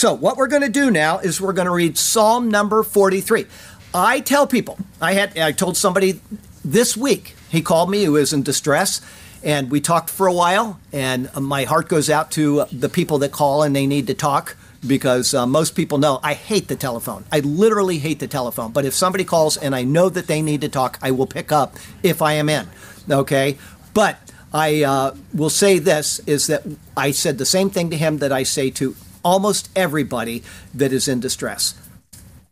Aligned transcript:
So, 0.00 0.14
what 0.14 0.38
we're 0.38 0.46
going 0.46 0.62
to 0.62 0.70
do 0.70 0.90
now 0.90 1.18
is 1.18 1.42
we're 1.42 1.52
going 1.52 1.66
to 1.66 1.74
read 1.74 1.98
Psalm 1.98 2.50
number 2.50 2.82
43. 2.82 3.44
I 3.92 4.20
tell 4.20 4.46
people, 4.46 4.78
I 4.98 5.12
had 5.12 5.36
I 5.36 5.52
told 5.52 5.76
somebody 5.76 6.22
this 6.64 6.96
week, 6.96 7.34
he 7.50 7.60
called 7.60 7.90
me 7.90 8.04
who 8.04 8.16
is 8.16 8.32
in 8.32 8.42
distress, 8.42 9.02
and 9.44 9.70
we 9.70 9.78
talked 9.82 10.08
for 10.08 10.26
a 10.26 10.32
while, 10.32 10.80
and 10.90 11.28
my 11.34 11.64
heart 11.64 11.90
goes 11.90 12.08
out 12.08 12.30
to 12.30 12.64
the 12.72 12.88
people 12.88 13.18
that 13.18 13.30
call 13.30 13.62
and 13.62 13.76
they 13.76 13.86
need 13.86 14.06
to 14.06 14.14
talk 14.14 14.56
because 14.86 15.34
uh, 15.34 15.46
most 15.46 15.74
people 15.74 15.98
know 15.98 16.18
I 16.22 16.32
hate 16.32 16.68
the 16.68 16.76
telephone. 16.76 17.26
I 17.30 17.40
literally 17.40 17.98
hate 17.98 18.20
the 18.20 18.26
telephone. 18.26 18.72
But 18.72 18.86
if 18.86 18.94
somebody 18.94 19.24
calls 19.24 19.58
and 19.58 19.74
I 19.74 19.84
know 19.84 20.08
that 20.08 20.28
they 20.28 20.40
need 20.40 20.62
to 20.62 20.70
talk, 20.70 20.98
I 21.02 21.10
will 21.10 21.26
pick 21.26 21.52
up 21.52 21.76
if 22.02 22.22
I 22.22 22.32
am 22.32 22.48
in. 22.48 22.66
Okay? 23.10 23.58
But 23.92 24.16
I 24.54 24.82
uh, 24.82 25.14
will 25.34 25.50
say 25.50 25.78
this 25.78 26.20
is 26.20 26.46
that 26.46 26.62
I 26.96 27.10
said 27.10 27.36
the 27.36 27.44
same 27.44 27.68
thing 27.68 27.90
to 27.90 27.98
him 27.98 28.16
that 28.20 28.32
I 28.32 28.44
say 28.44 28.70
to 28.70 28.96
almost 29.22 29.70
everybody 29.76 30.42
that 30.74 30.92
is 30.92 31.08
in 31.08 31.20
distress. 31.20 31.74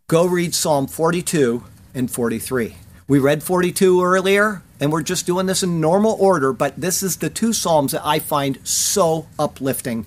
Go 0.09 0.27
read 0.27 0.55
Psalm 0.55 0.87
42 0.87 1.65
and 1.95 2.11
43. 2.11 2.77
We 3.07 3.19
read 3.19 3.43
42 3.43 4.03
earlier, 4.03 4.63
and 4.81 4.93
we're 4.93 5.03
just 5.03 5.27
doing 5.27 5.47
this 5.47 5.63
in 5.63 5.81
normal 5.81 6.17
order, 6.19 6.53
but 6.53 6.81
this 6.81 7.03
is 7.03 7.17
the 7.17 7.31
two 7.31 7.53
Psalms 7.53 7.93
that 7.93 8.05
I 8.05 8.19
find 8.19 8.59
so 8.67 9.27
uplifting 9.39 10.07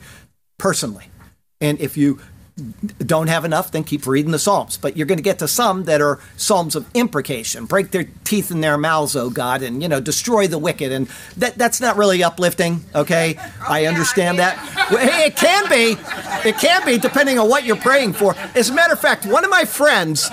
personally. 0.58 1.06
And 1.60 1.80
if 1.80 1.98
you 1.98 2.20
don't 3.00 3.28
have 3.28 3.46
enough, 3.46 3.72
then 3.72 3.84
keep 3.84 4.06
reading 4.06 4.32
the 4.32 4.40
Psalms. 4.40 4.78
But 4.78 4.98
you're 4.98 5.08
going 5.08 5.18
to 5.18 5.24
get 5.24 5.40
to 5.40 5.48
some 5.48 5.86
that 5.86 6.02
are 6.02 6.20
Psalms 6.38 6.76
of 6.76 6.86
imprecation. 6.94 7.66
Break 7.66 7.92
their 7.92 8.06
teeth 8.24 8.52
in 8.52 8.62
their 8.62 8.78
mouths, 8.78 9.16
oh 9.16 9.30
God, 9.30 9.62
and, 9.62 9.82
you 9.82 9.88
know, 9.88 10.00
destroy 10.00 10.48
the 10.48 10.58
wicked. 10.58 10.92
And 10.92 11.08
that, 11.38 11.58
that's 11.58 11.82
not 11.82 11.98
really 11.98 12.24
uplifting, 12.24 12.84
okay? 12.94 13.38
I 13.68 13.86
understand 13.86 14.40
that. 14.40 14.58
Well, 14.92 15.26
it 15.26 15.36
can 15.36 15.70
be. 15.70 15.98
It 16.48 16.58
can 16.58 16.86
be, 16.86 16.98
depending 16.98 17.40
on 17.40 17.50
what 17.50 17.64
you're 17.64 17.78
praying 17.78 18.14
for. 18.14 18.36
As 18.56 18.70
a 18.70 18.74
matter 18.74 18.94
of 18.94 19.00
fact, 19.00 19.26
one 19.26 19.44
of 19.44 19.50
my 19.50 19.66
friends, 19.66 20.30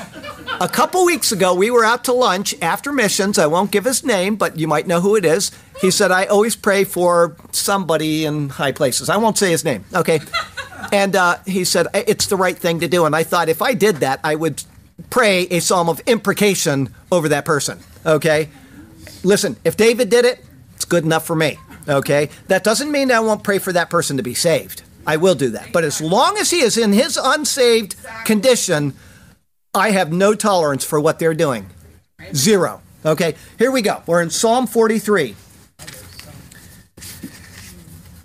a 0.61 0.69
couple 0.69 1.05
weeks 1.05 1.33
ago, 1.33 1.55
we 1.55 1.71
were 1.71 1.85
out 1.85 2.05
to 2.05 2.13
lunch 2.13 2.55
after 2.61 2.93
missions. 2.93 3.39
I 3.39 3.47
won't 3.47 3.71
give 3.71 3.85
his 3.85 4.05
name, 4.05 4.37
but 4.37 4.59
you 4.59 4.67
might 4.67 4.87
know 4.87 5.01
who 5.01 5.17
it 5.17 5.25
is. 5.25 5.53
He 5.81 5.91
said, 5.91 6.11
I 6.11 6.25
always 6.25 6.57
pray 6.57 6.85
for 6.85 7.37
somebody 7.53 8.25
in 8.25 8.49
high 8.49 8.73
places. 8.73 9.09
I 9.09 9.17
won't 9.17 9.39
say 9.39 9.51
his 9.51 9.65
name, 9.65 9.85
okay? 9.95 10.21
And 10.93 11.17
uh, 11.17 11.39
he 11.47 11.65
said, 11.65 11.87
it's 11.95 12.27
the 12.27 12.37
right 12.37 12.57
thing 12.57 12.81
to 12.81 12.89
do. 12.89 13.05
And 13.05 13.15
I 13.15 13.23
thought 13.23 13.49
if 13.49 13.63
I 13.63 13.75
did 13.75 13.97
that, 13.97 14.21
I 14.25 14.35
would 14.35 14.63
pray 15.11 15.43
a 15.49 15.61
psalm 15.61 15.89
of 15.89 16.01
imprecation 16.07 16.95
over 17.13 17.29
that 17.29 17.45
person. 17.45 17.79
Okay? 18.05 18.49
Listen, 19.23 19.57
if 19.65 19.77
David 19.77 20.11
did 20.11 20.25
it, 20.25 20.45
it's 20.77 20.85
good 20.85 21.05
enough 21.05 21.27
for 21.27 21.37
me. 21.37 21.59
Okay? 21.89 22.31
That 22.49 22.65
doesn't 22.65 22.91
mean 22.91 23.11
I 23.11 23.21
won't 23.21 23.43
pray 23.43 23.59
for 23.59 23.73
that 23.73 23.91
person 23.91 24.17
to 24.17 24.23
be 24.23 24.35
saved. 24.35 24.83
I 25.07 25.17
will 25.17 25.35
do 25.35 25.51
that. 25.51 25.73
But 25.73 25.85
as 25.85 26.01
long 26.01 26.37
as 26.39 26.51
he 26.51 26.61
is 26.61 26.77
in 26.77 26.93
his 26.93 27.19
unsaved 27.23 27.97
condition, 28.25 28.95
I 29.75 29.91
have 29.91 30.13
no 30.13 30.35
tolerance 30.35 30.85
for 30.85 31.01
what 31.01 31.19
they're 31.19 31.35
doing. 31.35 31.67
Zero. 32.35 32.83
Okay? 33.05 33.35
Here 33.59 33.71
we 33.71 33.83
go. 33.83 34.03
We're 34.07 34.23
in 34.23 34.31
Psalm 34.31 34.67
43. 34.67 35.35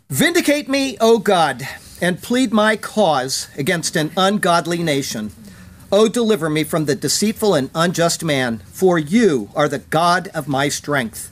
Vindicate 0.10 0.70
me, 0.70 0.98
O 1.00 1.20
God 1.20 1.68
and 2.04 2.22
plead 2.22 2.52
my 2.52 2.76
cause 2.76 3.48
against 3.58 3.96
an 3.96 4.12
ungodly 4.18 4.84
nation. 4.84 5.32
O 5.90 6.10
deliver 6.10 6.50
me 6.50 6.66
from 6.66 6.84
the 6.84 6.96
deceitful 6.96 7.56
and 7.56 7.70
unjust 7.74 8.26
man, 8.26 8.58
for 8.74 9.00
you 9.00 9.50
are 9.56 9.70
the 9.70 9.80
God 9.80 10.28
of 10.34 10.50
my 10.50 10.68
strength. 10.68 11.32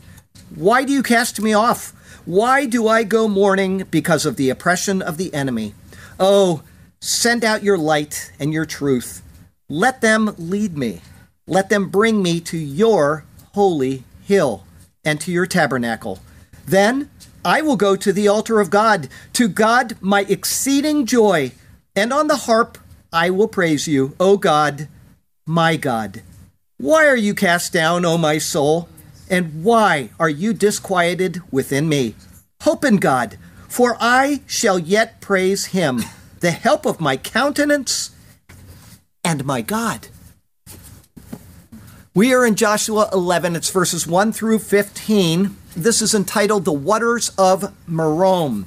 Why 0.56 0.86
do 0.86 0.94
you 0.94 1.04
cast 1.04 1.42
me 1.42 1.54
off? 1.54 1.92
Why 2.24 2.66
do 2.66 2.88
I 2.88 3.04
go 3.04 3.28
mourning 3.28 3.84
because 3.92 4.26
of 4.26 4.38
the 4.38 4.50
oppression 4.50 5.02
of 5.02 5.18
the 5.18 5.34
enemy? 5.34 5.76
Oh, 6.18 6.64
send 7.02 7.44
out 7.44 7.64
your 7.64 7.78
light 7.78 8.32
and 8.40 8.54
your 8.54 8.66
truth. 8.66 9.22
Let 9.68 10.00
them 10.00 10.34
lead 10.38 10.78
me. 10.78 11.02
Let 11.48 11.68
them 11.68 11.90
bring 11.90 12.24
me 12.24 12.40
to 12.42 12.58
your 12.58 13.26
holy 13.56 14.06
hill 14.24 14.64
and 15.04 15.20
to 15.20 15.34
your 15.34 15.48
tabernacle. 15.48 16.20
Then 16.66 17.10
I 17.44 17.62
will 17.62 17.76
go 17.76 17.96
to 17.96 18.14
the 18.14 18.28
altar 18.28 18.60
of 18.60 18.70
God, 18.70 19.08
to 19.34 19.48
God 19.48 19.96
my 20.00 20.22
exceeding 20.30 21.06
joy, 21.06 21.52
and 21.96 22.14
on 22.14 22.28
the 22.28 22.38
harp 22.38 22.78
I 23.12 23.30
will 23.30 23.48
praise 23.48 23.88
you, 23.88 24.16
O 24.20 24.38
God, 24.38 24.88
my 25.46 25.76
God. 25.76 26.22
Why 26.78 27.08
are 27.08 27.16
you 27.16 27.34
cast 27.34 27.74
down, 27.74 28.06
O 28.06 28.18
my 28.18 28.38
soul? 28.38 28.90
And 29.30 29.64
why 29.64 30.10
are 30.20 30.30
you 30.30 30.54
disquieted 30.54 31.42
within 31.52 31.90
me? 31.90 32.16
Hope 32.62 32.86
in 32.86 32.98
God, 32.98 33.38
for 33.68 33.98
I 34.00 34.42
shall 34.46 34.78
yet 34.78 35.22
praise 35.22 35.68
him, 35.68 36.04
the 36.42 36.52
help 36.52 36.86
of 36.86 37.00
my 37.00 37.18
countenance 37.18 38.12
and 39.24 39.46
my 39.46 39.62
God. 39.62 40.08
We 42.14 42.34
are 42.34 42.46
in 42.46 42.56
Joshua 42.56 43.10
11, 43.14 43.56
it's 43.56 43.70
verses 43.70 44.06
1 44.06 44.34
through 44.34 44.60
15. 44.60 45.56
This 45.76 46.02
is 46.02 46.14
entitled 46.14 46.66
The 46.66 46.74
Waters 46.74 47.30
of 47.38 47.74
Merom. 47.90 48.66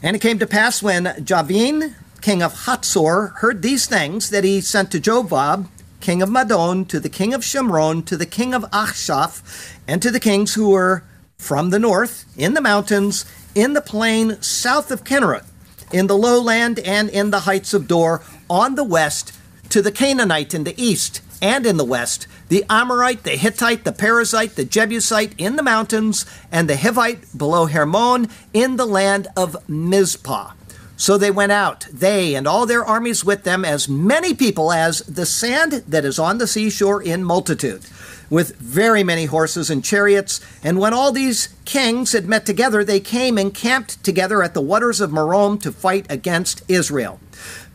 And 0.00 0.14
it 0.14 0.22
came 0.22 0.38
to 0.38 0.46
pass 0.46 0.80
when 0.80 1.24
Jabin, 1.24 1.96
king 2.20 2.44
of 2.44 2.64
Hatzor, 2.64 3.34
heard 3.38 3.60
these 3.60 3.88
things 3.88 4.30
that 4.30 4.44
he 4.44 4.60
sent 4.60 4.92
to 4.92 5.00
Jobab, 5.00 5.66
king 6.00 6.22
of 6.22 6.28
Madon, 6.28 6.86
to 6.86 7.00
the 7.00 7.08
king 7.08 7.34
of 7.34 7.40
Shimron, 7.40 8.04
to 8.06 8.16
the 8.16 8.24
king 8.24 8.54
of 8.54 8.62
Achshaph, 8.70 9.76
and 9.88 10.00
to 10.00 10.12
the 10.12 10.20
kings 10.20 10.54
who 10.54 10.70
were 10.70 11.02
from 11.36 11.70
the 11.70 11.80
north, 11.80 12.24
in 12.36 12.54
the 12.54 12.60
mountains, 12.60 13.24
in 13.56 13.72
the 13.72 13.80
plain 13.80 14.40
south 14.40 14.92
of 14.92 15.02
Kinnereth, 15.02 15.50
in 15.92 16.06
the 16.06 16.16
lowland, 16.16 16.78
and 16.78 17.10
in 17.10 17.32
the 17.32 17.40
heights 17.40 17.74
of 17.74 17.88
Dor, 17.88 18.22
on 18.48 18.76
the 18.76 18.84
west, 18.84 19.36
to 19.70 19.82
the 19.82 19.90
Canaanite 19.90 20.54
in 20.54 20.62
the 20.62 20.80
east, 20.80 21.20
and 21.42 21.66
in 21.66 21.78
the 21.78 21.84
west, 21.84 22.28
the 22.50 22.64
Amorite, 22.68 23.22
the 23.22 23.36
Hittite, 23.36 23.84
the 23.84 23.92
Perizzite, 23.92 24.56
the 24.56 24.64
Jebusite 24.64 25.34
in 25.38 25.54
the 25.54 25.62
mountains, 25.62 26.26
and 26.50 26.68
the 26.68 26.74
Hivite 26.74 27.38
below 27.38 27.66
Hermon 27.66 28.28
in 28.52 28.76
the 28.76 28.86
land 28.86 29.28
of 29.36 29.56
Mizpah. 29.68 30.52
So 30.96 31.16
they 31.16 31.30
went 31.30 31.52
out, 31.52 31.86
they 31.92 32.34
and 32.34 32.48
all 32.48 32.66
their 32.66 32.84
armies 32.84 33.24
with 33.24 33.44
them, 33.44 33.64
as 33.64 33.88
many 33.88 34.34
people 34.34 34.72
as 34.72 34.98
the 35.02 35.24
sand 35.24 35.84
that 35.88 36.04
is 36.04 36.18
on 36.18 36.38
the 36.38 36.48
seashore 36.48 37.00
in 37.00 37.22
multitude, 37.22 37.86
with 38.28 38.56
very 38.56 39.04
many 39.04 39.26
horses 39.26 39.70
and 39.70 39.84
chariots. 39.84 40.40
And 40.62 40.80
when 40.80 40.92
all 40.92 41.12
these 41.12 41.50
kings 41.64 42.12
had 42.12 42.26
met 42.26 42.44
together, 42.44 42.82
they 42.82 43.00
came 43.00 43.38
and 43.38 43.54
camped 43.54 44.02
together 44.02 44.42
at 44.42 44.54
the 44.54 44.60
waters 44.60 45.00
of 45.00 45.10
Merom 45.10 45.58
to 45.62 45.70
fight 45.70 46.04
against 46.10 46.62
Israel. 46.68 47.20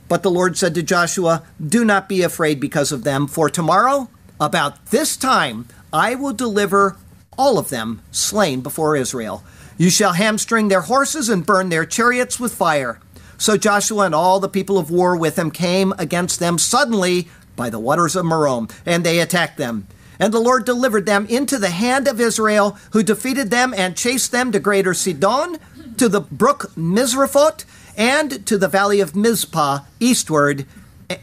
But 0.07 0.21
the 0.21 0.29
Lord 0.29 0.57
said 0.57 0.75
to 0.75 0.83
Joshua, 0.83 1.43
Do 1.65 1.85
not 1.85 2.09
be 2.09 2.21
afraid 2.21 2.59
because 2.59 2.91
of 2.91 3.05
them, 3.05 3.25
for 3.25 3.49
tomorrow, 3.49 4.09
about 4.39 4.87
this 4.87 5.17
time, 5.17 5.67
I 5.91 6.15
will 6.15 6.33
deliver 6.33 6.97
all 7.37 7.57
of 7.57 7.69
them 7.69 8.01
slain 8.11 8.61
before 8.61 8.95
Israel. 8.95 9.43
You 9.77 9.89
shall 9.89 10.13
hamstring 10.13 10.67
their 10.67 10.81
horses 10.81 11.29
and 11.29 11.45
burn 11.45 11.69
their 11.69 11.85
chariots 11.85 12.39
with 12.39 12.53
fire. 12.53 12.99
So 13.37 13.57
Joshua 13.57 14.05
and 14.05 14.15
all 14.15 14.39
the 14.39 14.47
people 14.47 14.77
of 14.77 14.89
war 14.89 15.17
with 15.17 15.37
him 15.37 15.51
came 15.51 15.93
against 15.97 16.39
them 16.39 16.57
suddenly 16.57 17.27
by 17.55 17.69
the 17.69 17.79
waters 17.79 18.15
of 18.15 18.25
Merom, 18.25 18.71
and 18.85 19.03
they 19.03 19.19
attacked 19.19 19.57
them. 19.57 19.87
And 20.19 20.33
the 20.33 20.39
Lord 20.39 20.65
delivered 20.65 21.05
them 21.05 21.25
into 21.27 21.57
the 21.57 21.71
hand 21.71 22.07
of 22.07 22.21
Israel, 22.21 22.77
who 22.91 23.03
defeated 23.03 23.49
them 23.49 23.73
and 23.75 23.97
chased 23.97 24.31
them 24.31 24.51
to 24.53 24.59
greater 24.59 24.93
Sidon, 24.93 25.57
to 25.97 26.07
the 26.07 26.21
brook 26.21 26.71
Misrephoth, 26.77 27.65
and 27.97 28.45
to 28.45 28.57
the 28.57 28.67
valley 28.67 29.01
of 29.01 29.15
Mizpah 29.15 29.79
eastward. 29.99 30.65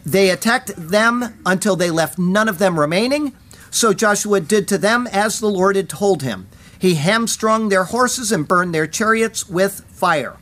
They 0.05 0.31
attacked 0.31 0.73
them 0.77 1.41
until 1.45 1.77
they 1.77 1.91
left 1.91 2.19
none 2.19 2.49
of 2.49 2.59
them 2.59 2.79
remaining. 2.79 3.33
So 3.71 3.93
Joshua 3.93 4.41
did 4.41 4.69
to 4.69 4.79
them 4.79 5.07
as 5.07 5.41
the 5.41 5.49
Lord 5.49 5.77
had 5.77 5.89
told 5.89 6.23
him. 6.23 6.49
He 6.79 6.97
hamstrung 6.97 7.69
their 7.69 7.85
horses 7.85 8.33
and 8.33 8.47
burned 8.47 8.75
their 8.75 8.87
chariots 8.87 9.49
with 9.49 9.85
fire. 9.89 10.37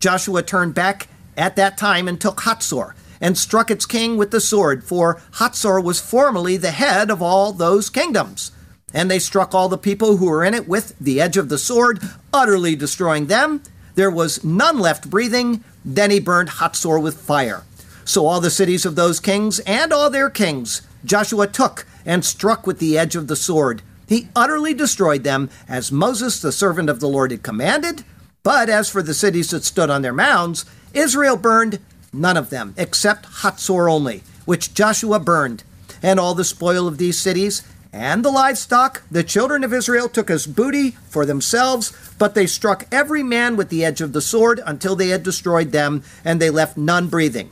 Joshua 0.00 0.42
turned 0.42 0.74
back 0.74 1.08
at 1.36 1.56
that 1.56 1.78
time 1.78 2.08
and 2.08 2.20
took 2.20 2.42
Hatzor 2.42 2.94
and 3.20 3.38
struck 3.38 3.70
its 3.70 3.86
king 3.86 4.16
with 4.16 4.30
the 4.30 4.40
sword, 4.40 4.84
for 4.84 5.20
Hatzor 5.34 5.82
was 5.82 6.00
formerly 6.00 6.56
the 6.56 6.72
head 6.72 7.10
of 7.10 7.22
all 7.22 7.52
those 7.52 7.88
kingdoms. 7.88 8.52
And 8.92 9.10
they 9.10 9.18
struck 9.18 9.54
all 9.54 9.68
the 9.68 9.78
people 9.78 10.18
who 10.18 10.26
were 10.26 10.44
in 10.44 10.52
it 10.52 10.68
with 10.68 10.96
the 10.98 11.20
edge 11.20 11.36
of 11.36 11.48
the 11.48 11.58
sword, 11.58 12.00
utterly 12.32 12.76
destroying 12.76 13.26
them. 13.26 13.62
There 13.94 14.10
was 14.10 14.44
none 14.44 14.78
left 14.78 15.08
breathing, 15.08 15.64
then 15.84 16.10
he 16.10 16.20
burned 16.20 16.50
Hatzor 16.50 17.00
with 17.00 17.20
fire. 17.20 17.62
So 18.04 18.26
all 18.26 18.40
the 18.40 18.50
cities 18.50 18.84
of 18.84 18.96
those 18.96 19.20
kings 19.20 19.58
and 19.60 19.92
all 19.92 20.10
their 20.10 20.30
kings 20.30 20.82
Joshua 21.04 21.46
took 21.46 21.86
and 22.06 22.24
struck 22.24 22.66
with 22.66 22.78
the 22.78 22.98
edge 22.98 23.16
of 23.16 23.28
the 23.28 23.36
sword. 23.36 23.82
He 24.06 24.28
utterly 24.36 24.74
destroyed 24.74 25.24
them, 25.24 25.50
as 25.68 25.92
Moses, 25.92 26.40
the 26.40 26.52
servant 26.52 26.90
of 26.90 27.00
the 27.00 27.08
Lord, 27.08 27.30
had 27.30 27.42
commanded. 27.42 28.04
But 28.42 28.68
as 28.68 28.90
for 28.90 29.02
the 29.02 29.14
cities 29.14 29.50
that 29.50 29.64
stood 29.64 29.90
on 29.90 30.02
their 30.02 30.12
mounds, 30.12 30.66
Israel 30.92 31.36
burned 31.36 31.78
none 32.12 32.36
of 32.36 32.50
them, 32.50 32.74
except 32.76 33.26
Hatzor 33.26 33.90
only, 33.90 34.22
which 34.44 34.74
Joshua 34.74 35.18
burned. 35.18 35.64
And 36.02 36.20
all 36.20 36.34
the 36.34 36.44
spoil 36.44 36.86
of 36.86 36.98
these 36.98 37.18
cities 37.18 37.62
and 37.94 38.24
the 38.24 38.30
livestock 38.30 39.02
the 39.10 39.22
children 39.22 39.62
of 39.62 39.72
Israel 39.72 40.08
took 40.08 40.28
as 40.28 40.46
booty 40.46 40.90
for 41.08 41.24
themselves, 41.24 41.92
but 42.18 42.34
they 42.34 42.46
struck 42.46 42.86
every 42.90 43.22
man 43.22 43.56
with 43.56 43.68
the 43.68 43.84
edge 43.84 44.00
of 44.00 44.12
the 44.12 44.20
sword 44.20 44.60
until 44.66 44.96
they 44.96 45.08
had 45.08 45.22
destroyed 45.22 45.70
them, 45.70 46.02
and 46.24 46.40
they 46.42 46.50
left 46.50 46.76
none 46.76 47.08
breathing. 47.08 47.50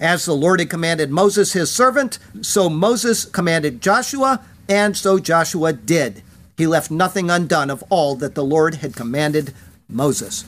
As 0.00 0.24
the 0.24 0.34
Lord 0.34 0.60
had 0.60 0.70
commanded 0.70 1.10
Moses 1.10 1.52
his 1.52 1.70
servant, 1.70 2.18
so 2.40 2.70
Moses 2.70 3.26
commanded 3.26 3.82
Joshua, 3.82 4.40
and 4.66 4.96
so 4.96 5.18
Joshua 5.18 5.74
did. 5.74 6.22
He 6.56 6.66
left 6.66 6.90
nothing 6.90 7.30
undone 7.30 7.68
of 7.68 7.84
all 7.90 8.16
that 8.16 8.34
the 8.34 8.44
Lord 8.44 8.76
had 8.76 8.96
commanded 8.96 9.52
Moses. 9.88 10.46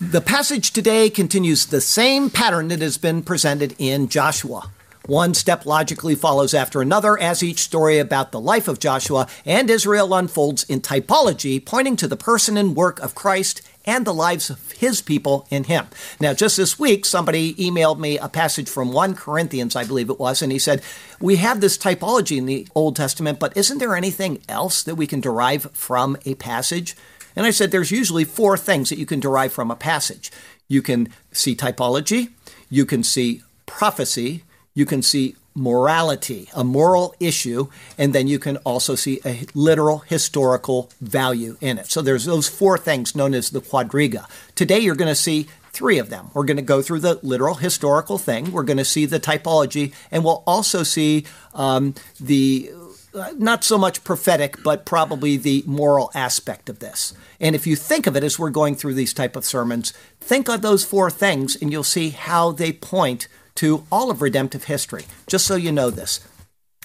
The 0.00 0.20
passage 0.20 0.72
today 0.72 1.08
continues 1.08 1.66
the 1.66 1.80
same 1.80 2.30
pattern 2.30 2.68
that 2.68 2.80
has 2.80 2.98
been 2.98 3.22
presented 3.22 3.76
in 3.78 4.08
Joshua. 4.08 4.70
One 5.06 5.34
step 5.34 5.66
logically 5.66 6.14
follows 6.14 6.52
after 6.52 6.80
another 6.80 7.18
as 7.18 7.42
each 7.42 7.60
story 7.60 7.98
about 7.98 8.32
the 8.32 8.40
life 8.40 8.68
of 8.68 8.80
Joshua 8.80 9.28
and 9.44 9.70
Israel 9.70 10.14
unfolds 10.14 10.64
in 10.64 10.80
typology, 10.80 11.64
pointing 11.64 11.94
to 11.96 12.08
the 12.08 12.16
person 12.16 12.56
and 12.56 12.74
work 12.74 12.98
of 13.00 13.14
Christ 13.14 13.62
and 13.84 14.04
the 14.04 14.14
lives 14.14 14.50
of 14.50 14.72
his 14.72 15.00
people 15.00 15.46
in 15.50 15.64
him. 15.64 15.86
Now, 16.20 16.34
just 16.34 16.56
this 16.56 16.78
week, 16.78 17.04
somebody 17.04 17.54
emailed 17.54 17.98
me 17.98 18.18
a 18.18 18.28
passage 18.28 18.68
from 18.68 18.92
1 18.92 19.14
Corinthians, 19.14 19.76
I 19.76 19.84
believe 19.84 20.10
it 20.10 20.18
was, 20.18 20.42
and 20.42 20.50
he 20.52 20.58
said, 20.58 20.82
We 21.20 21.36
have 21.36 21.60
this 21.60 21.78
typology 21.78 22.36
in 22.36 22.46
the 22.46 22.66
Old 22.74 22.96
Testament, 22.96 23.38
but 23.38 23.56
isn't 23.56 23.78
there 23.78 23.96
anything 23.96 24.42
else 24.48 24.82
that 24.82 24.94
we 24.94 25.06
can 25.06 25.20
derive 25.20 25.70
from 25.72 26.16
a 26.24 26.34
passage? 26.34 26.96
And 27.36 27.46
I 27.46 27.50
said, 27.50 27.70
There's 27.70 27.90
usually 27.90 28.24
four 28.24 28.56
things 28.56 28.88
that 28.88 28.98
you 28.98 29.06
can 29.06 29.20
derive 29.20 29.52
from 29.52 29.70
a 29.70 29.76
passage. 29.76 30.30
You 30.68 30.82
can 30.82 31.08
see 31.32 31.54
typology, 31.54 32.30
you 32.70 32.86
can 32.86 33.02
see 33.02 33.42
prophecy, 33.66 34.44
you 34.74 34.86
can 34.86 35.02
see 35.02 35.36
morality, 35.54 36.48
a 36.54 36.64
moral 36.64 37.14
issue, 37.20 37.68
and 37.96 38.12
then 38.12 38.26
you 38.26 38.38
can 38.38 38.56
also 38.58 38.94
see 38.94 39.20
a 39.24 39.46
literal 39.54 39.98
historical 40.00 40.90
value 41.00 41.56
in 41.60 41.78
it. 41.78 41.86
So 41.86 42.02
there's 42.02 42.24
those 42.24 42.48
four 42.48 42.76
things 42.76 43.14
known 43.14 43.34
as 43.34 43.50
the 43.50 43.60
quadriga. 43.60 44.28
Today 44.54 44.80
you're 44.80 44.96
going 44.96 45.08
to 45.08 45.14
see 45.14 45.46
three 45.72 45.98
of 45.98 46.10
them. 46.10 46.30
We're 46.34 46.44
going 46.44 46.56
to 46.56 46.62
go 46.62 46.82
through 46.82 47.00
the 47.00 47.18
literal 47.22 47.54
historical 47.54 48.18
thing, 48.18 48.52
we're 48.52 48.62
going 48.62 48.78
to 48.78 48.84
see 48.84 49.06
the 49.06 49.20
typology, 49.20 49.92
and 50.10 50.24
we'll 50.24 50.42
also 50.46 50.82
see 50.82 51.24
um, 51.52 51.94
the 52.20 52.70
uh, 53.14 53.32
not 53.38 53.62
so 53.62 53.78
much 53.78 54.02
prophetic, 54.02 54.56
but 54.64 54.84
probably 54.84 55.36
the 55.36 55.62
moral 55.66 56.10
aspect 56.16 56.68
of 56.68 56.80
this. 56.80 57.14
And 57.38 57.54
if 57.54 57.64
you 57.64 57.76
think 57.76 58.08
of 58.08 58.16
it 58.16 58.24
as 58.24 58.40
we're 58.40 58.50
going 58.50 58.74
through 58.74 58.94
these 58.94 59.14
type 59.14 59.36
of 59.36 59.44
sermons, 59.44 59.92
think 60.20 60.48
of 60.48 60.62
those 60.62 60.84
four 60.84 61.12
things, 61.12 61.54
and 61.54 61.70
you'll 61.70 61.84
see 61.84 62.10
how 62.10 62.50
they 62.50 62.72
point 62.72 63.28
to 63.56 63.86
all 63.90 64.10
of 64.10 64.22
redemptive 64.22 64.64
history, 64.64 65.04
just 65.26 65.46
so 65.46 65.54
you 65.54 65.72
know 65.72 65.90
this. 65.90 66.20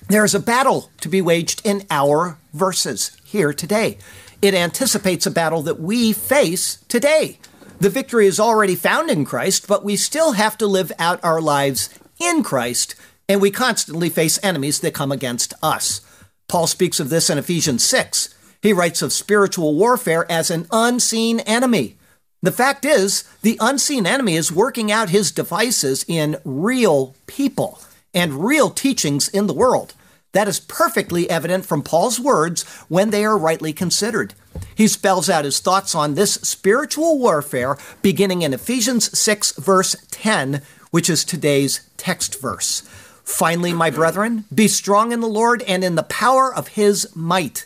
There 0.07 0.25
is 0.25 0.35
a 0.35 0.39
battle 0.39 0.89
to 1.01 1.09
be 1.09 1.21
waged 1.21 1.61
in 1.65 1.85
our 1.91 2.37
verses 2.53 3.17
here 3.23 3.53
today. 3.53 3.97
It 4.41 4.53
anticipates 4.53 5.25
a 5.25 5.31
battle 5.31 5.61
that 5.63 5.79
we 5.79 6.13
face 6.13 6.83
today. 6.87 7.39
The 7.79 7.89
victory 7.89 8.27
is 8.27 8.39
already 8.39 8.75
found 8.75 9.09
in 9.09 9.25
Christ, 9.25 9.67
but 9.67 9.83
we 9.83 9.95
still 9.95 10.33
have 10.33 10.57
to 10.57 10.67
live 10.67 10.91
out 10.99 11.23
our 11.23 11.41
lives 11.41 11.89
in 12.19 12.43
Christ, 12.43 12.95
and 13.27 13.41
we 13.41 13.51
constantly 13.51 14.09
face 14.09 14.39
enemies 14.43 14.79
that 14.79 14.93
come 14.93 15.11
against 15.11 15.53
us. 15.61 16.01
Paul 16.47 16.67
speaks 16.67 16.99
of 16.99 17.09
this 17.09 17.29
in 17.29 17.37
Ephesians 17.37 17.83
6. 17.83 18.35
He 18.61 18.73
writes 18.73 19.01
of 19.01 19.13
spiritual 19.13 19.75
warfare 19.75 20.29
as 20.29 20.49
an 20.49 20.67
unseen 20.71 21.39
enemy. 21.41 21.97
The 22.41 22.51
fact 22.51 22.85
is, 22.85 23.25
the 23.41 23.57
unseen 23.59 24.05
enemy 24.07 24.35
is 24.35 24.51
working 24.51 24.91
out 24.91 25.09
his 25.09 25.31
devices 25.31 26.05
in 26.07 26.37
real 26.45 27.15
people 27.27 27.79
and 28.13 28.45
real 28.45 28.69
teachings 28.69 29.27
in 29.27 29.47
the 29.47 29.53
world. 29.53 29.93
That 30.31 30.47
is 30.47 30.59
perfectly 30.59 31.29
evident 31.29 31.65
from 31.65 31.81
Paul's 31.81 32.19
words 32.19 32.63
when 32.87 33.09
they 33.09 33.25
are 33.25 33.37
rightly 33.37 33.73
considered. 33.73 34.35
He 34.75 34.87
spells 34.87 35.29
out 35.29 35.43
his 35.43 35.59
thoughts 35.59 35.95
on 35.95 36.13
this 36.13 36.35
spiritual 36.35 37.17
warfare 37.19 37.77
beginning 38.01 38.43
in 38.43 38.53
Ephesians 38.53 39.17
6, 39.17 39.53
verse 39.57 39.95
10, 40.11 40.61
which 40.91 41.09
is 41.09 41.23
today's 41.23 41.81
text 41.97 42.39
verse. 42.39 42.81
Finally, 43.23 43.73
my 43.73 43.89
brethren, 43.89 44.45
be 44.53 44.67
strong 44.67 45.11
in 45.11 45.19
the 45.19 45.27
Lord 45.27 45.61
and 45.63 45.83
in 45.83 45.95
the 45.95 46.03
power 46.03 46.53
of 46.53 46.69
his 46.69 47.13
might. 47.15 47.65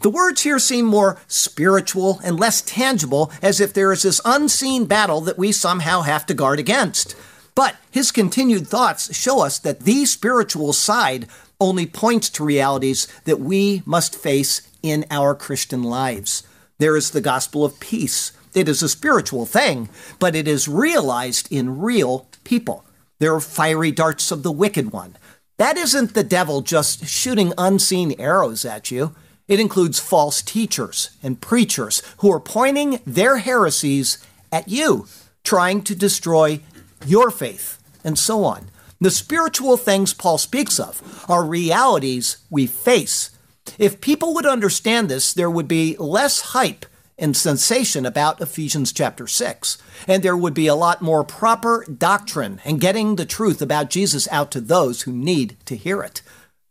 The 0.00 0.10
words 0.10 0.42
here 0.42 0.60
seem 0.60 0.86
more 0.86 1.18
spiritual 1.26 2.20
and 2.22 2.38
less 2.38 2.60
tangible, 2.60 3.32
as 3.42 3.60
if 3.60 3.72
there 3.72 3.90
is 3.92 4.02
this 4.02 4.20
unseen 4.24 4.84
battle 4.86 5.20
that 5.22 5.38
we 5.38 5.50
somehow 5.50 6.02
have 6.02 6.24
to 6.26 6.34
guard 6.34 6.60
against. 6.60 7.16
But 7.56 7.76
his 7.90 8.12
continued 8.12 8.68
thoughts 8.68 9.14
show 9.16 9.40
us 9.44 9.58
that 9.58 9.80
the 9.80 10.04
spiritual 10.04 10.72
side 10.72 11.26
only 11.60 11.86
points 11.86 12.30
to 12.30 12.44
realities 12.44 13.08
that 13.24 13.40
we 13.40 13.82
must 13.84 14.14
face 14.14 14.62
in 14.84 15.04
our 15.10 15.34
Christian 15.34 15.82
lives. 15.82 16.44
There 16.78 16.96
is 16.96 17.10
the 17.10 17.20
gospel 17.20 17.64
of 17.64 17.80
peace. 17.80 18.30
It 18.54 18.68
is 18.68 18.84
a 18.84 18.88
spiritual 18.88 19.46
thing, 19.46 19.88
but 20.20 20.36
it 20.36 20.46
is 20.46 20.68
realized 20.68 21.50
in 21.50 21.80
real 21.80 22.28
people. 22.44 22.84
There 23.18 23.34
are 23.34 23.40
fiery 23.40 23.90
darts 23.90 24.30
of 24.30 24.44
the 24.44 24.52
wicked 24.52 24.92
one. 24.92 25.16
That 25.56 25.76
isn't 25.76 26.14
the 26.14 26.22
devil 26.22 26.60
just 26.60 27.06
shooting 27.06 27.52
unseen 27.58 28.14
arrows 28.20 28.64
at 28.64 28.92
you. 28.92 29.16
It 29.48 29.58
includes 29.58 29.98
false 29.98 30.42
teachers 30.42 31.10
and 31.22 31.40
preachers 31.40 32.02
who 32.18 32.30
are 32.30 32.40
pointing 32.40 33.00
their 33.06 33.38
heresies 33.38 34.24
at 34.52 34.68
you, 34.68 35.06
trying 35.42 35.82
to 35.82 35.96
destroy 35.96 36.60
your 37.06 37.30
faith, 37.30 37.82
and 38.04 38.18
so 38.18 38.44
on. 38.44 38.68
The 39.00 39.10
spiritual 39.10 39.76
things 39.76 40.12
Paul 40.12 40.38
speaks 40.38 40.78
of 40.78 41.24
are 41.28 41.44
realities 41.44 42.38
we 42.50 42.66
face. 42.66 43.30
If 43.78 44.00
people 44.00 44.34
would 44.34 44.46
understand 44.46 45.08
this, 45.08 45.32
there 45.32 45.50
would 45.50 45.68
be 45.68 45.96
less 45.98 46.40
hype 46.52 46.84
and 47.18 47.36
sensation 47.36 48.06
about 48.06 48.40
Ephesians 48.40 48.92
chapter 48.92 49.26
6, 49.26 49.78
and 50.06 50.22
there 50.22 50.36
would 50.36 50.54
be 50.54 50.66
a 50.66 50.74
lot 50.74 51.02
more 51.02 51.24
proper 51.24 51.84
doctrine 51.86 52.60
and 52.64 52.80
getting 52.80 53.16
the 53.16 53.26
truth 53.26 53.60
about 53.60 53.90
Jesus 53.90 54.28
out 54.30 54.50
to 54.52 54.60
those 54.60 55.02
who 55.02 55.12
need 55.12 55.56
to 55.66 55.76
hear 55.76 56.02
it. 56.02 56.22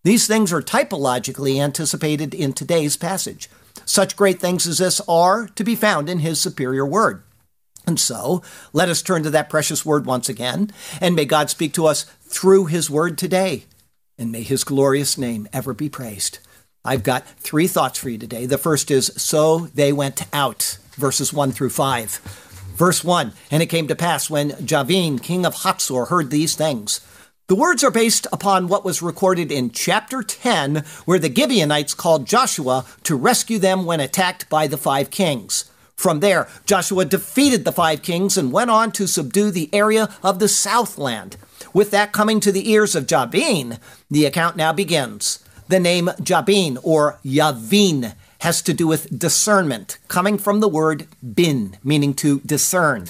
These 0.08 0.26
things 0.26 0.54
are 0.54 0.62
typologically 0.62 1.62
anticipated 1.62 2.34
in 2.34 2.54
today's 2.54 2.96
passage. 2.96 3.50
Such 3.84 4.16
great 4.16 4.40
things 4.40 4.66
as 4.66 4.78
this 4.78 5.02
are 5.02 5.50
to 5.50 5.66
be 5.66 5.76
found 5.76 6.08
in 6.08 6.20
his 6.20 6.40
superior 6.40 6.86
word. 6.86 7.24
And 7.86 8.00
so, 8.00 8.42
let 8.72 8.88
us 8.88 9.02
turn 9.02 9.24
to 9.24 9.30
that 9.32 9.50
precious 9.50 9.86
word 9.86 10.06
once 10.06 10.30
again, 10.30 10.72
and 11.02 11.14
may 11.14 11.26
God 11.26 11.50
speak 11.50 11.74
to 11.74 11.88
us 11.88 12.06
through 12.22 12.68
his 12.68 12.90
word 12.90 13.18
today, 13.18 13.66
and 14.18 14.32
may 14.32 14.44
his 14.44 14.64
glorious 14.64 15.18
name 15.18 15.46
ever 15.52 15.74
be 15.74 15.90
praised. 15.90 16.40
I've 16.86 17.04
got 17.04 17.28
three 17.28 17.68
thoughts 17.68 18.00
for 18.00 18.08
you 18.08 18.18
today. 18.18 18.46
The 18.46 18.58
first 18.58 18.90
is, 18.90 19.08
So 19.18 19.68
they 19.76 19.92
went 19.92 20.26
out, 20.32 20.78
verses 20.92 21.34
1 21.34 21.52
through 21.52 21.72
5. 21.72 22.12
Verse 22.78 23.04
1 23.04 23.34
And 23.52 23.62
it 23.62 23.66
came 23.66 23.90
to 23.90 23.96
pass 23.96 24.30
when 24.30 24.66
Jabin, 24.66 25.20
king 25.20 25.46
of 25.46 25.56
Hatzor, 25.56 26.08
heard 26.08 26.32
these 26.32 26.56
things 26.56 27.02
the 27.48 27.56
words 27.56 27.82
are 27.82 27.92
based 27.92 28.28
upon 28.34 28.68
what 28.68 28.84
was 28.84 29.02
recorded 29.02 29.54
in 29.54 29.72
chapter 29.72 30.22
10, 30.22 30.84
where 31.06 31.18
the 31.18 31.34
Gibeonites 31.34 31.94
called 31.94 32.28
Joshua 32.28 32.86
to 33.04 33.16
rescue 33.16 33.58
them 33.58 33.86
when 33.86 34.02
attacked 34.02 34.50
by 34.50 34.68
the 34.68 34.78
five 34.78 35.10
kings. 35.12 35.72
From 35.96 36.20
there, 36.20 36.50
Joshua 36.66 37.06
defeated 37.06 37.64
the 37.64 37.72
five 37.72 38.02
kings 38.02 38.38
and 38.38 38.52
went 38.52 38.70
on 38.70 38.92
to 38.92 39.08
subdue 39.08 39.50
the 39.50 39.74
area 39.74 40.14
of 40.22 40.40
the 40.40 40.50
southland. 40.50 41.38
With 41.74 41.90
that 41.92 42.12
coming 42.12 42.42
to 42.42 42.52
the 42.52 42.70
ears 42.70 42.96
of 42.96 43.08
Jabin, 43.08 43.80
the 44.12 44.26
account 44.26 44.58
now 44.58 44.74
begins. 44.74 45.42
The 45.70 45.80
name 45.80 46.10
Jabin, 46.22 46.78
or 46.84 47.18
Yavin, 47.24 48.14
has 48.42 48.62
to 48.64 48.74
do 48.74 48.88
with 48.88 49.18
discernment, 49.18 50.00
coming 50.10 50.38
from 50.38 50.60
the 50.60 50.68
word 50.68 51.08
bin, 51.34 51.78
meaning 51.82 52.14
to 52.16 52.42
discern. 52.42 53.08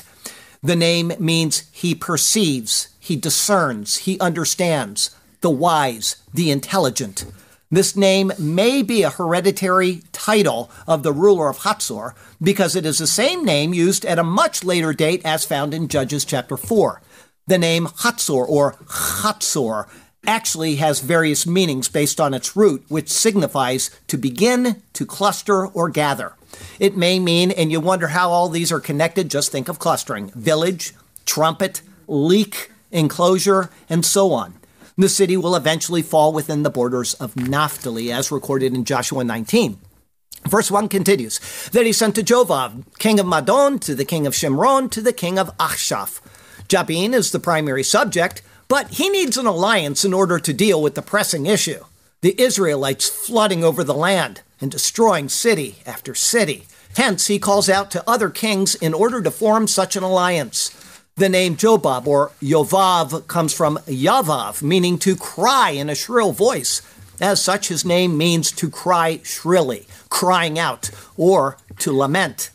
The 0.61 0.75
name 0.75 1.13
means 1.19 1.63
he 1.71 1.95
perceives, 1.95 2.89
he 3.07 3.15
discerns, 3.15 3.99
he 3.99 4.19
understands, 4.19 5.15
the 5.39 5.49
wise, 5.49 6.17
the 6.33 6.51
intelligent. 6.51 7.25
This 7.71 7.95
name 7.95 8.33
may 8.37 8.81
be 8.81 9.03
a 9.03 9.09
hereditary 9.09 10.01
title 10.11 10.69
of 10.85 11.03
the 11.03 11.13
ruler 11.13 11.47
of 11.47 11.59
Hatzor 11.59 12.15
because 12.41 12.75
it 12.75 12.85
is 12.85 12.97
the 12.97 13.07
same 13.07 13.45
name 13.45 13.73
used 13.73 14.05
at 14.05 14.19
a 14.19 14.25
much 14.25 14.61
later 14.61 14.91
date 14.91 15.21
as 15.23 15.45
found 15.45 15.73
in 15.73 15.87
Judges 15.87 16.25
chapter 16.25 16.57
4. 16.57 17.01
The 17.47 17.57
name 17.57 17.87
Hatzor 17.87 18.45
or 18.45 18.73
Chatzor 18.73 19.87
actually 20.25 20.75
has 20.75 20.99
various 20.99 21.47
meanings 21.47 21.87
based 21.87 22.19
on 22.19 22.33
its 22.33 22.57
root, 22.57 22.83
which 22.89 23.07
signifies 23.07 23.89
to 24.07 24.17
begin, 24.17 24.81
to 24.91 25.05
cluster, 25.05 25.65
or 25.65 25.87
gather. 25.87 26.33
It 26.77 26.97
may 26.97 27.19
mean, 27.19 27.51
and 27.51 27.71
you 27.71 27.79
wonder 27.79 28.07
how 28.07 28.31
all 28.31 28.49
these 28.49 28.71
are 28.71 28.81
connected, 28.81 29.31
just 29.31 29.49
think 29.49 29.69
of 29.69 29.79
clustering 29.79 30.29
village, 30.31 30.93
trumpet, 31.25 31.81
leek, 32.07 32.71
enclosure, 32.91 33.69
and 33.89 34.05
so 34.05 34.31
on. 34.31 34.55
The 34.97 35.09
city 35.09 35.37
will 35.37 35.55
eventually 35.55 36.01
fall 36.01 36.33
within 36.33 36.63
the 36.63 36.69
borders 36.69 37.13
of 37.15 37.35
Naphtali, 37.35 38.11
as 38.11 38.31
recorded 38.31 38.73
in 38.73 38.83
Joshua 38.83 39.23
19. 39.23 39.77
Verse 40.47 40.71
1 40.71 40.89
continues 40.89 41.39
Then 41.71 41.85
he 41.85 41.93
sent 41.93 42.15
to 42.15 42.23
Jobab, 42.23 42.83
king 42.97 43.19
of 43.19 43.25
Madon, 43.25 43.79
to 43.81 43.93
the 43.93 44.05
king 44.05 44.25
of 44.25 44.33
Shimron, 44.33 44.89
to 44.91 45.01
the 45.01 45.13
king 45.13 45.37
of 45.37 45.55
Achshaph. 45.57 46.21
Jabin 46.67 47.13
is 47.13 47.31
the 47.31 47.39
primary 47.39 47.83
subject, 47.83 48.41
but 48.67 48.89
he 48.89 49.09
needs 49.09 49.37
an 49.37 49.45
alliance 49.45 50.03
in 50.03 50.13
order 50.13 50.39
to 50.39 50.53
deal 50.53 50.81
with 50.81 50.95
the 50.95 51.01
pressing 51.01 51.45
issue 51.45 51.83
the 52.21 52.41
Israelites 52.41 53.07
flooding 53.07 53.63
over 53.63 53.83
the 53.83 53.93
land 53.93 54.41
and 54.59 54.71
destroying 54.71 55.29
city 55.29 55.75
after 55.85 56.15
city. 56.15 56.65
Hence, 56.95 57.27
he 57.27 57.37
calls 57.37 57.69
out 57.69 57.91
to 57.91 58.03
other 58.09 58.31
kings 58.31 58.73
in 58.73 58.95
order 58.95 59.21
to 59.21 59.29
form 59.29 59.67
such 59.67 59.95
an 59.95 60.01
alliance. 60.01 60.71
The 61.17 61.29
name 61.29 61.57
Jobab 61.57 62.05
or 62.05 62.29
Yovav 62.43 63.25
comes 63.25 63.51
from 63.51 63.79
Yavav, 63.87 64.61
meaning 64.61 64.99
to 64.99 65.15
cry 65.15 65.71
in 65.71 65.89
a 65.89 65.95
shrill 65.95 66.31
voice. 66.31 66.83
As 67.19 67.41
such, 67.41 67.69
his 67.69 67.83
name 67.83 68.15
means 68.15 68.51
to 68.51 68.69
cry 68.69 69.21
shrilly, 69.23 69.87
crying 70.09 70.59
out, 70.59 70.91
or 71.17 71.57
to 71.79 71.91
lament. 71.91 72.51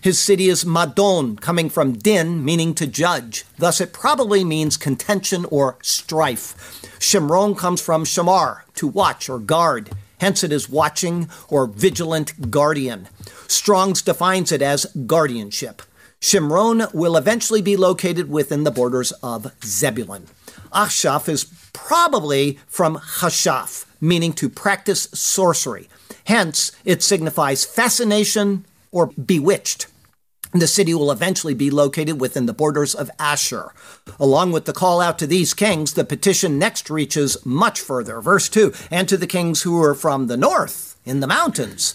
His 0.00 0.18
city 0.18 0.48
is 0.48 0.64
Madon, 0.64 1.38
coming 1.38 1.68
from 1.68 1.92
din, 1.92 2.42
meaning 2.42 2.74
to 2.76 2.86
judge. 2.86 3.44
Thus, 3.58 3.82
it 3.82 3.92
probably 3.92 4.44
means 4.44 4.78
contention 4.78 5.44
or 5.50 5.76
strife. 5.82 6.80
Shimron 6.98 7.54
comes 7.58 7.82
from 7.82 8.04
shamar, 8.04 8.62
to 8.76 8.88
watch 8.88 9.28
or 9.28 9.38
guard. 9.38 9.90
Hence, 10.22 10.42
it 10.42 10.52
is 10.52 10.70
watching 10.70 11.28
or 11.50 11.66
vigilant 11.66 12.50
guardian. 12.50 13.08
Strong's 13.46 14.00
defines 14.00 14.52
it 14.52 14.62
as 14.62 14.86
guardianship. 15.06 15.82
Shimron 16.20 16.92
will 16.94 17.16
eventually 17.16 17.62
be 17.62 17.76
located 17.76 18.30
within 18.30 18.64
the 18.64 18.70
borders 18.70 19.12
of 19.22 19.52
Zebulun. 19.64 20.26
Achshaph 20.72 21.28
is 21.28 21.44
probably 21.72 22.58
from 22.66 22.96
Hashaf, 22.96 23.86
meaning 24.00 24.32
to 24.34 24.48
practice 24.48 25.08
sorcery. 25.12 25.88
Hence, 26.24 26.72
it 26.84 27.02
signifies 27.02 27.64
fascination 27.64 28.64
or 28.90 29.08
bewitched. 29.08 29.86
The 30.52 30.66
city 30.66 30.94
will 30.94 31.10
eventually 31.10 31.54
be 31.54 31.70
located 31.70 32.20
within 32.20 32.46
the 32.46 32.54
borders 32.54 32.94
of 32.94 33.10
Asher. 33.18 33.72
Along 34.18 34.52
with 34.52 34.64
the 34.64 34.72
call 34.72 35.00
out 35.00 35.18
to 35.18 35.26
these 35.26 35.52
kings, 35.52 35.92
the 35.92 36.04
petition 36.04 36.58
next 36.58 36.88
reaches 36.88 37.44
much 37.44 37.80
further. 37.80 38.20
Verse 38.20 38.48
2 38.48 38.72
And 38.90 39.08
to 39.08 39.16
the 39.16 39.26
kings 39.26 39.62
who 39.62 39.82
are 39.82 39.94
from 39.94 40.28
the 40.28 40.36
north, 40.36 40.96
in 41.04 41.20
the 41.20 41.26
mountains. 41.26 41.94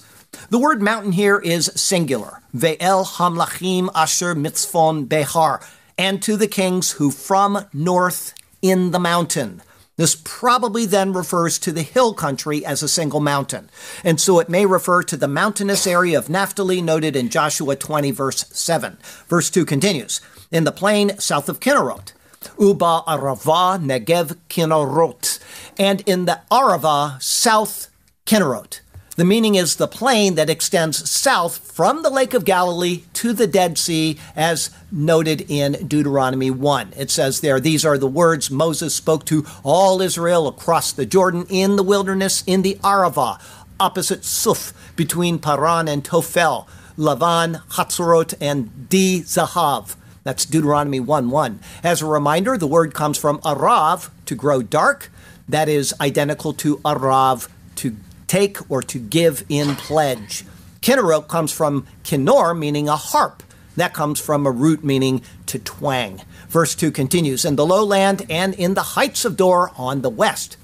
The 0.50 0.60
word 0.60 0.82
mountain 0.82 1.14
here 1.14 1.40
is 1.40 1.72
singular. 1.76 2.42
Ve'el 2.56 3.06
hamlachim 3.06 3.90
asher 3.96 4.36
mitzvon 4.36 5.06
behar. 5.06 5.62
And 5.98 6.22
to 6.24 6.36
the 6.36 6.48
kings 6.48 6.92
who 6.92 7.12
from 7.12 7.66
north 7.74 8.34
in 8.62 8.92
the 8.92 9.00
mountain. 9.00 9.62
This 9.98 10.20
probably 10.24 10.86
then 10.86 11.14
refers 11.14 11.60
to 11.60 11.72
the 11.72 11.84
hill 11.84 12.14
country 12.14 12.66
as 12.66 12.82
a 12.82 12.90
single 12.90 13.20
mountain. 13.20 13.70
And 14.04 14.20
so 14.20 14.40
it 14.40 14.50
may 14.50 14.66
refer 14.66 15.04
to 15.04 15.16
the 15.16 15.28
mountainous 15.28 15.86
area 15.86 16.18
of 16.18 16.30
Naphtali 16.30 16.82
noted 16.82 17.16
in 17.16 17.30
Joshua 17.30 17.76
20, 17.76 18.12
verse 18.12 18.46
7. 18.52 18.98
Verse 19.28 19.50
2 19.50 19.64
continues 19.64 20.20
In 20.50 20.64
the 20.64 20.72
plain 20.72 21.18
south 21.20 21.50
of 21.50 21.60
Kinnerot, 21.60 22.14
Uba 22.60 23.04
Arava 23.08 23.80
Negev 23.80 24.38
Kinnerot, 24.50 25.40
and 25.78 26.02
in 26.02 26.26
the 26.26 26.42
Arava 26.52 27.22
south 27.22 27.90
Kinnerot. 28.26 28.81
The 29.18 29.26
meaning 29.26 29.56
is 29.56 29.76
the 29.76 29.90
plain 29.90 30.36
that 30.36 30.50
extends 30.50 31.10
south 31.10 31.58
from 31.74 32.02
the 32.02 32.10
Lake 32.10 32.34
of 32.34 32.46
Galilee 32.46 33.04
to 33.16 33.34
the 33.34 33.46
Dead 33.46 33.78
Sea, 33.78 34.18
as 34.38 34.70
noted 34.90 35.46
in 35.50 35.86
Deuteronomy 35.86 36.50
1. 36.50 36.94
It 36.96 37.12
says 37.12 37.42
there, 37.42 37.60
These 37.60 37.84
are 37.84 37.98
the 37.98 38.08
words 38.08 38.50
Moses 38.50 38.96
spoke 38.96 39.26
to 39.26 39.46
all 39.64 40.02
Israel 40.02 40.48
across 40.48 40.94
the 40.94 41.06
Jordan 41.06 41.46
in 41.50 41.76
the 41.76 41.84
wilderness 41.84 42.42
in 42.48 42.62
the 42.62 42.76
Arava, 42.76 43.42
opposite 43.82 44.24
Suf, 44.24 44.72
between 44.96 45.40
Paran 45.40 45.90
and 45.90 46.06
Tophel, 46.06 46.66
Lavan, 46.98 47.62
Hatzorot, 47.72 48.34
and 48.40 48.88
Di 48.88 49.24
Zahav. 49.24 49.98
That's 50.24 50.46
Deuteronomy 50.46 51.02
1 51.02 51.30
1. 51.30 51.60
As 51.84 52.02
a 52.02 52.06
reminder, 52.06 52.58
the 52.58 52.66
word 52.66 52.94
comes 52.94 53.18
from 53.18 53.40
Arav, 53.40 54.10
to 54.26 54.36
grow 54.36 54.62
dark. 54.62 55.12
That 55.50 55.68
is 55.68 55.94
identical 56.00 56.54
to 56.54 56.78
Arav, 56.78 57.50
to 57.76 57.98
take 58.32 58.72
or 58.72 58.82
to 58.82 58.98
give 58.98 59.44
in 59.50 59.76
pledge. 59.76 60.46
Kinnerot 60.82 61.28
comes 61.28 61.52
from 61.52 61.86
kinnor, 62.06 62.58
meaning 62.58 62.88
a 62.88 62.96
harp. 62.96 63.44
That 63.76 63.94
comes 63.94 64.22
from 64.22 64.48
a 64.48 64.52
root 64.52 64.86
meaning 64.86 65.22
to 65.48 65.60
twang. 65.60 66.22
Verse 66.48 66.74
2 66.74 66.92
continues 66.92 67.44
In 67.44 67.58
the 67.58 67.66
lowland 67.66 68.26
and 68.30 68.54
in 68.54 68.74
the 68.74 68.96
heights 68.96 69.26
of 69.26 69.36
Dor 69.36 69.72
on 69.76 70.02
the 70.02 70.10
west. 70.10 70.56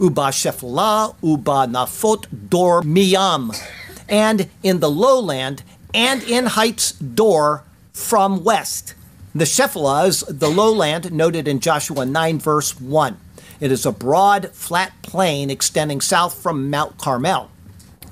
Uba 0.00 0.32
Shephelah, 0.32 1.14
Uba 1.22 1.68
Nafot, 1.70 2.26
Dor 2.50 2.82
Miyam. 2.82 3.56
And 4.08 4.50
in 4.64 4.80
the 4.80 4.90
lowland 4.90 5.62
and 5.94 6.24
in 6.24 6.46
heights 6.46 6.90
Dor 6.90 7.62
from 7.92 8.42
west. 8.42 8.94
The 9.32 9.44
Shephelah 9.44 10.08
is 10.08 10.20
the 10.22 10.50
lowland 10.50 11.12
noted 11.12 11.46
in 11.46 11.60
Joshua 11.60 12.04
9, 12.04 12.40
verse 12.40 12.80
1. 12.80 13.16
It 13.62 13.70
is 13.70 13.86
a 13.86 13.92
broad, 13.92 14.50
flat 14.50 14.90
plain 15.02 15.48
extending 15.48 16.00
south 16.00 16.34
from 16.34 16.68
Mount 16.68 16.98
Carmel. 16.98 17.48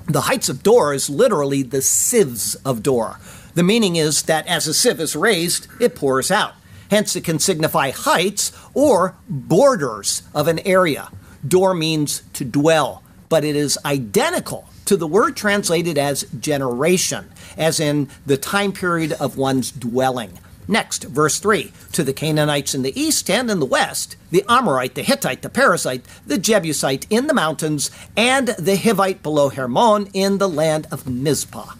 The 0.05 0.21
heights 0.21 0.47
of 0.47 0.63
Dor 0.63 0.93
is 0.93 1.09
literally 1.09 1.61
the 1.61 1.81
sieves 1.81 2.55
of 2.63 2.81
Dor. 2.81 3.19
The 3.53 3.61
meaning 3.61 3.97
is 3.97 4.23
that 4.23 4.47
as 4.47 4.65
a 4.65 4.73
sieve 4.73 5.01
is 5.01 5.13
raised, 5.13 5.67
it 5.77 5.93
pours 5.93 6.31
out. 6.31 6.53
Hence, 6.89 7.17
it 7.17 7.25
can 7.25 7.37
signify 7.37 7.89
heights 7.91 8.53
or 8.73 9.17
borders 9.27 10.23
of 10.33 10.47
an 10.47 10.59
area. 10.59 11.09
Dor 11.45 11.73
means 11.73 12.23
to 12.31 12.45
dwell, 12.45 13.03
but 13.27 13.43
it 13.43 13.57
is 13.57 13.77
identical 13.83 14.69
to 14.85 14.95
the 14.95 15.05
word 15.05 15.35
translated 15.35 15.97
as 15.97 16.23
generation, 16.39 17.29
as 17.57 17.81
in 17.81 18.07
the 18.25 18.37
time 18.37 18.71
period 18.71 19.11
of 19.19 19.35
one's 19.37 19.69
dwelling. 19.69 20.39
Next, 20.67 21.03
verse 21.03 21.39
3 21.39 21.71
To 21.93 22.03
the 22.03 22.13
Canaanites 22.13 22.73
in 22.73 22.81
the 22.81 22.99
east 22.99 23.29
and 23.29 23.49
in 23.49 23.59
the 23.59 23.65
west, 23.65 24.15
the 24.29 24.45
Amorite, 24.47 24.95
the 24.95 25.03
Hittite, 25.03 25.41
the 25.41 25.49
Perizzite, 25.49 26.03
the 26.25 26.37
Jebusite 26.37 27.07
in 27.09 27.27
the 27.27 27.33
mountains, 27.33 27.91
and 28.15 28.49
the 28.49 28.75
Hivite 28.75 29.23
below 29.23 29.49
Hermon 29.49 30.09
in 30.13 30.37
the 30.37 30.49
land 30.49 30.87
of 30.91 31.07
Mizpah. 31.07 31.73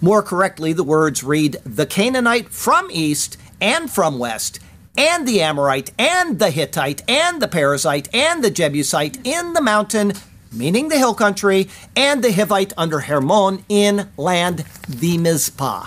More 0.00 0.22
correctly, 0.22 0.72
the 0.72 0.84
words 0.84 1.24
read 1.24 1.56
the 1.64 1.86
Canaanite 1.86 2.50
from 2.50 2.88
east 2.90 3.38
and 3.60 3.90
from 3.90 4.18
west, 4.18 4.60
and 4.96 5.26
the 5.26 5.40
Amorite, 5.40 5.92
and 5.98 6.38
the 6.38 6.50
Hittite, 6.50 7.02
and 7.08 7.40
the 7.40 7.48
Perizzite, 7.48 8.08
and 8.12 8.44
the 8.44 8.50
Jebusite 8.50 9.18
in 9.24 9.54
the 9.54 9.62
mountain, 9.62 10.12
meaning 10.52 10.88
the 10.88 10.98
hill 10.98 11.14
country, 11.14 11.68
and 11.96 12.22
the 12.22 12.28
Hivite 12.28 12.72
under 12.76 13.00
Hermon 13.00 13.64
in 13.68 14.10
land 14.16 14.64
the 14.88 15.18
Mizpah. 15.18 15.86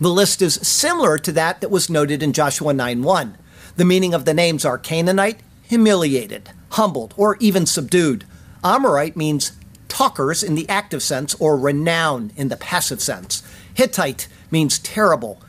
The 0.00 0.10
list 0.10 0.42
is 0.42 0.54
similar 0.54 1.18
to 1.18 1.32
that 1.32 1.60
that 1.60 1.70
was 1.70 1.88
noted 1.88 2.22
in 2.22 2.32
Joshua 2.32 2.72
9:1. 2.72 3.36
The 3.76 3.84
meaning 3.84 4.12
of 4.12 4.24
the 4.24 4.34
names 4.34 4.64
are 4.64 4.78
Canaanite, 4.78 5.40
humiliated, 5.62 6.50
humbled, 6.70 7.14
or 7.16 7.36
even 7.38 7.64
subdued. 7.66 8.24
Amorite 8.62 9.16
means 9.16 9.52
talkers 9.88 10.42
in 10.42 10.56
the 10.56 10.68
active 10.68 11.02
sense 11.02 11.34
or 11.38 11.56
renown 11.56 12.32
in 12.36 12.48
the 12.48 12.56
passive 12.56 13.00
sense. 13.00 13.42
Hittite 13.74 14.26
means 14.50 14.78
terrible, 14.78 15.40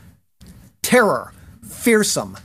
terror, 0.82 1.32
fearsome, 1.68 2.36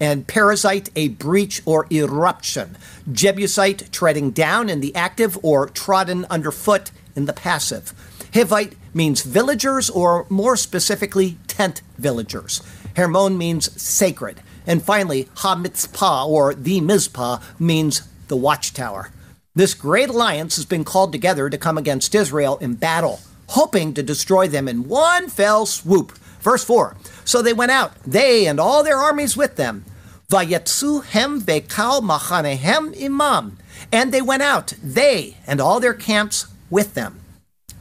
and 0.00 0.26
Perizzite 0.26 0.88
a 0.96 1.08
breach 1.08 1.62
or 1.66 1.86
eruption. 1.90 2.76
Jebusite 3.10 3.92
treading 3.92 4.30
down 4.30 4.68
in 4.68 4.80
the 4.80 4.94
active 4.94 5.38
or 5.42 5.68
trodden 5.68 6.24
underfoot 6.30 6.90
in 7.14 7.26
the 7.26 7.32
passive. 7.32 7.92
Hivite 8.32 8.74
means 8.94 9.22
villagers, 9.22 9.90
or 9.90 10.26
more 10.28 10.56
specifically, 10.56 11.38
tent 11.52 11.82
villagers. 11.98 12.62
Hermon 12.96 13.36
means 13.36 13.80
sacred. 13.80 14.40
And 14.66 14.82
finally, 14.82 15.28
Ha 15.36 15.54
Mitzpah, 15.54 16.26
or 16.26 16.54
the 16.54 16.80
Mizpah, 16.80 17.40
means 17.58 18.02
the 18.28 18.36
watchtower. 18.36 19.10
This 19.54 19.74
great 19.74 20.08
alliance 20.08 20.56
has 20.56 20.64
been 20.64 20.84
called 20.84 21.12
together 21.12 21.50
to 21.50 21.58
come 21.58 21.76
against 21.76 22.14
Israel 22.14 22.56
in 22.58 22.76
battle, 22.76 23.20
hoping 23.48 23.92
to 23.94 24.02
destroy 24.02 24.48
them 24.48 24.66
in 24.66 24.88
one 24.88 25.28
fell 25.28 25.66
swoop. 25.66 26.12
Verse 26.40 26.64
4 26.64 26.96
So 27.24 27.42
they 27.42 27.52
went 27.52 27.70
out, 27.70 27.92
they 28.06 28.46
and 28.46 28.58
all 28.58 28.82
their 28.82 28.96
armies 28.96 29.36
with 29.36 29.56
them. 29.56 29.84
Vayetsu 30.30 31.04
hem 31.04 31.42
vekal 31.42 32.00
machanehem 32.00 32.96
imam. 33.04 33.58
And 33.92 34.10
they 34.10 34.22
went 34.22 34.42
out, 34.42 34.72
they 34.82 35.36
and 35.46 35.60
all 35.60 35.80
their 35.80 35.92
camps 35.92 36.46
with 36.70 36.94
them. 36.94 37.21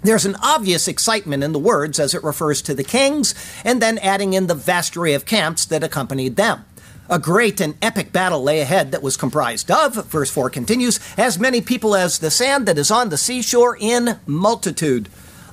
There's 0.03 0.25
an 0.25 0.35
obvious 0.41 0.87
excitement 0.87 1.43
in 1.43 1.51
the 1.51 1.59
words 1.59 1.99
as 1.99 2.15
it 2.15 2.23
refers 2.23 2.61
to 2.63 2.73
the 2.73 2.83
kings, 2.83 3.35
and 3.63 3.81
then 3.81 3.99
adding 3.99 4.33
in 4.33 4.47
the 4.47 4.55
vast 4.55 4.97
array 4.97 5.13
of 5.13 5.25
camps 5.25 5.63
that 5.65 5.83
accompanied 5.83 6.37
them. 6.37 6.65
A 7.07 7.19
great 7.19 7.61
and 7.61 7.75
epic 7.83 8.11
battle 8.11 8.41
lay 8.41 8.61
ahead 8.61 8.91
that 8.91 9.03
was 9.03 9.15
comprised 9.17 9.69
of, 9.69 9.93
verse 10.07 10.31
4 10.31 10.49
continues, 10.49 10.99
as 11.17 11.37
many 11.37 11.61
people 11.61 11.95
as 11.95 12.17
the 12.17 12.31
sand 12.31 12.65
that 12.67 12.79
is 12.79 12.89
on 12.89 13.09
the 13.09 13.17
seashore 13.17 13.77
in 13.79 14.19
multitude. 14.25 15.07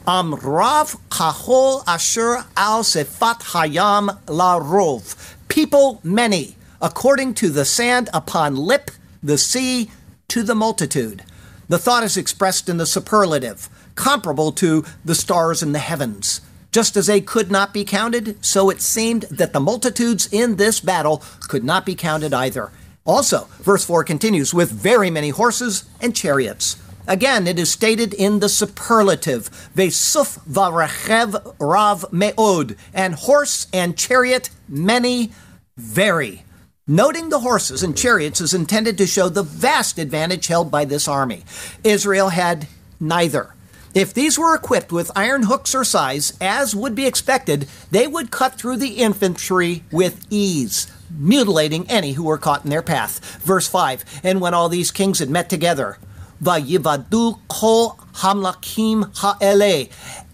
Amrav 0.07 0.99
kahol 1.11 1.83
asher 1.87 2.45
al 2.57 2.85
sefat 2.85 3.43
hayam 3.53 4.19
la 4.29 4.59
rov. 4.61 5.35
People 5.49 6.01
many, 6.03 6.57
according 6.81 7.35
to 7.35 7.51
the 7.51 7.67
sand 7.67 8.09
upon 8.15 8.57
lip, 8.57 8.91
the 9.23 9.37
sea, 9.37 9.91
to 10.29 10.43
the 10.43 10.55
multitude. 10.55 11.25
The 11.69 11.79
thought 11.79 12.05
is 12.05 12.17
expressed 12.17 12.71
in 12.71 12.79
the 12.79 12.87
superlative, 12.87 13.69
comparable 13.99 14.53
to 14.53 14.85
the 15.05 15.15
stars 15.15 15.63
in 15.63 15.73
the 15.73 15.81
heavens. 15.81 16.41
Just 16.71 16.97
as 16.97 17.09
they 17.09 17.21
could 17.21 17.51
not 17.51 17.75
be 17.75 17.85
counted, 17.85 18.43
so 18.45 18.71
it 18.71 18.81
seemed 18.81 19.23
that 19.23 19.53
the 19.53 19.61
multitudes 19.61 20.29
in 20.31 20.57
this 20.57 20.79
battle 20.81 21.23
could 21.49 21.65
not 21.65 21.85
be 21.85 21.97
counted 21.97 22.33
either. 22.33 22.71
Also, 23.05 23.49
verse 23.59 23.85
4 23.85 24.05
continues 24.05 24.55
with 24.55 24.71
very 24.71 25.11
many 25.11 25.31
horses 25.31 25.85
and 26.01 26.15
chariots. 26.15 26.77
Again, 27.09 27.47
it 27.47 27.59
is 27.59 27.71
stated 27.71 28.15
in 28.15 28.39
the 28.39 28.49
superlative, 28.49 29.49
Vesuf 29.75 30.39
varachev 30.47 31.57
rav 31.59 32.05
meod, 32.13 32.77
and 32.95 33.15
horse 33.15 33.67
and 33.73 33.99
chariot 33.99 34.51
many, 34.69 35.33
very. 35.77 36.45
Noting 36.87 37.31
the 37.31 37.41
horses 37.41 37.83
and 37.83 37.97
chariots 37.97 38.41
is 38.41 38.55
intended 38.55 38.97
to 38.99 39.07
show 39.07 39.29
the 39.29 39.43
vast 39.43 39.99
advantage 39.99 40.47
held 40.47 40.71
by 40.71 40.85
this 40.85 41.09
army. 41.09 41.45
Israel 41.83 42.29
had 42.29 42.69
neither. 43.01 43.55
If 43.99 44.15
these 44.15 44.39
were 44.39 44.55
equipped 44.55 44.93
with 44.93 45.11
iron 45.17 45.43
hooks 45.43 45.75
or 45.75 45.83
scythes, 45.83 46.33
as 46.41 46.73
would 46.73 46.95
be 46.95 47.05
expected, 47.05 47.67
they 47.91 48.07
would 48.07 48.31
cut 48.31 48.55
through 48.55 48.77
the 48.77 48.99
infantry 48.99 49.83
with 49.91 50.25
ease, 50.31 50.87
mutilating 51.11 51.91
any 51.91 52.13
who 52.13 52.23
were 52.23 52.39
caught 52.39 52.63
in 52.63 52.71
their 52.71 52.81
path. 52.81 53.43
Verse 53.43 53.67
5 53.67 54.05
And 54.23 54.41
when 54.41 54.55
all 54.55 54.69
these 54.69 54.93
kings 54.93 55.19
had 55.19 55.31
met 55.31 55.51
together, 55.51 55.99
Vayivadu 56.41 57.41
kol 57.49 57.99
hamlakim 58.15 59.11
ha'ele, 59.17 59.89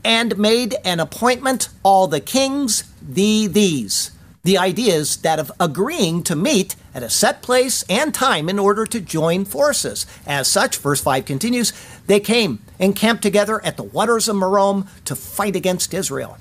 and 0.04 0.36
made 0.36 0.74
an 0.84 1.00
appointment, 1.00 1.70
all 1.82 2.06
the 2.06 2.20
kings, 2.20 2.84
the 3.00 3.46
these. 3.46 4.10
The 4.44 4.58
idea 4.58 4.94
is 4.94 5.16
that 5.18 5.38
of 5.38 5.50
agreeing 5.58 6.22
to 6.24 6.36
meet 6.36 6.76
at 6.94 7.02
a 7.02 7.08
set 7.08 7.42
place 7.42 7.82
and 7.88 8.14
time 8.14 8.50
in 8.50 8.58
order 8.58 8.84
to 8.84 9.00
join 9.00 9.46
forces. 9.46 10.06
As 10.26 10.48
such, 10.48 10.76
verse 10.76 11.00
5 11.00 11.24
continues, 11.24 11.72
they 12.06 12.20
came 12.20 12.60
and 12.78 12.94
camped 12.94 13.22
together 13.22 13.64
at 13.64 13.78
the 13.78 13.82
waters 13.82 14.28
of 14.28 14.36
Merom 14.36 14.86
to 15.06 15.16
fight 15.16 15.56
against 15.56 15.94
Israel. 15.94 16.36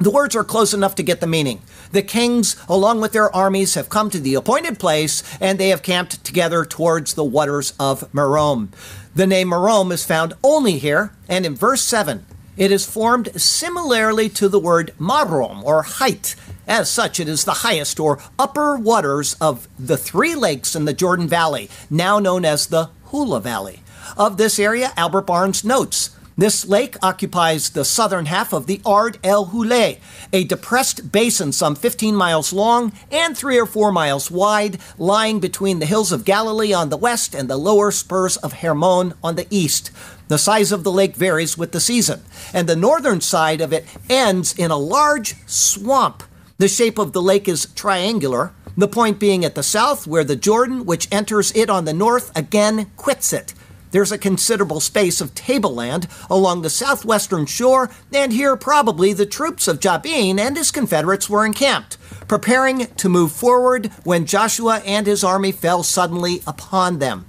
The 0.00 0.10
words 0.10 0.36
are 0.36 0.44
close 0.44 0.74
enough 0.74 0.94
to 0.96 1.02
get 1.02 1.20
the 1.20 1.26
meaning. 1.26 1.60
The 1.90 2.02
kings, 2.02 2.56
along 2.68 3.00
with 3.00 3.12
their 3.12 3.34
armies, 3.34 3.74
have 3.74 3.88
come 3.88 4.10
to 4.10 4.20
the 4.20 4.34
appointed 4.34 4.78
place 4.78 5.22
and 5.40 5.58
they 5.58 5.68
have 5.70 5.82
camped 5.82 6.24
together 6.24 6.64
towards 6.64 7.14
the 7.14 7.24
waters 7.24 7.72
of 7.80 8.10
Merom. 8.12 8.68
The 9.14 9.26
name 9.26 9.50
Merom 9.50 9.92
is 9.92 10.04
found 10.04 10.34
only 10.44 10.78
here, 10.78 11.12
and 11.28 11.44
in 11.44 11.56
verse 11.56 11.82
7, 11.82 12.26
it 12.56 12.72
is 12.72 12.84
formed 12.84 13.40
similarly 13.40 14.28
to 14.30 14.48
the 14.48 14.58
word 14.58 14.92
Marom, 14.98 15.64
or 15.64 15.82
height. 15.82 16.36
As 16.68 16.90
such, 16.90 17.18
it 17.18 17.28
is 17.28 17.44
the 17.44 17.64
highest 17.64 17.98
or 17.98 18.20
upper 18.38 18.76
waters 18.76 19.34
of 19.40 19.66
the 19.78 19.96
three 19.96 20.34
lakes 20.34 20.76
in 20.76 20.84
the 20.84 20.92
Jordan 20.92 21.26
Valley, 21.26 21.70
now 21.88 22.18
known 22.18 22.44
as 22.44 22.66
the 22.66 22.90
Hula 23.06 23.40
Valley. 23.40 23.82
Of 24.16 24.36
this 24.36 24.58
area, 24.58 24.92
Albert 24.96 25.22
Barnes 25.22 25.64
notes 25.64 26.10
this 26.38 26.64
lake 26.64 26.96
occupies 27.02 27.70
the 27.70 27.84
southern 27.84 28.26
half 28.26 28.52
of 28.52 28.68
the 28.68 28.80
Ard 28.86 29.18
el 29.24 29.46
Hule, 29.46 29.98
a 30.32 30.44
depressed 30.44 31.10
basin 31.10 31.50
some 31.50 31.74
15 31.74 32.14
miles 32.14 32.52
long 32.52 32.92
and 33.10 33.36
3 33.36 33.58
or 33.58 33.66
4 33.66 33.90
miles 33.90 34.30
wide, 34.30 34.78
lying 34.98 35.40
between 35.40 35.80
the 35.80 35.86
hills 35.86 36.12
of 36.12 36.24
Galilee 36.24 36.72
on 36.72 36.90
the 36.90 36.96
west 36.96 37.34
and 37.34 37.50
the 37.50 37.56
lower 37.56 37.90
spurs 37.90 38.36
of 38.36 38.60
Hermon 38.60 39.14
on 39.20 39.34
the 39.34 39.48
east. 39.50 39.90
The 40.28 40.38
size 40.38 40.70
of 40.70 40.84
the 40.84 40.92
lake 40.92 41.16
varies 41.16 41.58
with 41.58 41.72
the 41.72 41.80
season, 41.80 42.22
and 42.54 42.68
the 42.68 42.76
northern 42.76 43.20
side 43.20 43.60
of 43.60 43.72
it 43.72 43.84
ends 44.08 44.56
in 44.56 44.70
a 44.70 44.76
large 44.76 45.34
swamp. 45.48 46.22
The 46.58 46.66
shape 46.66 46.98
of 46.98 47.12
the 47.12 47.22
lake 47.22 47.46
is 47.46 47.68
triangular, 47.76 48.52
the 48.76 48.88
point 48.88 49.20
being 49.20 49.44
at 49.44 49.54
the 49.54 49.62
south, 49.62 50.08
where 50.08 50.24
the 50.24 50.34
Jordan, 50.34 50.84
which 50.84 51.06
enters 51.12 51.52
it 51.52 51.70
on 51.70 51.84
the 51.84 51.92
north, 51.92 52.36
again 52.36 52.90
quits 52.96 53.32
it. 53.32 53.54
There's 53.92 54.10
a 54.10 54.18
considerable 54.18 54.80
space 54.80 55.20
of 55.20 55.36
tableland 55.36 56.08
along 56.28 56.62
the 56.62 56.68
southwestern 56.68 57.46
shore, 57.46 57.90
and 58.12 58.32
here 58.32 58.56
probably 58.56 59.12
the 59.12 59.24
troops 59.24 59.68
of 59.68 59.78
Jabin 59.78 60.40
and 60.40 60.56
his 60.56 60.72
Confederates 60.72 61.30
were 61.30 61.46
encamped, 61.46 61.96
preparing 62.26 62.86
to 62.86 63.08
move 63.08 63.30
forward 63.30 63.92
when 64.02 64.26
Joshua 64.26 64.82
and 64.84 65.06
his 65.06 65.22
army 65.22 65.52
fell 65.52 65.84
suddenly 65.84 66.42
upon 66.44 66.98
them. 66.98 67.26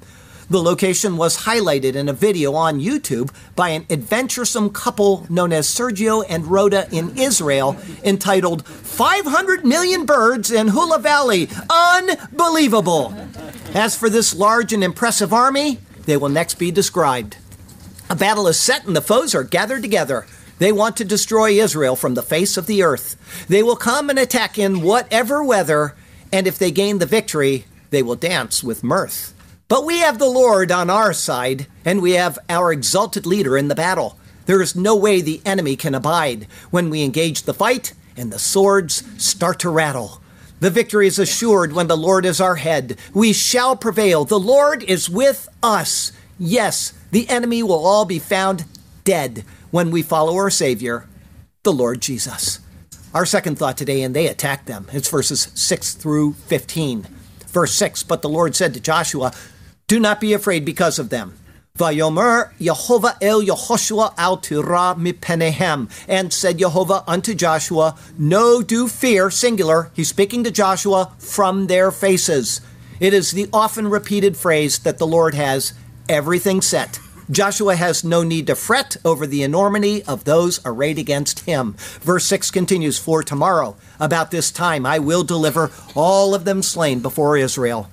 The 0.49 0.63
location 0.63 1.15
was 1.15 1.43
highlighted 1.43 1.93
in 1.93 2.09
a 2.09 2.13
video 2.13 2.55
on 2.55 2.79
YouTube 2.79 3.31
by 3.55 3.69
an 3.69 3.85
adventuresome 3.87 4.71
couple 4.71 5.27
known 5.29 5.53
as 5.53 5.67
Sergio 5.67 6.25
and 6.27 6.47
Rhoda 6.47 6.87
in 6.91 7.15
Israel 7.15 7.77
entitled 8.03 8.65
500 8.65 9.63
Million 9.63 10.07
Birds 10.07 10.49
in 10.49 10.69
Hula 10.69 10.97
Valley. 10.97 11.49
Unbelievable! 11.69 13.13
As 13.75 13.95
for 13.95 14.09
this 14.09 14.35
large 14.35 14.73
and 14.73 14.83
impressive 14.83 15.31
army, 15.31 15.77
they 16.05 16.17
will 16.17 16.29
next 16.29 16.55
be 16.55 16.71
described. 16.71 17.37
A 18.09 18.15
battle 18.15 18.47
is 18.47 18.59
set 18.59 18.87
and 18.87 18.95
the 18.95 19.01
foes 19.01 19.35
are 19.35 19.43
gathered 19.43 19.83
together. 19.83 20.25
They 20.57 20.71
want 20.71 20.97
to 20.97 21.05
destroy 21.05 21.51
Israel 21.51 21.95
from 21.95 22.15
the 22.15 22.23
face 22.23 22.57
of 22.57 22.65
the 22.65 22.81
earth. 22.81 23.45
They 23.47 23.61
will 23.61 23.75
come 23.75 24.09
and 24.09 24.17
attack 24.17 24.57
in 24.57 24.81
whatever 24.81 25.43
weather, 25.43 25.95
and 26.31 26.47
if 26.47 26.57
they 26.57 26.71
gain 26.71 26.97
the 26.97 27.05
victory, 27.05 27.65
they 27.91 28.01
will 28.01 28.15
dance 28.15 28.63
with 28.63 28.83
mirth. 28.83 29.35
But 29.69 29.85
we 29.85 29.99
have 29.99 30.17
the 30.17 30.25
Lord 30.25 30.71
on 30.71 30.89
our 30.89 31.13
side, 31.13 31.67
and 31.85 32.01
we 32.01 32.13
have 32.13 32.39
our 32.49 32.73
exalted 32.73 33.27
leader 33.27 33.55
in 33.55 33.67
the 33.67 33.75
battle. 33.75 34.17
There 34.47 34.63
is 34.63 34.75
no 34.75 34.95
way 34.95 35.21
the 35.21 35.41
enemy 35.45 35.75
can 35.75 35.93
abide 35.93 36.47
when 36.71 36.89
we 36.89 37.03
engage 37.03 37.43
the 37.43 37.53
fight 37.53 37.93
and 38.17 38.33
the 38.33 38.39
swords 38.39 39.03
start 39.23 39.59
to 39.59 39.69
rattle. 39.69 40.21
The 40.59 40.71
victory 40.71 41.05
is 41.05 41.19
assured 41.19 41.71
when 41.71 41.87
the 41.87 41.95
Lord 41.95 42.25
is 42.25 42.41
our 42.41 42.55
head. 42.55 42.97
We 43.13 43.31
shall 43.31 43.75
prevail. 43.75 44.25
The 44.25 44.39
Lord 44.39 44.83
is 44.83 45.07
with 45.07 45.47
us. 45.61 46.11
Yes, 46.39 46.93
the 47.11 47.29
enemy 47.29 47.61
will 47.61 47.85
all 47.85 48.05
be 48.05 48.19
found 48.19 48.65
dead 49.03 49.45
when 49.69 49.91
we 49.91 50.01
follow 50.01 50.35
our 50.35 50.49
Savior, 50.49 51.07
the 51.61 51.71
Lord 51.71 52.01
Jesus. 52.01 52.59
Our 53.13 53.25
second 53.25 53.59
thought 53.59 53.77
today, 53.77 54.01
and 54.01 54.15
they 54.15 54.27
attacked 54.27 54.65
them. 54.65 54.87
It's 54.91 55.09
verses 55.09 55.51
6 55.53 55.93
through 55.93 56.33
15. 56.33 57.07
Verse 57.47 57.73
6 57.73 58.03
But 58.03 58.21
the 58.21 58.29
Lord 58.29 58.55
said 58.55 58.73
to 58.73 58.79
Joshua, 58.79 59.31
Do 59.89 59.99
not 59.99 60.21
be 60.21 60.33
afraid 60.33 60.65
because 60.65 60.99
of 60.99 61.09
them. 61.09 61.33
Vayomer 61.75 62.53
Yehovah 62.59 63.17
el 63.23 63.41
Yehoshua 63.41 64.13
al 64.19 64.37
tira 64.37 64.93
mipenehem. 64.95 65.89
And 66.07 66.31
said 66.31 66.59
Yehovah 66.59 67.03
unto 67.07 67.33
Joshua, 67.33 67.97
No 68.15 68.61
do 68.61 68.87
fear, 68.87 69.31
singular, 69.31 69.89
he's 69.95 70.09
speaking 70.09 70.43
to 70.43 70.51
Joshua, 70.51 71.11
from 71.17 71.65
their 71.65 71.89
faces. 71.89 72.61
It 72.99 73.15
is 73.15 73.31
the 73.31 73.49
often 73.51 73.87
repeated 73.87 74.37
phrase 74.37 74.77
that 74.77 74.99
the 74.99 75.07
Lord 75.07 75.33
has 75.33 75.73
everything 76.07 76.61
set. 76.61 76.99
Joshua 77.31 77.75
has 77.75 78.03
no 78.03 78.21
need 78.21 78.45
to 78.45 78.55
fret 78.55 78.95
over 79.03 79.25
the 79.25 79.41
enormity 79.41 80.03
of 80.03 80.23
those 80.23 80.59
arrayed 80.65 80.99
against 80.99 81.45
him. 81.47 81.73
Verse 82.01 82.27
6 82.27 82.51
continues 82.51 82.99
For 82.99 83.23
tomorrow, 83.23 83.75
about 83.99 84.29
this 84.29 84.51
time, 84.51 84.85
I 84.85 84.99
will 84.99 85.23
deliver 85.23 85.71
all 85.95 86.35
of 86.35 86.45
them 86.45 86.61
slain 86.61 86.99
before 86.99 87.37
Israel. 87.37 87.89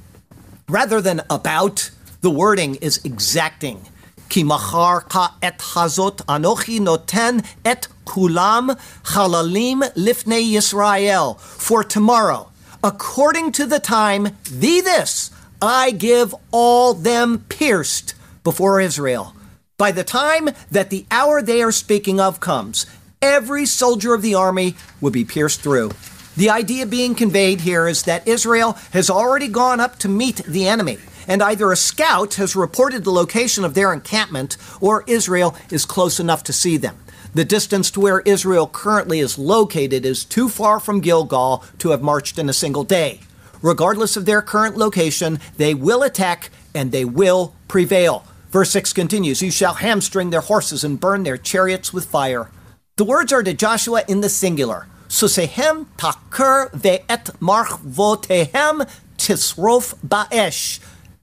Rather 0.68 1.00
than 1.00 1.22
about, 1.30 1.90
the 2.22 2.30
wording 2.30 2.74
is 2.76 3.00
exacting. 3.04 3.82
Ki 4.28 4.42
machar 4.42 5.02
ka 5.02 5.36
et 5.40 5.58
hazot 5.58 6.16
anochi 6.26 6.80
noten 6.80 7.46
et 7.64 7.86
kulam 8.04 8.76
halalim 9.04 9.82
lifnei 9.94 10.44
Yisrael. 10.54 11.38
For 11.38 11.84
tomorrow, 11.84 12.50
according 12.82 13.52
to 13.52 13.66
the 13.66 13.78
time, 13.78 14.36
thee 14.50 14.80
this, 14.80 15.30
I 15.62 15.92
give 15.92 16.34
all 16.50 16.94
them 16.94 17.44
pierced 17.48 18.16
before 18.42 18.80
Israel. 18.80 19.36
By 19.78 19.92
the 19.92 20.02
time 20.02 20.48
that 20.72 20.90
the 20.90 21.06
hour 21.12 21.42
they 21.42 21.62
are 21.62 21.70
speaking 21.70 22.18
of 22.18 22.40
comes, 22.40 22.86
every 23.22 23.66
soldier 23.66 24.14
of 24.14 24.22
the 24.22 24.34
army 24.34 24.74
will 25.00 25.12
be 25.12 25.24
pierced 25.24 25.60
through. 25.60 25.92
The 26.36 26.50
idea 26.50 26.84
being 26.84 27.14
conveyed 27.14 27.62
here 27.62 27.88
is 27.88 28.02
that 28.02 28.28
Israel 28.28 28.76
has 28.92 29.08
already 29.08 29.48
gone 29.48 29.80
up 29.80 29.98
to 30.00 30.08
meet 30.08 30.36
the 30.44 30.68
enemy, 30.68 30.98
and 31.26 31.42
either 31.42 31.72
a 31.72 31.76
scout 31.76 32.34
has 32.34 32.54
reported 32.54 33.04
the 33.04 33.10
location 33.10 33.64
of 33.64 33.72
their 33.72 33.90
encampment 33.90 34.58
or 34.78 35.02
Israel 35.06 35.56
is 35.70 35.86
close 35.86 36.20
enough 36.20 36.44
to 36.44 36.52
see 36.52 36.76
them. 36.76 36.98
The 37.32 37.46
distance 37.46 37.90
to 37.92 38.00
where 38.00 38.20
Israel 38.20 38.66
currently 38.66 39.18
is 39.18 39.38
located 39.38 40.04
is 40.04 40.26
too 40.26 40.50
far 40.50 40.78
from 40.78 41.00
Gilgal 41.00 41.64
to 41.78 41.90
have 41.90 42.02
marched 42.02 42.38
in 42.38 42.50
a 42.50 42.54
single 42.54 42.84
day. 42.84 43.20
Regardless 43.62 44.14
of 44.14 44.26
their 44.26 44.42
current 44.42 44.76
location, 44.76 45.40
they 45.56 45.72
will 45.72 46.02
attack 46.02 46.50
and 46.74 46.92
they 46.92 47.06
will 47.06 47.54
prevail. 47.66 48.26
Verse 48.50 48.70
6 48.72 48.92
continues 48.92 49.40
You 49.40 49.50
shall 49.50 49.74
hamstring 49.74 50.28
their 50.28 50.42
horses 50.42 50.84
and 50.84 51.00
burn 51.00 51.22
their 51.22 51.38
chariots 51.38 51.94
with 51.94 52.04
fire. 52.04 52.50
The 52.96 53.04
words 53.04 53.32
are 53.32 53.42
to 53.42 53.54
Joshua 53.54 54.04
in 54.06 54.20
the 54.20 54.28
singular. 54.28 54.86
Susehem 55.08 55.86
taker 55.96 56.70
ve'et 56.76 57.38
marchvotehem 57.38 58.88
tisrof 59.16 59.94
ba'esh. 60.06 60.80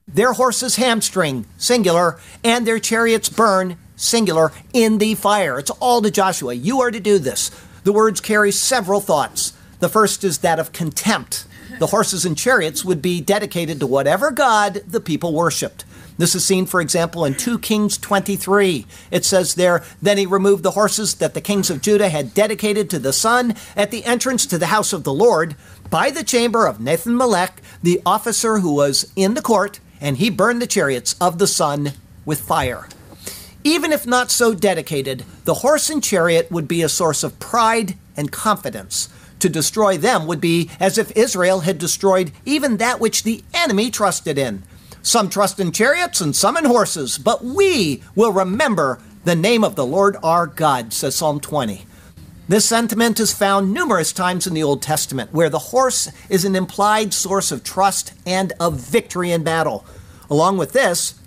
Their 0.07 0.33
horses 0.33 0.75
hamstring, 0.75 1.45
singular, 1.57 2.19
and 2.43 2.67
their 2.67 2.79
chariots 2.79 3.29
burn, 3.29 3.77
singular, 3.95 4.51
in 4.73 4.97
the 4.97 5.15
fire. 5.15 5.59
It's 5.59 5.69
all 5.71 6.01
to 6.01 6.11
Joshua. 6.11 6.53
You 6.53 6.81
are 6.81 6.91
to 6.91 6.99
do 6.99 7.19
this. 7.19 7.51
The 7.83 7.93
words 7.93 8.21
carry 8.21 8.51
several 8.51 9.01
thoughts. 9.01 9.53
The 9.79 9.89
first 9.89 10.23
is 10.23 10.39
that 10.39 10.59
of 10.59 10.71
contempt. 10.71 11.45
The 11.79 11.87
horses 11.87 12.25
and 12.25 12.37
chariots 12.37 12.85
would 12.85 13.01
be 13.01 13.19
dedicated 13.19 13.79
to 13.79 13.87
whatever 13.87 14.31
god 14.31 14.83
the 14.87 15.01
people 15.01 15.33
worshiped. 15.33 15.85
This 16.17 16.35
is 16.35 16.45
seen, 16.45 16.65
for 16.65 16.79
example, 16.79 17.25
in 17.25 17.33
2 17.33 17.59
Kings 17.59 17.97
23. 17.97 18.85
It 19.09 19.25
says 19.25 19.55
there, 19.55 19.83
Then 20.01 20.17
he 20.17 20.25
removed 20.25 20.63
the 20.63 20.71
horses 20.71 21.15
that 21.15 21.33
the 21.33 21.41
kings 21.41 21.69
of 21.69 21.81
Judah 21.81 22.09
had 22.09 22.33
dedicated 22.33 22.89
to 22.89 22.99
the 22.99 23.13
sun 23.13 23.55
at 23.75 23.91
the 23.91 24.05
entrance 24.05 24.45
to 24.47 24.57
the 24.57 24.67
house 24.67 24.93
of 24.93 25.03
the 25.03 25.13
Lord 25.13 25.55
by 25.89 26.11
the 26.11 26.23
chamber 26.23 26.65
of 26.67 26.79
Nathan 26.79 27.17
Melech, 27.17 27.61
the 27.81 28.01
officer 28.05 28.59
who 28.59 28.73
was 28.73 29.11
in 29.15 29.33
the 29.33 29.41
court, 29.41 29.79
and 29.99 30.17
he 30.17 30.29
burned 30.29 30.61
the 30.61 30.67
chariots 30.67 31.15
of 31.19 31.39
the 31.39 31.47
sun 31.47 31.93
with 32.25 32.41
fire. 32.41 32.87
Even 33.63 33.91
if 33.91 34.05
not 34.05 34.29
so 34.29 34.53
dedicated, 34.53 35.23
the 35.45 35.55
horse 35.55 35.89
and 35.89 36.03
chariot 36.03 36.51
would 36.51 36.67
be 36.67 36.81
a 36.81 36.89
source 36.89 37.23
of 37.23 37.39
pride 37.39 37.95
and 38.17 38.31
confidence. 38.31 39.09
To 39.39 39.49
destroy 39.49 39.97
them 39.97 40.27
would 40.27 40.41
be 40.41 40.69
as 40.79 40.97
if 40.97 41.15
Israel 41.17 41.61
had 41.61 41.77
destroyed 41.77 42.31
even 42.45 42.77
that 42.77 42.99
which 42.99 43.23
the 43.23 43.43
enemy 43.53 43.89
trusted 43.89 44.37
in. 44.37 44.63
Some 45.05 45.29
trust 45.29 45.59
in 45.59 45.73
chariots 45.73 46.21
and 46.21 46.33
some 46.33 46.55
in 46.55 46.63
horses, 46.63 47.17
but 47.17 47.43
we 47.43 48.01
will 48.15 48.31
remember 48.31 49.01
the 49.25 49.35
name 49.35 49.61
of 49.61 49.75
the 49.75 49.85
Lord 49.85 50.15
our 50.23 50.47
God, 50.47 50.93
says 50.93 51.13
Psalm 51.13 51.41
20. 51.41 51.85
This 52.47 52.63
sentiment 52.63 53.19
is 53.19 53.33
found 53.33 53.73
numerous 53.73 54.13
times 54.13 54.47
in 54.47 54.53
the 54.53 54.63
Old 54.63 54.81
Testament, 54.81 55.33
where 55.33 55.49
the 55.49 55.59
horse 55.59 56.09
is 56.29 56.45
an 56.45 56.55
implied 56.55 57.13
source 57.13 57.51
of 57.51 57.65
trust 57.65 58.13
and 58.25 58.53
of 58.61 58.79
victory 58.79 59.33
in 59.33 59.43
battle. 59.43 59.85
Along 60.29 60.57
with 60.57 60.71
this, 60.71 61.19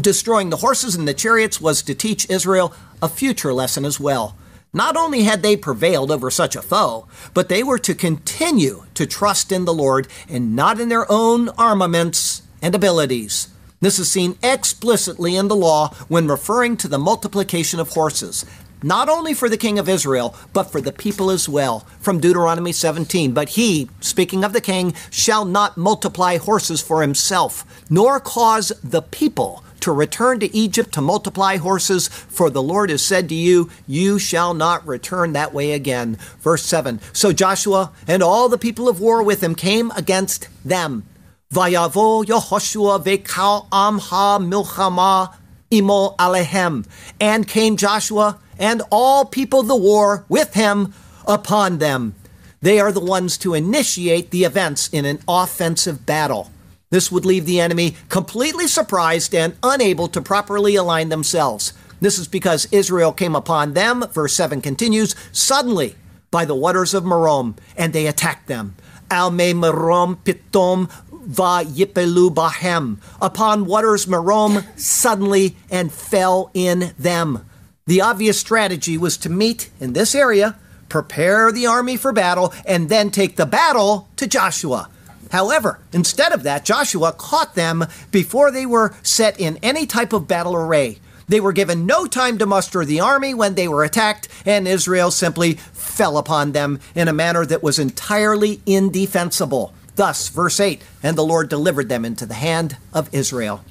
destroying 0.00 0.48
the 0.48 0.56
horses 0.56 0.94
and 0.94 1.06
the 1.06 1.12
chariots 1.12 1.60
was 1.60 1.82
to 1.82 1.94
teach 1.94 2.28
Israel 2.30 2.72
a 3.02 3.08
future 3.08 3.52
lesson 3.52 3.84
as 3.84 4.00
well. 4.00 4.34
Not 4.72 4.96
only 4.96 5.24
had 5.24 5.42
they 5.42 5.58
prevailed 5.58 6.10
over 6.10 6.30
such 6.30 6.56
a 6.56 6.62
foe, 6.62 7.06
but 7.34 7.50
they 7.50 7.62
were 7.62 7.78
to 7.80 7.94
continue 7.94 8.84
to 8.94 9.06
trust 9.06 9.52
in 9.52 9.66
the 9.66 9.74
Lord 9.74 10.08
and 10.26 10.56
not 10.56 10.80
in 10.80 10.88
their 10.88 11.10
own 11.12 11.50
armaments 11.50 12.42
and 12.62 12.74
abilities. 12.74 13.48
This 13.80 13.98
is 13.98 14.10
seen 14.10 14.36
explicitly 14.42 15.36
in 15.36 15.48
the 15.48 15.56
law 15.56 15.94
when 16.08 16.28
referring 16.28 16.76
to 16.78 16.88
the 16.88 16.98
multiplication 16.98 17.80
of 17.80 17.90
horses, 17.90 18.44
not 18.82 19.08
only 19.08 19.32
for 19.32 19.48
the 19.48 19.56
king 19.56 19.78
of 19.78 19.88
Israel, 19.88 20.34
but 20.52 20.64
for 20.64 20.80
the 20.80 20.92
people 20.92 21.30
as 21.30 21.48
well, 21.48 21.80
from 21.98 22.20
Deuteronomy 22.20 22.72
17. 22.72 23.32
But 23.32 23.50
he, 23.50 23.88
speaking 24.00 24.44
of 24.44 24.52
the 24.52 24.60
king, 24.60 24.94
shall 25.10 25.44
not 25.44 25.76
multiply 25.76 26.36
horses 26.36 26.82
for 26.82 27.00
himself, 27.02 27.64
nor 27.88 28.20
cause 28.20 28.72
the 28.84 29.02
people 29.02 29.64
to 29.80 29.92
return 29.92 30.40
to 30.40 30.54
Egypt 30.54 30.92
to 30.92 31.00
multiply 31.00 31.56
horses, 31.56 32.08
for 32.08 32.50
the 32.50 32.62
Lord 32.62 32.90
has 32.90 33.02
said 33.02 33.28
to 33.30 33.34
you, 33.34 33.70
You 33.86 34.18
shall 34.18 34.54
not 34.54 34.86
return 34.86 35.32
that 35.32 35.54
way 35.54 35.72
again. 35.72 36.16
Verse 36.40 36.64
7 36.64 37.00
So 37.12 37.32
Joshua 37.32 37.92
and 38.06 38.22
all 38.22 38.48
the 38.48 38.58
people 38.58 38.88
of 38.88 39.00
war 39.00 39.22
with 39.22 39.42
him 39.42 39.54
came 39.54 39.90
against 39.92 40.48
them. 40.64 41.04
Vayavo 41.52 42.24
Yehoshua 42.24 43.02
vekal 43.02 43.68
amha 43.70 44.38
milchama 44.38 45.34
imo 45.72 46.14
alehem. 46.16 46.86
And 47.20 47.48
came 47.48 47.76
Joshua 47.76 48.38
and 48.56 48.82
all 48.92 49.24
people 49.24 49.58
of 49.58 49.66
the 49.66 49.74
war 49.74 50.24
with 50.28 50.54
him 50.54 50.94
upon 51.26 51.78
them. 51.78 52.14
They 52.60 52.78
are 52.78 52.92
the 52.92 53.00
ones 53.00 53.36
to 53.38 53.54
initiate 53.54 54.30
the 54.30 54.44
events 54.44 54.88
in 54.92 55.04
an 55.04 55.18
offensive 55.26 56.06
battle. 56.06 56.52
This 56.90 57.10
would 57.10 57.24
leave 57.24 57.46
the 57.46 57.58
enemy 57.58 57.96
completely 58.08 58.68
surprised 58.68 59.34
and 59.34 59.56
unable 59.64 60.06
to 60.06 60.22
properly 60.22 60.76
align 60.76 61.08
themselves. 61.08 61.72
This 62.00 62.16
is 62.16 62.28
because 62.28 62.68
Israel 62.70 63.12
came 63.12 63.34
upon 63.34 63.74
them, 63.74 64.04
verse 64.12 64.34
7 64.34 64.60
continues, 64.60 65.16
suddenly 65.32 65.96
by 66.30 66.44
the 66.44 66.54
waters 66.54 66.94
of 66.94 67.02
Merom, 67.02 67.56
and 67.76 67.92
they 67.92 68.06
attacked 68.06 68.46
them. 68.46 68.76
Al 69.10 69.30
me 69.30 69.52
Merom 69.52 70.16
pitom 70.24 70.88
va 71.10 71.64
yipelu 71.64 72.32
bahem. 72.32 72.98
Upon 73.20 73.66
waters 73.66 74.06
Merom, 74.06 74.64
suddenly, 74.78 75.56
and 75.70 75.92
fell 75.92 76.50
in 76.54 76.92
them. 76.98 77.44
The 77.86 78.00
obvious 78.00 78.38
strategy 78.38 78.96
was 78.96 79.16
to 79.18 79.28
meet 79.28 79.70
in 79.80 79.92
this 79.92 80.14
area, 80.14 80.58
prepare 80.88 81.50
the 81.50 81.66
army 81.66 81.96
for 81.96 82.12
battle, 82.12 82.54
and 82.64 82.88
then 82.88 83.10
take 83.10 83.36
the 83.36 83.46
battle 83.46 84.08
to 84.16 84.26
Joshua. 84.26 84.88
However, 85.30 85.80
instead 85.92 86.32
of 86.32 86.42
that, 86.42 86.64
Joshua 86.64 87.12
caught 87.12 87.54
them 87.54 87.86
before 88.10 88.50
they 88.50 88.66
were 88.66 88.94
set 89.02 89.38
in 89.38 89.58
any 89.62 89.86
type 89.86 90.12
of 90.12 90.28
battle 90.28 90.54
array. 90.54 90.98
They 91.28 91.40
were 91.40 91.52
given 91.52 91.86
no 91.86 92.06
time 92.06 92.38
to 92.38 92.46
muster 92.46 92.84
the 92.84 92.98
army 92.98 93.34
when 93.34 93.54
they 93.54 93.68
were 93.68 93.84
attacked, 93.84 94.26
and 94.44 94.66
Israel 94.66 95.12
simply 95.12 95.58
fell 96.00 96.16
upon 96.16 96.52
them 96.52 96.80
in 96.94 97.08
a 97.08 97.12
manner 97.12 97.44
that 97.44 97.62
was 97.62 97.78
entirely 97.78 98.62
indefensible. 98.64 99.74
Thus, 99.96 100.30
verse 100.30 100.58
8, 100.58 100.80
and 101.02 101.14
the 101.14 101.22
Lord 101.22 101.50
delivered 101.50 101.90
them 101.90 102.06
into 102.06 102.24
the 102.24 102.32
hand 102.32 102.78
of 102.94 103.14
Israel. 103.14 103.62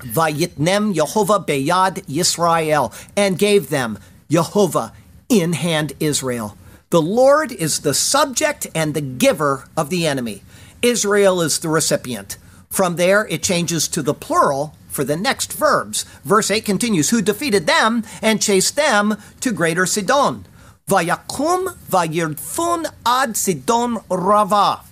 Vayitnem 0.00 0.94
Yehovah 0.94 1.46
Beyad 1.46 2.04
Yisrael, 2.06 2.92
and 3.16 3.38
gave 3.38 3.70
them 3.70 3.98
Yehovah 4.28 4.92
in 5.30 5.54
hand 5.54 5.94
Israel. 6.00 6.58
The 6.90 7.00
Lord 7.00 7.50
is 7.50 7.80
the 7.80 7.94
subject 7.94 8.66
and 8.74 8.92
the 8.92 9.00
giver 9.00 9.66
of 9.74 9.88
the 9.88 10.06
enemy. 10.06 10.42
Israel 10.82 11.40
is 11.40 11.60
the 11.60 11.70
recipient. 11.70 12.36
From 12.68 12.96
there, 12.96 13.26
it 13.28 13.42
changes 13.42 13.88
to 13.88 14.02
the 14.02 14.12
plural 14.12 14.74
for 14.90 15.02
the 15.02 15.16
next 15.16 15.54
verbs. 15.54 16.02
Verse 16.24 16.50
8 16.50 16.62
continues, 16.62 17.08
Who 17.08 17.22
defeated 17.22 17.66
them 17.66 18.04
and 18.20 18.42
chased 18.42 18.76
them 18.76 19.16
to 19.40 19.50
greater 19.50 19.86
Sidon. 19.86 20.44
Vayakum 20.86 21.74
vayirfun 21.88 22.84
ad 23.06 23.38
Sidon 23.38 24.00
rava. 24.10 24.82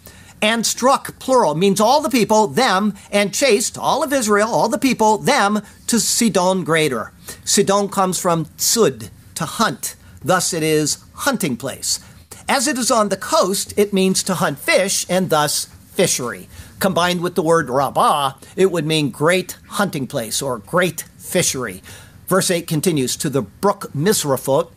And 0.41 0.65
struck, 0.65 1.19
plural, 1.19 1.55
means 1.55 1.83
all 1.83 2.01
the 2.01 2.09
people, 2.09 2.47
them, 2.47 2.95
and 3.11 3.35
chased 3.35 3.77
all 3.77 4.03
of 4.03 4.11
Israel, 4.11 4.49
all 4.49 4.71
the 4.71 4.79
people, 4.79 5.19
them, 5.19 5.61
to 5.89 6.01
Sidon 6.01 6.65
greater. 6.65 7.13
Sidon 7.45 7.91
comes 7.91 8.19
from 8.19 8.47
tsud, 8.57 9.11
to 9.35 9.45
hunt. 9.45 9.95
Thus 10.25 10.55
it 10.55 10.63
is 10.63 11.05
hunting 11.13 11.59
place. 11.59 12.01
As 12.49 12.67
it 12.67 12.79
is 12.79 12.91
on 12.91 13.11
the 13.11 13.17
coast, 13.19 13.75
it 13.77 13.93
means 13.93 14.23
to 14.23 14.37
hunt 14.37 14.59
fish, 14.59 15.05
and 15.11 15.29
thus 15.29 15.67
fishery. 15.93 16.49
Combined 16.81 17.21
with 17.21 17.35
the 17.35 17.43
word 17.43 17.69
Rabbah, 17.69 18.33
it 18.57 18.73
would 18.73 18.87
mean 18.87 19.11
great 19.11 19.59
hunting 19.69 20.07
place 20.07 20.41
or 20.41 20.59
great 20.59 21.03
fishery. 21.19 21.83
Verse 22.27 22.51
8 22.51 22.67
continues 22.67 23.15
to 23.19 23.29
the 23.29 23.43
brook 23.43 23.93
Misraphot 23.95 24.71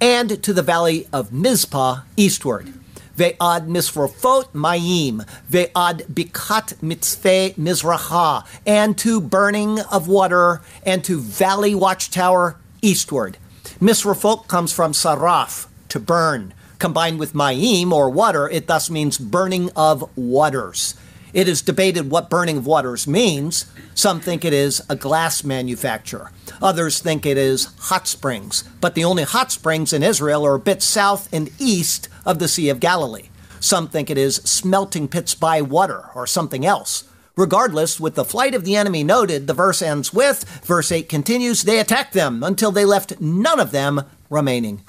and 0.00 0.42
to 0.42 0.52
the 0.52 0.62
valley 0.62 1.06
of 1.12 1.32
Mizpah 1.32 2.02
eastward. 2.16 2.72
Ve'ad 3.16 3.66
Misraphot 3.66 4.50
Mayim, 4.52 5.26
Ve'ad 5.50 6.06
Bikat 6.06 6.76
Mitzveh 6.80 7.54
Mizracha, 7.56 8.46
and 8.66 8.96
to 8.96 9.20
burning 9.20 9.80
of 9.80 10.08
water, 10.08 10.62
and 10.86 11.04
to 11.04 11.20
valley 11.20 11.74
watchtower 11.74 12.56
eastward. 12.80 13.36
Misraphot 13.78 14.48
comes 14.48 14.72
from 14.72 14.92
Saraf, 14.92 15.66
to 15.88 16.00
burn. 16.00 16.54
Combined 16.78 17.18
with 17.18 17.34
Mayim, 17.34 17.92
or 17.92 18.08
water, 18.08 18.48
it 18.48 18.66
thus 18.66 18.88
means 18.88 19.18
burning 19.18 19.70
of 19.76 20.08
waters. 20.16 20.94
It 21.32 21.48
is 21.48 21.62
debated 21.62 22.10
what 22.10 22.30
burning 22.30 22.58
of 22.58 22.66
waters 22.66 23.06
means. 23.06 23.66
Some 23.94 24.20
think 24.20 24.44
it 24.44 24.52
is 24.52 24.82
a 24.88 24.96
glass 24.96 25.44
manufacturer. 25.44 26.32
Others 26.60 27.00
think 27.00 27.24
it 27.24 27.36
is 27.36 27.66
hot 27.78 28.08
springs. 28.08 28.64
But 28.80 28.94
the 28.94 29.04
only 29.04 29.22
hot 29.22 29.52
springs 29.52 29.92
in 29.92 30.02
Israel 30.02 30.44
are 30.44 30.54
a 30.54 30.60
bit 30.60 30.82
south 30.82 31.32
and 31.32 31.50
east 31.58 32.08
of 32.26 32.38
the 32.38 32.48
Sea 32.48 32.68
of 32.68 32.80
Galilee. 32.80 33.28
Some 33.60 33.88
think 33.88 34.10
it 34.10 34.18
is 34.18 34.36
smelting 34.36 35.06
pits 35.06 35.34
by 35.34 35.62
water 35.62 36.06
or 36.14 36.26
something 36.26 36.64
else. 36.64 37.04
Regardless, 37.36 38.00
with 38.00 38.16
the 38.16 38.24
flight 38.24 38.54
of 38.54 38.64
the 38.64 38.76
enemy 38.76 39.04
noted, 39.04 39.46
the 39.46 39.54
verse 39.54 39.80
ends 39.80 40.12
with, 40.12 40.44
verse 40.64 40.90
8 40.90 41.08
continues, 41.08 41.62
they 41.62 41.78
attacked 41.78 42.12
them 42.12 42.42
until 42.42 42.72
they 42.72 42.84
left 42.84 43.20
none 43.20 43.60
of 43.60 43.70
them 43.70 44.02
remaining. 44.28 44.82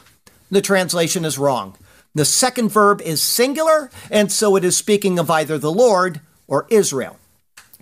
The 0.50 0.62
translation 0.62 1.24
is 1.24 1.38
wrong. 1.38 1.78
The 2.14 2.26
second 2.26 2.70
verb 2.70 3.00
is 3.02 3.22
singular, 3.22 3.90
and 4.10 4.32
so 4.32 4.58
it 4.58 4.66
is 4.66 4.76
speaking 4.76 5.18
of 5.18 5.30
either 5.30 5.58
the 5.58 5.72
Lord 5.72 6.20
or 6.48 6.68
Israel. 6.70 7.18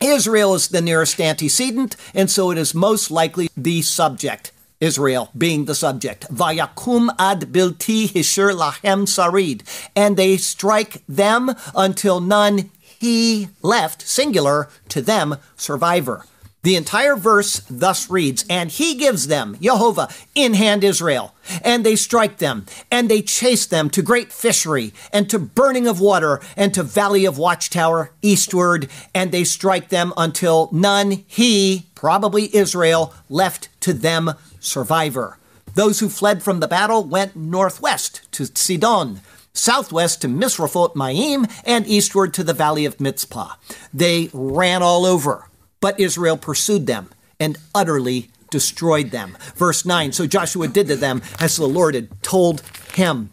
Israel 0.02 0.54
is 0.56 0.70
the 0.70 0.82
nearest 0.82 1.20
antecedent, 1.20 1.96
and 2.14 2.32
so 2.32 2.52
it 2.52 2.58
is 2.58 2.74
most 2.74 3.12
likely 3.12 3.50
the 3.58 3.82
subject. 3.82 4.52
Israel 4.80 5.30
being 5.38 5.66
the 5.66 5.76
subject. 5.76 6.28
Vayakum 6.34 7.10
ad 7.20 7.52
bilti 7.52 8.08
hishur 8.08 8.56
lahem 8.56 9.06
sarid. 9.06 9.62
And 9.96 10.16
they 10.16 10.38
strike 10.38 11.04
them 11.08 11.54
until 11.76 12.22
none 12.22 12.72
he 12.82 13.50
left, 13.62 14.08
singular, 14.08 14.70
to 14.90 15.02
them, 15.02 15.36
survivor. 15.56 16.26
The 16.62 16.76
entire 16.76 17.16
verse 17.16 17.62
thus 17.70 18.10
reads, 18.10 18.44
And 18.50 18.70
he 18.70 18.96
gives 18.96 19.28
them, 19.28 19.58
Jehovah, 19.62 20.10
in 20.36 20.56
hand 20.56 20.84
Israel, 20.84 21.34
and 21.64 21.86
they 21.86 21.96
strike 21.96 22.40
them, 22.40 22.66
and 22.92 23.10
they 23.10 23.22
chase 23.22 23.66
them 23.66 23.90
to 23.92 24.02
great 24.02 24.34
fishery, 24.34 24.94
and 25.14 25.30
to 25.30 25.40
burning 25.40 25.88
of 25.88 26.02
water, 26.02 26.42
and 26.58 26.74
to 26.74 26.84
valley 26.84 27.24
of 27.24 27.38
watchtower 27.38 28.12
eastward, 28.22 28.90
and 29.16 29.32
they 29.32 29.46
strike 29.46 29.88
them 29.88 30.12
until 30.18 30.68
none 30.74 31.24
he, 31.28 31.86
probably 31.96 32.54
Israel, 32.54 33.14
left 33.30 33.70
to 33.80 33.94
them 33.94 34.34
survivor. 34.60 35.38
Those 35.76 36.02
who 36.02 36.10
fled 36.10 36.44
from 36.44 36.60
the 36.60 36.68
battle 36.68 37.06
went 37.06 37.38
northwest 37.38 38.30
to 38.34 38.46
Sidon, 38.46 39.22
southwest 39.54 40.22
to 40.24 40.28
Misrephoth 40.28 40.94
Maim, 40.94 41.48
and 41.64 41.88
eastward 41.88 42.34
to 42.34 42.44
the 42.44 42.54
valley 42.54 42.84
of 42.84 42.98
Mitzpah. 42.98 43.56
They 43.94 44.30
ran 44.34 44.84
all 44.84 45.06
over 45.06 45.49
but 45.82 46.00
Israel 46.00 46.38
pursued 46.38 46.88
them 46.88 47.10
and 47.40 47.58
utterly 47.74 48.30
destroyed 48.50 49.12
them. 49.12 49.38
Verse 49.56 49.86
9 49.86 50.12
So 50.12 50.28
Joshua 50.28 50.68
did 50.68 50.88
to 50.88 50.96
them 50.96 51.22
as 51.40 51.56
the 51.56 51.68
Lord 51.68 51.96
had 51.96 52.22
told 52.22 52.62
him. 52.94 53.30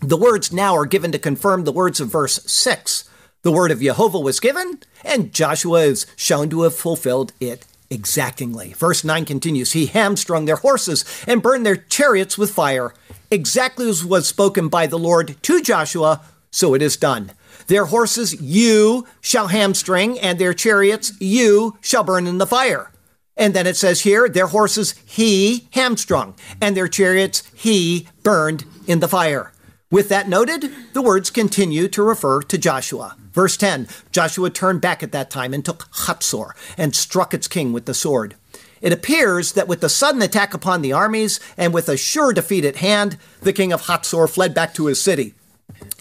The 0.00 0.16
words 0.16 0.52
now 0.52 0.74
are 0.76 0.86
given 0.86 1.12
to 1.12 1.18
confirm 1.18 1.64
the 1.64 1.72
words 1.72 2.00
of 2.00 2.10
verse 2.10 2.42
6. 2.50 3.08
The 3.42 3.52
word 3.52 3.70
of 3.70 3.80
Jehovah 3.80 4.20
was 4.20 4.40
given, 4.40 4.80
and 5.04 5.32
Joshua 5.32 5.80
is 5.80 6.06
shown 6.16 6.50
to 6.50 6.62
have 6.62 6.74
fulfilled 6.74 7.32
it 7.40 7.66
exactingly. 7.90 8.72
Verse 8.72 9.04
9 9.04 9.24
continues 9.24 9.72
He 9.72 9.86
hamstrung 9.86 10.44
their 10.44 10.56
horses 10.56 11.04
and 11.26 11.42
burned 11.42 11.66
their 11.66 11.76
chariots 11.76 12.38
with 12.38 12.52
fire. 12.52 12.94
Exactly 13.30 13.88
as 13.88 14.04
was 14.04 14.26
spoken 14.26 14.68
by 14.68 14.86
the 14.86 14.98
Lord 14.98 15.36
to 15.42 15.62
Joshua, 15.62 16.22
so 16.50 16.74
it 16.74 16.82
is 16.82 16.96
done. 16.96 17.32
Their 17.70 17.84
horses 17.84 18.34
you 18.40 19.06
shall 19.20 19.46
hamstring, 19.46 20.18
and 20.18 20.40
their 20.40 20.52
chariots 20.52 21.12
you 21.20 21.78
shall 21.80 22.02
burn 22.02 22.26
in 22.26 22.38
the 22.38 22.46
fire. 22.46 22.90
And 23.36 23.54
then 23.54 23.64
it 23.64 23.76
says 23.76 24.00
here, 24.00 24.28
their 24.28 24.48
horses 24.48 24.96
he 25.06 25.68
hamstrung, 25.70 26.34
and 26.60 26.76
their 26.76 26.88
chariots 26.88 27.44
he 27.54 28.08
burned 28.24 28.64
in 28.88 28.98
the 28.98 29.06
fire. 29.06 29.52
With 29.88 30.08
that 30.08 30.28
noted, 30.28 30.72
the 30.94 31.00
words 31.00 31.30
continue 31.30 31.86
to 31.86 32.02
refer 32.02 32.42
to 32.42 32.58
Joshua. 32.58 33.16
Verse 33.32 33.56
10 33.56 33.86
Joshua 34.10 34.50
turned 34.50 34.80
back 34.80 35.04
at 35.04 35.12
that 35.12 35.30
time 35.30 35.54
and 35.54 35.64
took 35.64 35.88
Hatzor 35.92 36.54
and 36.76 36.96
struck 36.96 37.32
its 37.32 37.46
king 37.46 37.72
with 37.72 37.86
the 37.86 37.94
sword. 37.94 38.34
It 38.80 38.92
appears 38.92 39.52
that 39.52 39.68
with 39.68 39.80
the 39.80 39.88
sudden 39.88 40.22
attack 40.22 40.54
upon 40.54 40.82
the 40.82 40.92
armies 40.92 41.38
and 41.56 41.72
with 41.72 41.88
a 41.88 41.96
sure 41.96 42.32
defeat 42.32 42.64
at 42.64 42.76
hand, 42.76 43.16
the 43.42 43.52
king 43.52 43.72
of 43.72 43.82
Hatzor 43.82 44.28
fled 44.28 44.54
back 44.54 44.74
to 44.74 44.86
his 44.86 45.00
city 45.00 45.34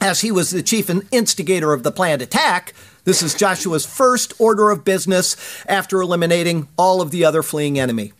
as 0.02 0.22
he 0.22 0.32
was 0.32 0.52
the 0.52 0.64
chief 0.64 0.90
instigator 1.12 1.74
of 1.74 1.84
the 1.84 1.92
planned 1.92 2.22
attack. 2.22 2.74
This 3.04 3.22
is 3.22 3.34
Joshua's 3.34 3.86
first 3.86 4.34
order 4.40 4.70
of 4.70 4.86
business 4.86 5.36
after 5.68 6.02
eliminating 6.02 6.68
all 6.78 7.02
of 7.02 7.12
the 7.12 7.26
other 7.26 7.44
fleeing 7.44 7.80
enemy. 7.80 8.14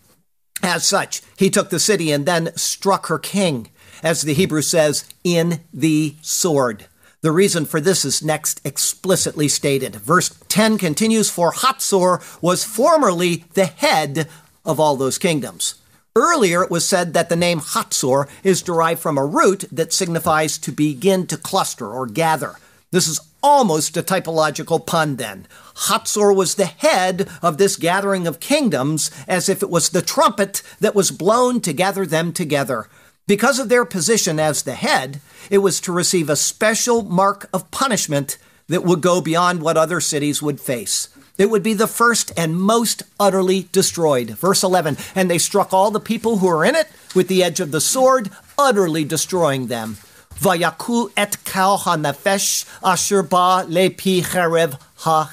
As 0.62 0.86
such, 0.86 1.22
he 1.38 1.50
took 1.50 1.70
the 1.70 1.80
city 1.80 2.12
and 2.12 2.26
then 2.26 2.56
struck 2.56 3.08
her 3.08 3.20
king, 3.20 3.70
as 4.04 4.22
the 4.22 4.34
Hebrew 4.34 4.62
says, 4.62 5.06
in 5.24 5.62
the 5.74 6.16
sword. 6.22 6.88
The 7.22 7.32
reason 7.32 7.66
for 7.66 7.82
this 7.82 8.06
is 8.06 8.24
next 8.24 8.62
explicitly 8.66 9.48
stated. 9.48 9.96
Verse 9.98 10.38
10 10.48 10.78
continues 10.78 11.30
For 11.30 11.52
Hatzor 11.52 12.42
was 12.42 12.64
formerly 12.64 13.46
the 13.54 13.66
head 13.66 14.30
of 14.66 14.80
all 14.80 14.96
those 14.96 15.18
kingdoms. 15.18 15.76
Earlier, 16.16 16.64
it 16.64 16.72
was 16.72 16.88
said 16.88 17.14
that 17.14 17.30
the 17.30 17.36
name 17.36 17.60
Hatzor 17.60 18.28
is 18.44 18.62
derived 18.62 19.00
from 19.00 19.18
a 19.18 19.26
root 19.26 19.66
that 19.72 19.94
signifies 19.94 20.58
to 20.60 20.72
begin 20.72 21.28
to 21.28 21.38
cluster 21.38 21.88
or 21.88 22.08
gather. 22.08 22.56
This 22.92 23.08
is 23.08 23.20
almost 23.44 23.96
a 23.96 24.04
typological 24.04 24.86
pun 24.86 25.18
then. 25.18 25.48
Hatzor 25.88 26.36
was 26.36 26.56
the 26.56 26.66
head 26.66 27.30
of 27.42 27.58
this 27.58 27.76
gathering 27.76 28.26
of 28.26 28.40
kingdoms, 28.40 29.12
as 29.28 29.48
if 29.48 29.62
it 29.62 29.70
was 29.70 29.90
the 29.90 30.02
trumpet 30.02 30.64
that 30.80 30.96
was 30.96 31.12
blown 31.12 31.62
to 31.62 31.74
gather 31.74 32.06
them 32.06 32.34
together. 32.34 32.88
Because 33.28 33.60
of 33.60 33.70
their 33.70 33.86
position 33.86 34.40
as 34.40 34.64
the 34.64 34.74
head, 34.74 35.22
it 35.52 35.60
was 35.60 35.80
to 35.82 35.92
receive 35.92 36.30
a 36.30 36.36
special 36.36 37.04
mark 37.04 37.48
of 37.54 37.70
punishment 37.70 38.40
that 38.68 38.84
would 38.84 39.02
go 39.02 39.22
beyond 39.22 39.62
what 39.62 39.78
other 39.78 40.02
cities 40.02 40.42
would 40.42 40.60
face. 40.60 41.10
It 41.40 41.50
would 41.50 41.64
be 41.64 41.74
the 41.74 41.88
first 41.88 42.34
and 42.36 42.60
most 42.60 43.02
utterly 43.18 43.70
destroyed. 43.72 44.32
Verse 44.32 44.62
11, 44.62 44.98
and 45.16 45.32
they 45.32 45.38
struck 45.38 45.74
all 45.74 45.90
the 45.90 46.00
people 46.02 46.38
who 46.38 46.48
were 46.48 46.66
in 46.66 46.76
it 46.76 46.90
with 47.16 47.30
the 47.30 47.42
edge 47.42 47.62
of 47.62 47.72
the 47.72 47.80
sword, 47.80 48.30
utterly 48.58 49.06
destroying 49.06 49.68
them. 49.68 49.96
Vayaku 50.36 51.12
et 51.16 51.38
kal 51.46 51.80
hanefesh 51.80 52.66
asher 52.84 53.24
ba 53.24 53.66
lepi 53.68 54.22
cherev 54.22 54.78
ha 54.98 55.32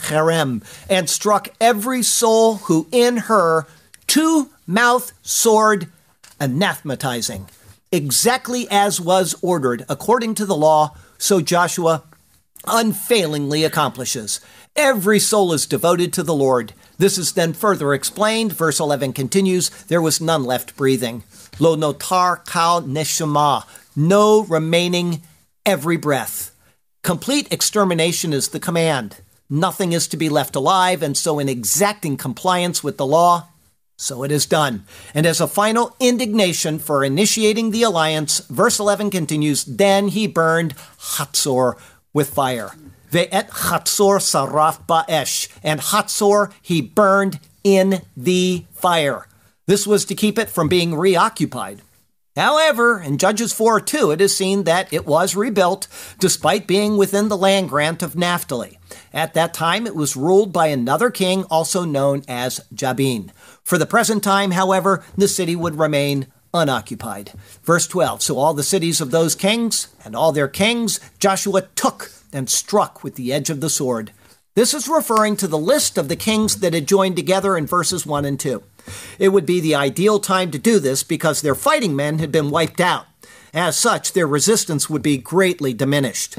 and 0.89 1.11
struck 1.11 1.49
every 1.61 2.03
soul 2.05 2.57
who 2.57 2.87
in 2.93 3.17
her 3.17 3.67
two 4.07 4.51
mouth 4.65 5.13
sword 5.23 5.89
anathematizing. 6.41 7.49
Exactly 7.91 8.69
as 8.71 9.01
was 9.01 9.35
ordered 9.43 9.85
according 9.89 10.37
to 10.37 10.47
the 10.47 10.57
law, 10.57 10.95
so 11.19 11.41
Joshua 11.41 12.05
unfailingly 12.67 13.65
accomplishes. 13.65 14.41
Every 14.77 15.19
soul 15.19 15.55
is 15.55 15.65
devoted 15.65 16.13
to 16.13 16.23
the 16.23 16.35
Lord. 16.35 16.75
This 16.99 17.17
is 17.17 17.33
then 17.33 17.55
further 17.55 17.95
explained. 17.95 18.53
Verse 18.53 18.79
11 18.79 19.15
continues 19.15 19.71
There 19.85 20.03
was 20.03 20.21
none 20.21 20.45
left 20.45 20.77
breathing. 20.77 21.25
Lo 21.59 21.77
notar 21.77 22.45
kal 22.45 22.83
neshama, 22.83 23.65
no 23.97 24.45
remaining 24.45 25.23
every 25.65 25.97
breath. 25.97 26.55
Complete 27.03 27.51
extermination 27.51 28.35
is 28.35 28.49
the 28.49 28.61
command. 28.61 29.17
Nothing 29.49 29.93
is 29.93 30.07
to 30.09 30.17
be 30.19 30.29
left 30.29 30.55
alive, 30.55 31.03
and 31.03 31.17
so, 31.17 31.39
in 31.39 31.49
exacting 31.49 32.19
compliance 32.19 32.85
with 32.85 32.99
the 32.99 33.07
law, 33.07 33.47
so 33.97 34.25
it 34.25 34.31
is 34.31 34.45
done. 34.45 34.85
And 35.15 35.25
as 35.25 35.41
a 35.41 35.47
final 35.47 35.97
indignation 36.01 36.79
for 36.79 37.03
initiating 37.03 37.71
the 37.71 37.85
alliance, 37.85 38.41
verse 38.41 38.79
11 38.79 39.11
continues 39.11 39.65
Then 39.65 40.09
he 40.09 40.27
burned 40.27 40.77
Hatzor 40.99 41.79
with 42.13 42.35
fire. 42.35 42.73
Ve'et 43.11 43.51
Hatzor 43.51 44.19
saraf 44.19 44.87
ba'esh, 44.87 45.49
and 45.63 45.81
Hatzor 45.81 46.53
he 46.63 46.81
burned 46.81 47.41
in 47.65 48.03
the 48.17 48.65
fire. 48.73 49.27
This 49.67 49.87
was 49.87 50.05
to 50.07 50.15
keep 50.15 50.39
it 50.39 50.51
from 50.51 50.69
being 50.69 50.95
reoccupied. 50.95 51.83
However, 52.37 53.01
in 53.01 53.17
Judges 53.17 53.53
4 53.55 53.81
2, 53.81 54.11
it 54.11 54.21
is 54.21 54.37
seen 54.37 54.65
that 54.65 54.93
it 54.93 55.07
was 55.07 55.35
rebuilt 55.35 55.89
despite 56.19 56.67
being 56.67 56.99
within 56.99 57.29
the 57.29 57.37
land 57.37 57.71
grant 57.71 58.03
of 58.03 58.15
Naphtali. 58.15 58.79
At 59.13 59.33
that 59.35 59.55
time, 59.55 59.87
it 59.87 59.97
was 59.97 60.17
ruled 60.17 60.53
by 60.53 60.67
another 60.67 61.11
king, 61.11 61.45
also 61.45 61.85
known 61.87 62.23
as 62.29 62.61
Jabin. 62.75 63.33
For 63.65 63.79
the 63.79 63.87
present 63.87 64.23
time, 64.23 64.51
however, 64.51 65.03
the 65.17 65.29
city 65.29 65.57
would 65.57 65.79
remain 65.79 66.27
unoccupied. 66.53 67.33
Verse 67.63 67.87
12 67.87 68.23
So 68.23 68.39
all 68.39 68.53
the 68.53 68.63
cities 68.63 69.01
of 69.01 69.11
those 69.11 69.35
kings 69.35 69.89
and 70.05 70.15
all 70.15 70.33
their 70.33 70.49
kings 70.49 71.01
Joshua 71.19 71.63
took 71.75 72.11
and 72.33 72.51
struck 72.51 73.03
with 73.03 73.15
the 73.15 73.33
edge 73.33 73.51
of 73.51 73.61
the 73.61 73.71
sword. 73.71 74.13
This 74.55 74.73
is 74.73 74.89
referring 74.89 75.37
to 75.37 75.47
the 75.47 75.59
list 75.59 75.99
of 75.99 76.09
the 76.09 76.17
kings 76.17 76.57
that 76.61 76.73
had 76.73 76.89
joined 76.89 77.17
together 77.17 77.57
in 77.57 77.67
verses 77.67 78.07
1 78.07 78.25
and 78.25 78.41
2. 78.41 78.63
It 79.19 79.29
would 79.29 79.45
be 79.45 79.61
the 79.61 79.75
ideal 79.75 80.19
time 80.19 80.51
to 80.51 80.59
do 80.59 80.79
this 80.79 81.03
because 81.03 81.43
their 81.43 81.55
fighting 81.55 81.95
men 81.95 82.19
had 82.19 82.33
been 82.33 82.51
wiped 82.51 82.81
out. 82.81 83.07
As 83.53 83.77
such, 83.77 84.13
their 84.13 84.27
resistance 84.27 84.89
would 84.89 85.03
be 85.03 85.19
greatly 85.19 85.75
diminished. 85.75 86.39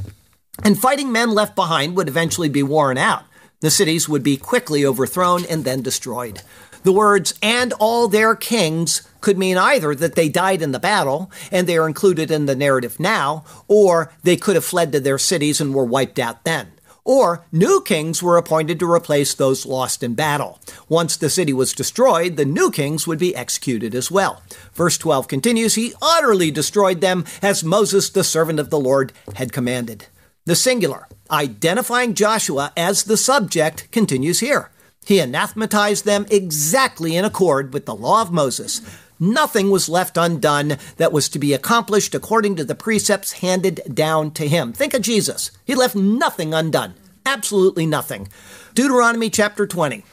And 0.64 0.80
fighting 0.80 1.12
men 1.12 1.32
left 1.32 1.56
behind 1.56 1.96
would 1.96 2.08
eventually 2.08 2.50
be 2.50 2.64
worn 2.64 2.98
out. 2.98 3.24
The 3.60 3.72
cities 3.72 4.08
would 4.08 4.24
be 4.24 4.38
quickly 4.38 4.86
overthrown 4.86 5.46
and 5.46 5.64
then 5.64 5.82
destroyed. 5.82 6.42
The 6.88 6.94
words, 6.94 7.34
and 7.44 7.74
all 7.80 8.08
their 8.08 8.34
kings, 8.34 9.06
could 9.20 9.38
mean 9.38 9.58
either 9.58 9.94
that 9.94 10.16
they 10.16 10.30
died 10.30 10.62
in 10.62 10.72
the 10.72 10.80
battle 10.80 11.30
and 11.52 11.68
they 11.68 11.76
are 11.76 11.86
included 11.86 12.32
in 12.32 12.46
the 12.46 12.56
narrative 12.56 12.98
now, 12.98 13.44
or 13.68 14.14
they 14.24 14.38
could 14.38 14.56
have 14.56 14.64
fled 14.64 14.94
to 14.94 15.02
their 15.02 15.18
cities 15.18 15.60
and 15.60 15.76
were 15.76 15.84
wiped 15.84 16.18
out 16.18 16.46
then. 16.46 16.72
Or 17.04 17.44
new 17.52 17.82
kings 17.82 18.24
were 18.24 18.38
appointed 18.38 18.80
to 18.80 18.90
replace 18.90 19.34
those 19.34 19.66
lost 19.66 20.02
in 20.02 20.14
battle. 20.14 20.62
Once 20.88 21.18
the 21.18 21.30
city 21.30 21.52
was 21.52 21.74
destroyed, 21.74 22.38
the 22.38 22.46
new 22.46 22.72
kings 22.72 23.06
would 23.06 23.20
be 23.20 23.36
executed 23.36 23.94
as 23.94 24.10
well. 24.10 24.42
Verse 24.74 24.98
12 24.98 25.28
continues 25.28 25.76
He 25.76 25.94
utterly 26.02 26.52
destroyed 26.52 27.02
them 27.02 27.26
as 27.42 27.66
Moses, 27.66 28.10
the 28.10 28.24
servant 28.24 28.62
of 28.62 28.70
the 28.70 28.80
Lord, 28.80 29.12
had 29.36 29.52
commanded. 29.52 30.06
The 30.46 30.56
singular, 30.56 31.10
identifying 31.30 32.14
Joshua 32.14 32.72
as 32.78 33.04
the 33.04 33.18
subject, 33.18 33.92
continues 33.92 34.40
here. 34.40 34.72
He 35.08 35.20
anathematized 35.20 36.04
them 36.04 36.26
exactly 36.30 37.16
in 37.16 37.24
accord 37.24 37.72
with 37.72 37.86
the 37.86 37.96
law 37.96 38.22
of 38.22 38.34
Moses. 38.34 38.82
Nothing 39.18 39.72
was 39.72 39.88
left 39.88 40.18
undone 40.18 40.78
that 40.98 41.14
was 41.14 41.30
to 41.30 41.40
be 41.40 41.54
accomplished 41.54 42.14
according 42.14 42.58
to 42.58 42.66
the 42.66 42.76
precepts 42.76 43.40
handed 43.40 43.80
down 43.94 44.32
to 44.32 44.50
him. 44.50 44.74
Think 44.74 44.94
of 44.94 45.02
Jesus. 45.02 45.52
He 45.64 45.76
left 45.76 45.96
nothing 45.96 46.54
undone. 46.54 46.96
Absolutely 47.26 47.86
nothing. 47.86 48.28
Deuteronomy 48.74 49.30
chapter 49.30 49.66
20. 49.66 50.04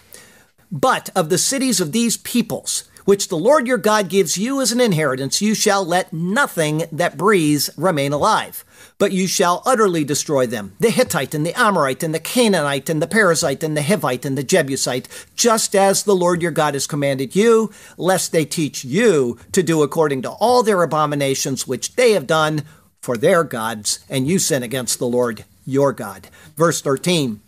But 0.71 1.11
of 1.17 1.29
the 1.29 1.39
cities 1.39 1.81
of 1.81 1.91
these 1.91 2.17
peoples, 2.17 2.89
which 3.05 3.27
the 3.27 3.37
Lord 3.37 3.67
your 3.67 3.79
God 3.79 4.09
gives 4.09 4.39
you 4.39 4.61
as 4.61 4.71
an 4.71 4.81
inheritance, 4.81 5.43
you 5.43 5.57
shall 5.57 5.85
let 5.85 6.13
nothing 6.13 6.85
that 6.93 7.17
breathes 7.17 7.69
remain 7.77 8.13
alive. 8.13 8.65
But 9.05 9.13
you 9.13 9.27
shall 9.27 9.63
utterly 9.67 10.03
destroy 10.03 10.47
them 10.47 10.77
the 10.81 10.89
Hittite 10.89 11.35
and 11.35 11.45
the 11.45 11.53
Amorite 11.53 12.03
and 12.03 12.15
the 12.15 12.19
Canaanite 12.19 12.89
and 12.89 13.03
the 13.03 13.07
Perizzite 13.07 13.63
and 13.63 13.77
the 13.77 13.83
Hivite 13.83 14.25
and 14.25 14.39
the 14.39 14.43
Jebusite, 14.43 15.09
just 15.37 15.77
as 15.77 16.05
the 16.05 16.17
Lord 16.17 16.41
your 16.41 16.53
God 16.53 16.73
has 16.73 16.87
commanded 16.87 17.37
you, 17.37 17.71
lest 17.99 18.33
they 18.33 18.47
teach 18.47 18.83
you 18.83 19.39
to 19.53 19.63
do 19.63 19.83
according 19.83 20.23
to 20.23 20.31
all 20.31 20.63
their 20.63 20.83
abominations 20.83 21.67
which 21.67 21.97
they 21.97 22.13
have 22.13 22.27
done 22.27 22.63
for 23.03 23.19
their 23.19 23.45
gods, 23.45 23.99
and 24.09 24.27
you 24.27 24.39
sin 24.39 24.63
against 24.63 24.99
the 24.99 25.07
Lord 25.07 25.45
your 25.67 25.93
God. 25.93 26.29
Verse 26.57 26.81
13. 26.81 27.43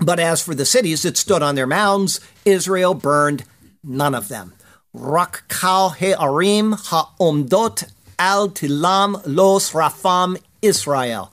But 0.00 0.20
as 0.20 0.40
for 0.40 0.54
the 0.54 0.64
cities 0.64 1.02
that 1.02 1.16
stood 1.16 1.42
on 1.42 1.56
their 1.56 1.66
mounds, 1.66 2.20
Israel 2.44 2.94
burned 2.94 3.42
none 3.82 4.14
of 4.14 4.28
them. 4.28 4.52
Rak 4.92 5.48
kal 5.48 5.90
he'arim 5.90 6.74
ha'omdot 6.74 7.90
al 8.20 8.50
tilam 8.50 9.20
los 9.26 9.72
rafam 9.72 10.38
Israel. 10.62 11.32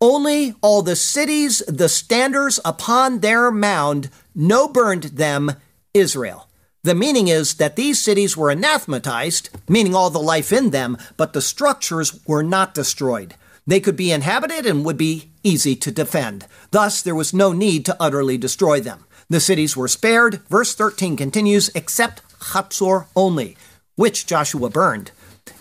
Only 0.00 0.54
all 0.60 0.82
the 0.82 0.96
cities, 0.96 1.62
the 1.68 1.88
standers 1.88 2.58
upon 2.64 3.20
their 3.20 3.50
mound, 3.50 4.10
no 4.34 4.66
burned 4.66 5.04
them 5.04 5.52
Israel. 5.94 6.48
The 6.82 6.94
meaning 6.94 7.28
is 7.28 7.54
that 7.54 7.76
these 7.76 7.98
cities 7.98 8.36
were 8.36 8.50
anathematized, 8.50 9.48
meaning 9.68 9.94
all 9.94 10.10
the 10.10 10.18
life 10.18 10.52
in 10.52 10.70
them, 10.70 10.98
but 11.16 11.32
the 11.32 11.40
structures 11.40 12.20
were 12.26 12.42
not 12.42 12.74
destroyed. 12.74 13.36
They 13.66 13.80
could 13.80 13.96
be 13.96 14.12
inhabited 14.12 14.66
and 14.66 14.84
would 14.84 14.98
be 14.98 15.30
easy 15.42 15.76
to 15.76 15.90
defend. 15.90 16.46
Thus, 16.70 17.00
there 17.00 17.14
was 17.14 17.32
no 17.32 17.52
need 17.52 17.86
to 17.86 17.96
utterly 17.98 18.36
destroy 18.36 18.80
them. 18.80 19.06
The 19.30 19.40
cities 19.40 19.76
were 19.76 19.88
spared, 19.88 20.42
verse 20.48 20.74
13 20.74 21.16
continues, 21.16 21.70
except 21.74 22.20
Hatzor 22.52 23.06
only, 23.16 23.56
which 23.96 24.26
Joshua 24.26 24.68
burned. 24.68 25.12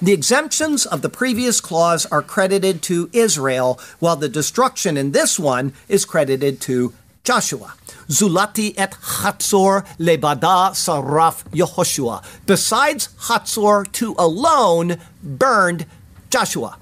The 0.04 0.12
exemptions 0.12 0.86
of 0.86 1.02
the 1.02 1.08
previous 1.08 1.62
clause 1.62 2.06
are 2.08 2.22
credited 2.22 2.82
to 2.82 3.10
Israel, 3.14 3.80
while 4.00 4.18
the 4.18 4.28
destruction 4.28 4.98
in 4.98 5.14
this 5.14 5.40
one 5.40 5.72
is 5.88 6.04
credited 6.04 6.60
to 6.68 6.94
Joshua. 7.24 7.76
Zulati 8.10 8.74
et 8.76 8.92
Hatzor 8.92 9.86
lebada 9.98 10.72
saraf 10.72 11.46
Yehoshua. 11.52 12.22
Besides 12.46 13.08
Hatzor, 13.18 13.90
two 13.94 14.14
alone 14.20 14.98
burned 15.24 15.86
Joshua. 16.30 16.78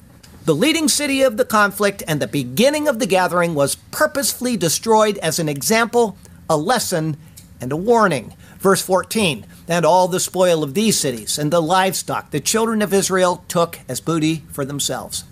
The 0.46 0.56
leading 0.56 0.88
city 0.88 1.22
of 1.22 1.38
the 1.38 1.46
conflict 1.46 2.02
and 2.08 2.20
the 2.20 2.28
beginning 2.28 2.88
of 2.88 2.98
the 2.98 3.06
gathering 3.06 3.54
was 3.54 3.76
purposefully 3.92 4.58
destroyed 4.58 5.20
as 5.20 5.38
an 5.38 5.48
example, 5.48 6.18
a 6.50 6.58
lesson, 6.58 7.18
and 7.62 7.72
a 7.72 7.78
warning. 7.78 8.34
Verse 8.62 8.82
14 8.84 9.46
And 9.68 9.86
all 9.86 10.08
the 10.08 10.20
spoil 10.20 10.64
of 10.64 10.76
these 10.76 10.98
cities 10.98 11.38
and 11.40 11.52
the 11.52 11.62
livestock 11.62 12.30
the 12.30 12.40
children 12.40 12.82
of 12.82 12.94
Israel 12.94 13.44
took 13.48 13.80
as 13.90 14.00
booty 14.00 14.44
for 14.52 14.64
themselves. 14.64 15.26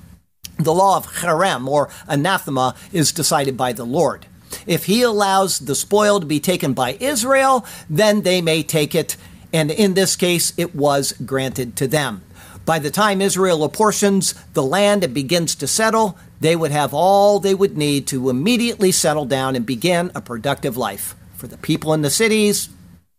The 0.57 0.73
law 0.73 0.97
of 0.97 1.07
cherem, 1.07 1.67
or 1.67 1.89
anathema, 2.07 2.75
is 2.91 3.13
decided 3.13 3.55
by 3.55 3.71
the 3.71 3.85
Lord. 3.85 4.25
If 4.65 4.85
he 4.85 5.03
allows 5.03 5.59
the 5.59 5.75
spoil 5.75 6.19
to 6.19 6.25
be 6.25 6.39
taken 6.39 6.73
by 6.73 6.97
Israel, 6.99 7.65
then 7.89 8.23
they 8.23 8.41
may 8.41 8.63
take 8.63 8.95
it, 8.95 9.15
and 9.53 9.69
in 9.71 9.93
this 9.93 10.15
case, 10.15 10.51
it 10.57 10.75
was 10.75 11.13
granted 11.13 11.75
to 11.77 11.87
them. 11.87 12.23
By 12.65 12.79
the 12.79 12.91
time 12.91 13.21
Israel 13.21 13.63
apportions 13.63 14.33
the 14.53 14.63
land 14.63 15.03
and 15.03 15.13
begins 15.13 15.55
to 15.55 15.67
settle, 15.67 16.17
they 16.41 16.55
would 16.55 16.71
have 16.71 16.93
all 16.93 17.39
they 17.39 17.55
would 17.55 17.77
need 17.77 18.07
to 18.07 18.29
immediately 18.29 18.91
settle 18.91 19.25
down 19.25 19.55
and 19.55 19.65
begin 19.65 20.11
a 20.13 20.21
productive 20.21 20.75
life. 20.75 21.15
For 21.35 21.47
the 21.47 21.57
people 21.57 21.93
in 21.93 22.01
the 22.01 22.09
cities, 22.09 22.69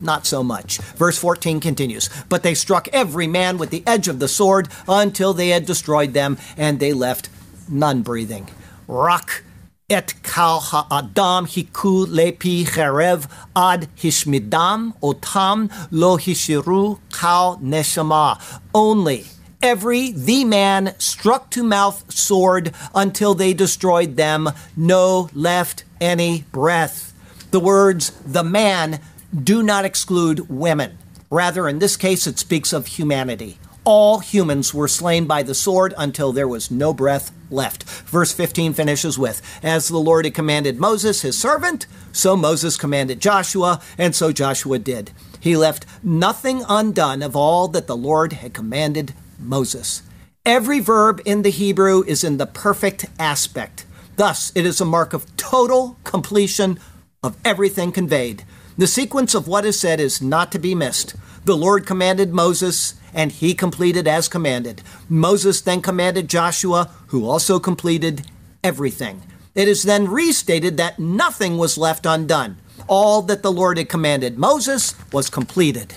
not 0.01 0.27
so 0.27 0.43
much. 0.43 0.79
Verse 0.97 1.19
14 1.19 1.61
continues 1.61 2.09
But 2.29 2.43
they 2.43 2.55
struck 2.55 2.89
every 2.93 3.27
man 3.27 3.59
with 3.59 3.71
the 3.71 3.83
edge 3.87 4.09
of 4.09 4.19
the 4.19 4.29
sword 4.29 4.69
until 4.89 5.33
they 5.33 5.51
had 5.51 5.67
destroyed 5.67 6.13
them, 6.13 6.39
and 6.57 6.81
they 6.81 6.93
left 6.93 7.29
none 7.69 8.03
breathing. 8.03 8.49
Rak 8.89 9.45
et 9.89 10.15
kal 10.23 10.61
ha'adam 10.61 11.47
hiku 11.47 12.07
lepi 12.07 12.65
cherev 12.65 13.29
ad 13.57 13.89
hishmidam 13.97 14.95
otam 15.01 15.71
lo 15.91 16.17
hishiru 16.17 16.99
kal 17.13 17.59
neshama. 17.59 18.41
Only 18.75 19.27
every 19.63 20.13
the 20.13 20.45
man 20.45 20.95
struck 20.99 21.51
to 21.51 21.63
mouth 21.63 22.11
sword 22.13 22.73
until 22.95 23.35
they 23.35 23.53
destroyed 23.53 24.17
them, 24.17 24.49
no 24.77 25.29
left 25.35 25.85
any 26.01 26.45
breath. 26.53 27.13
The 27.51 27.61
words 27.61 28.11
the 28.25 28.45
man 28.45 29.01
do 29.35 29.62
not 29.62 29.85
exclude 29.85 30.49
women. 30.49 30.99
Rather, 31.31 31.69
in 31.69 31.79
this 31.79 31.97
case, 31.97 32.27
it 32.27 32.38
speaks 32.38 32.73
of 32.73 32.87
humanity. 32.87 33.59
All 33.85 34.19
humans 34.19 34.75
were 34.75 34.88
slain 34.88 35.27
by 35.27 35.43
the 35.43 35.55
sword 35.55 35.95
until 35.97 36.33
there 36.33 36.49
was 36.49 36.71
no 36.71 36.93
breath 36.93 37.33
left. 37.51 37.85
Verse 37.85 38.33
15 38.33 38.75
finishes 38.75 39.19
with 39.19 39.40
As 39.62 39.88
the 39.88 39.99
Lord 39.99 40.25
had 40.25 40.35
commanded 40.35 40.79
Moses, 40.79 41.23
his 41.23 41.38
servant, 41.38 41.87
so 42.12 42.37
Moses 42.37 42.77
commanded 42.77 43.21
Joshua, 43.21 43.81
and 43.97 44.14
so 44.14 44.33
Joshua 44.33 44.79
did. 44.79 45.12
He 45.38 45.57
left 45.57 45.87
nothing 46.03 46.64
undone 46.69 47.23
of 47.23 47.35
all 47.35 47.69
that 47.69 47.87
the 47.87 47.97
Lord 47.97 48.35
had 48.35 48.53
commanded 48.53 49.14
Moses. 49.38 50.03
Every 50.45 50.81
verb 50.81 51.21
in 51.25 51.43
the 51.43 51.51
Hebrew 51.51 52.03
is 52.07 52.25
in 52.25 52.37
the 52.37 52.47
perfect 52.47 53.07
aspect. 53.19 53.87
Thus, 54.16 54.53
it 54.55 54.66
is 54.66 54.81
a 54.81 54.85
mark 54.85 55.12
of 55.12 55.35
total 55.37 55.97
completion 56.05 56.79
of 57.23 57.37
everything 57.45 57.93
conveyed. 57.93 58.45
The 58.81 58.87
sequence 58.87 59.35
of 59.35 59.47
what 59.47 59.66
is 59.66 59.79
said 59.79 60.01
is 60.01 60.23
not 60.23 60.51
to 60.53 60.59
be 60.59 60.75
missed. 60.75 61.14
The 61.45 61.55
Lord 61.55 61.85
commanded 61.85 62.33
Moses, 62.33 62.95
and 63.12 63.31
he 63.31 63.53
completed 63.53 64.09
as 64.09 64.27
commanded. 64.27 64.81
Moses 65.07 65.61
then 65.61 65.83
commanded 65.83 66.31
Joshua, 66.31 66.90
who 67.09 67.29
also 67.29 67.61
completed 67.61 68.27
everything. 68.64 69.23
It 69.55 69.69
is 69.69 69.83
then 69.83 70.09
restated 70.09 70.79
that 70.79 70.99
nothing 70.99 71.59
was 71.59 71.77
left 71.77 72.07
undone. 72.07 72.57
All 72.88 73.21
that 73.21 73.43
the 73.43 73.53
Lord 73.53 73.77
had 73.77 73.90
commanded 73.90 74.38
Moses 74.38 74.95
was 75.12 75.29
completed. 75.29 75.93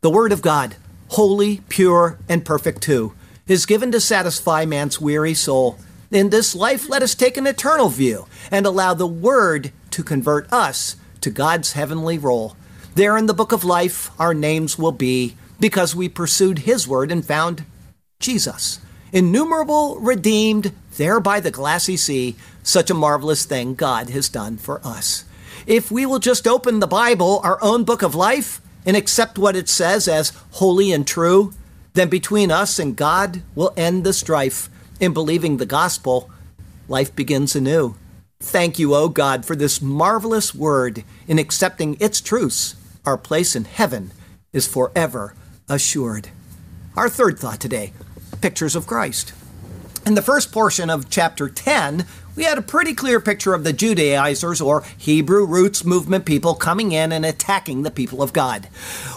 The 0.00 0.08
Word 0.08 0.32
of 0.32 0.40
God 0.40 0.76
holy, 1.08 1.60
pure, 1.68 2.18
and 2.30 2.46
perfect 2.46 2.80
too, 2.80 3.12
is 3.46 3.66
given 3.66 3.92
to 3.92 4.00
satisfy 4.00 4.64
man's 4.64 4.98
weary 4.98 5.34
soul. 5.34 5.76
In 6.10 6.30
this 6.30 6.54
life, 6.54 6.88
let 6.88 7.02
us 7.02 7.14
take 7.14 7.36
an 7.36 7.46
eternal 7.46 7.90
view 7.90 8.26
and 8.50 8.64
allow 8.64 8.94
the 8.94 9.06
Word 9.06 9.70
to 9.90 10.02
convert 10.02 10.50
us 10.50 10.96
to 11.22 11.30
God's 11.30 11.72
heavenly 11.72 12.18
role. 12.18 12.56
There 12.94 13.16
in 13.16 13.26
the 13.26 13.34
book 13.34 13.52
of 13.52 13.64
life, 13.64 14.10
our 14.20 14.34
names 14.34 14.78
will 14.78 14.92
be 14.92 15.36
because 15.58 15.94
we 15.94 16.08
pursued 16.08 16.60
His 16.60 16.86
Word 16.86 17.10
and 17.10 17.24
found 17.24 17.64
Jesus. 18.20 18.78
Innumerable, 19.12 19.98
redeemed, 19.98 20.72
there 20.96 21.20
by 21.20 21.40
the 21.40 21.50
glassy 21.50 21.96
sea, 21.96 22.36
such 22.62 22.90
a 22.90 22.94
marvelous 22.94 23.44
thing 23.44 23.74
God 23.74 24.10
has 24.10 24.28
done 24.28 24.56
for 24.56 24.80
us. 24.86 25.24
If 25.66 25.90
we 25.90 26.06
will 26.06 26.18
just 26.18 26.46
open 26.46 26.80
the 26.80 26.86
Bible, 26.86 27.40
our 27.44 27.62
own 27.62 27.84
book 27.84 28.02
of 28.02 28.14
life, 28.14 28.60
and 28.84 28.96
accept 28.96 29.38
what 29.38 29.56
it 29.56 29.68
says 29.68 30.08
as 30.08 30.32
holy 30.52 30.92
and 30.92 31.06
true, 31.06 31.52
then 31.94 32.08
between 32.08 32.50
us 32.50 32.78
and 32.78 32.96
God 32.96 33.42
will 33.54 33.72
end 33.76 34.04
the 34.04 34.12
strife. 34.12 34.68
In 34.98 35.12
believing 35.12 35.56
the 35.56 35.66
gospel, 35.66 36.30
life 36.88 37.14
begins 37.14 37.54
anew. 37.54 37.96
Thank 38.42 38.78
you, 38.78 38.94
O 38.94 39.08
God, 39.08 39.46
for 39.46 39.54
this 39.54 39.80
marvelous 39.80 40.52
word. 40.52 41.04
In 41.28 41.38
accepting 41.38 41.96
its 42.00 42.20
truths, 42.20 42.74
our 43.06 43.16
place 43.16 43.54
in 43.54 43.64
heaven 43.64 44.10
is 44.52 44.66
forever 44.66 45.34
assured. 45.68 46.28
Our 46.96 47.08
third 47.08 47.38
thought 47.38 47.60
today 47.60 47.92
pictures 48.40 48.74
of 48.74 48.88
Christ. 48.88 49.32
In 50.04 50.16
the 50.16 50.22
first 50.22 50.50
portion 50.50 50.90
of 50.90 51.08
chapter 51.08 51.48
10, 51.48 52.04
we 52.34 52.42
had 52.42 52.58
a 52.58 52.62
pretty 52.62 52.94
clear 52.94 53.20
picture 53.20 53.54
of 53.54 53.62
the 53.62 53.72
Judaizers 53.72 54.60
or 54.60 54.84
Hebrew 54.98 55.46
roots 55.46 55.84
movement 55.84 56.26
people 56.26 56.56
coming 56.56 56.90
in 56.90 57.12
and 57.12 57.24
attacking 57.24 57.82
the 57.82 57.92
people 57.92 58.22
of 58.22 58.32
God. 58.32 58.66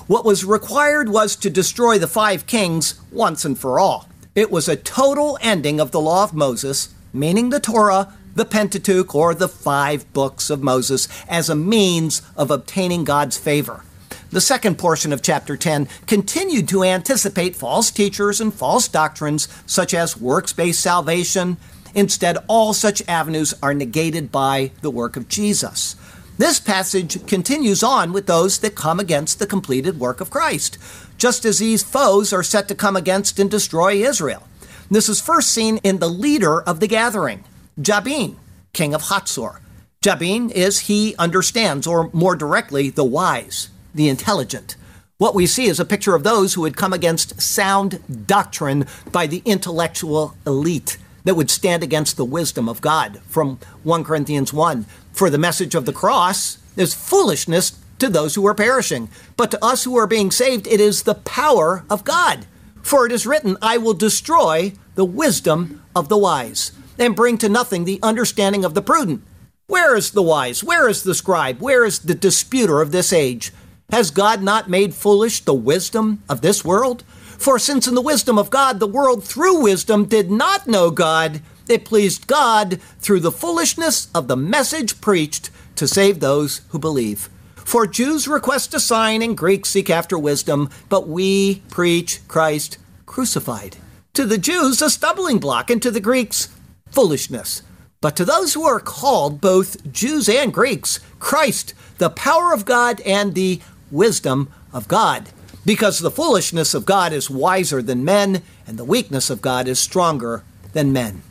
What 0.05 0.23
was 0.23 0.45
required 0.45 1.09
was 1.09 1.35
to 1.37 1.49
destroy 1.49 1.97
the 1.97 2.07
five 2.07 2.45
kings 2.45 3.01
once 3.11 3.43
and 3.43 3.57
for 3.57 3.79
all. 3.79 4.07
It 4.35 4.51
was 4.51 4.69
a 4.69 4.75
total 4.75 5.39
ending 5.41 5.79
of 5.79 5.89
the 5.89 5.99
law 5.99 6.23
of 6.23 6.33
Moses, 6.33 6.93
meaning 7.11 7.49
the 7.49 7.59
Torah, 7.59 8.13
the 8.35 8.45
Pentateuch, 8.45 9.15
or 9.15 9.33
the 9.33 9.47
five 9.47 10.11
books 10.13 10.49
of 10.49 10.61
Moses, 10.61 11.07
as 11.27 11.49
a 11.49 11.55
means 11.55 12.21
of 12.35 12.51
obtaining 12.51 13.03
God's 13.03 13.37
favor. 13.37 13.83
The 14.29 14.41
second 14.41 14.77
portion 14.77 15.13
of 15.13 15.21
chapter 15.21 15.55
10 15.57 15.87
continued 16.07 16.67
to 16.69 16.83
anticipate 16.83 17.55
false 17.55 17.89
teachers 17.89 18.41
and 18.41 18.53
false 18.53 18.87
doctrines 18.87 19.47
such 19.65 19.93
as 19.93 20.17
works 20.17 20.51
based 20.51 20.81
salvation, 20.81 21.57
Instead, 21.95 22.37
all 22.47 22.73
such 22.73 23.01
avenues 23.07 23.53
are 23.63 23.73
negated 23.73 24.31
by 24.31 24.71
the 24.81 24.91
work 24.91 25.15
of 25.15 25.29
Jesus. 25.29 25.95
This 26.37 26.59
passage 26.59 27.25
continues 27.25 27.81
on 27.81 28.11
with 28.11 28.27
those 28.27 28.59
that 28.59 28.75
come 28.75 28.99
against 28.99 29.39
the 29.39 29.47
completed 29.47 29.97
work 29.97 30.19
of 30.19 30.29
Christ, 30.29 30.77
just 31.17 31.45
as 31.45 31.59
these 31.59 31.81
foes 31.81 32.33
are 32.33 32.43
set 32.43 32.67
to 32.67 32.75
come 32.75 32.97
against 32.97 33.39
and 33.39 33.49
destroy 33.49 33.93
Israel. 33.93 34.43
This 34.91 35.07
is 35.07 35.21
first 35.21 35.51
seen 35.51 35.77
in 35.77 35.99
the 35.99 36.09
leader 36.09 36.61
of 36.61 36.81
the 36.81 36.87
gathering, 36.87 37.45
Jabin, 37.81 38.37
king 38.71 38.93
of 38.93 39.03
Hatzor. 39.03 39.59
Jabin 40.01 40.49
is 40.49 40.81
he 40.81 41.13
understands, 41.17 41.85
or 41.85 42.09
more 42.13 42.35
directly, 42.35 42.89
the 42.89 43.03
wise, 43.03 43.69
the 43.93 44.07
intelligent. 44.07 44.77
What 45.17 45.35
we 45.35 45.45
see 45.45 45.65
is 45.65 45.79
a 45.79 45.85
picture 45.85 46.15
of 46.15 46.23
those 46.23 46.53
who 46.53 46.63
had 46.63 46.77
come 46.77 46.93
against 46.93 47.41
sound 47.41 48.27
doctrine 48.27 48.85
by 49.11 49.27
the 49.27 49.41
intellectual 49.43 50.37
elite 50.47 50.97
that 51.25 51.35
would 51.35 51.49
stand 51.49 51.83
against 51.83 52.15
the 52.15 52.23
wisdom 52.23 52.69
of 52.69 52.79
God 52.79 53.19
from 53.27 53.59
1 53.83 54.05
Corinthians 54.05 54.53
1. 54.53 54.85
For 55.11 55.29
the 55.29 55.37
message 55.37 55.75
of 55.75 55.85
the 55.85 55.93
cross 55.93 56.59
is 56.77 56.93
foolishness 56.93 57.77
to 57.99 58.07
those 58.07 58.35
who 58.35 58.47
are 58.47 58.55
perishing, 58.55 59.09
but 59.35 59.51
to 59.51 59.63
us 59.63 59.83
who 59.83 59.97
are 59.97 60.07
being 60.07 60.31
saved, 60.31 60.65
it 60.67 60.79
is 60.79 61.03
the 61.03 61.15
power 61.15 61.83
of 61.89 62.05
God. 62.05 62.45
For 62.81 63.05
it 63.05 63.11
is 63.11 63.25
written, 63.25 63.57
I 63.61 63.77
will 63.77 63.93
destroy 63.93 64.73
the 64.95 65.05
wisdom 65.05 65.83
of 65.93 66.07
the 66.07 66.17
wise 66.17 66.71
and 66.97 67.15
bring 67.15 67.37
to 67.39 67.49
nothing 67.49 67.85
the 67.85 67.99
understanding 68.01 68.65
of 68.65 68.73
the 68.73 68.81
prudent. 68.81 69.21
Where 69.67 69.95
is 69.95 70.11
the 70.11 70.21
wise? 70.21 70.63
Where 70.63 70.87
is 70.87 71.03
the 71.03 71.15
scribe? 71.15 71.59
Where 71.59 71.85
is 71.85 71.99
the 71.99 72.15
disputer 72.15 72.81
of 72.81 72.91
this 72.91 73.11
age? 73.11 73.51
Has 73.91 74.11
God 74.11 74.41
not 74.41 74.69
made 74.69 74.93
foolish 74.93 75.41
the 75.41 75.53
wisdom 75.53 76.23
of 76.29 76.41
this 76.41 76.63
world? 76.63 77.03
For 77.37 77.59
since 77.59 77.87
in 77.87 77.95
the 77.95 78.01
wisdom 78.01 78.37
of 78.37 78.49
God 78.49 78.79
the 78.79 78.87
world 78.87 79.23
through 79.23 79.61
wisdom 79.61 80.05
did 80.05 80.31
not 80.31 80.67
know 80.67 80.91
God, 80.91 81.41
it 81.67 81.85
pleased 81.85 82.27
God 82.27 82.79
through 82.99 83.19
the 83.19 83.31
foolishness 83.31 84.07
of 84.13 84.27
the 84.27 84.37
message 84.37 85.01
preached 85.01 85.49
to 85.75 85.87
save 85.87 86.19
those 86.19 86.61
who 86.69 86.79
believe. 86.79 87.29
For 87.55 87.87
Jews 87.87 88.27
request 88.27 88.73
a 88.75 88.79
sign 88.79 89.21
and 89.21 89.35
Greeks 89.35 89.69
seek 89.69 89.89
after 89.89 90.17
wisdom, 90.17 90.69
but 90.87 91.07
we 91.07 91.63
preach 91.69 92.25
Christ 92.27 92.77
crucified. 93.05 93.77
To 94.13 94.25
the 94.25 94.37
Jews, 94.37 94.81
a 94.81 94.89
stumbling 94.89 95.39
block, 95.39 95.69
and 95.69 95.81
to 95.81 95.91
the 95.91 95.99
Greeks, 95.99 96.49
foolishness. 96.95 97.61
But 98.01 98.15
to 98.15 98.25
those 98.25 98.53
who 98.53 98.63
are 98.63 98.79
called, 98.79 99.41
both 99.41 99.91
Jews 99.91 100.29
and 100.29 100.53
Greeks, 100.53 100.99
Christ, 101.19 101.73
the 101.97 102.09
power 102.09 102.53
of 102.53 102.65
God 102.65 103.01
and 103.01 103.33
the 103.35 103.61
wisdom 103.91 104.51
of 104.71 104.87
God. 104.87 105.29
Because 105.65 105.99
the 105.99 106.11
foolishness 106.11 106.73
of 106.73 106.85
God 106.85 107.11
is 107.11 107.29
wiser 107.29 107.81
than 107.81 108.05
men, 108.05 108.43
and 108.67 108.77
the 108.77 108.85
weakness 108.85 109.29
of 109.29 109.41
God 109.41 109.67
is 109.67 109.79
stronger 109.79 110.43
than 110.73 110.93
men. 110.93 111.23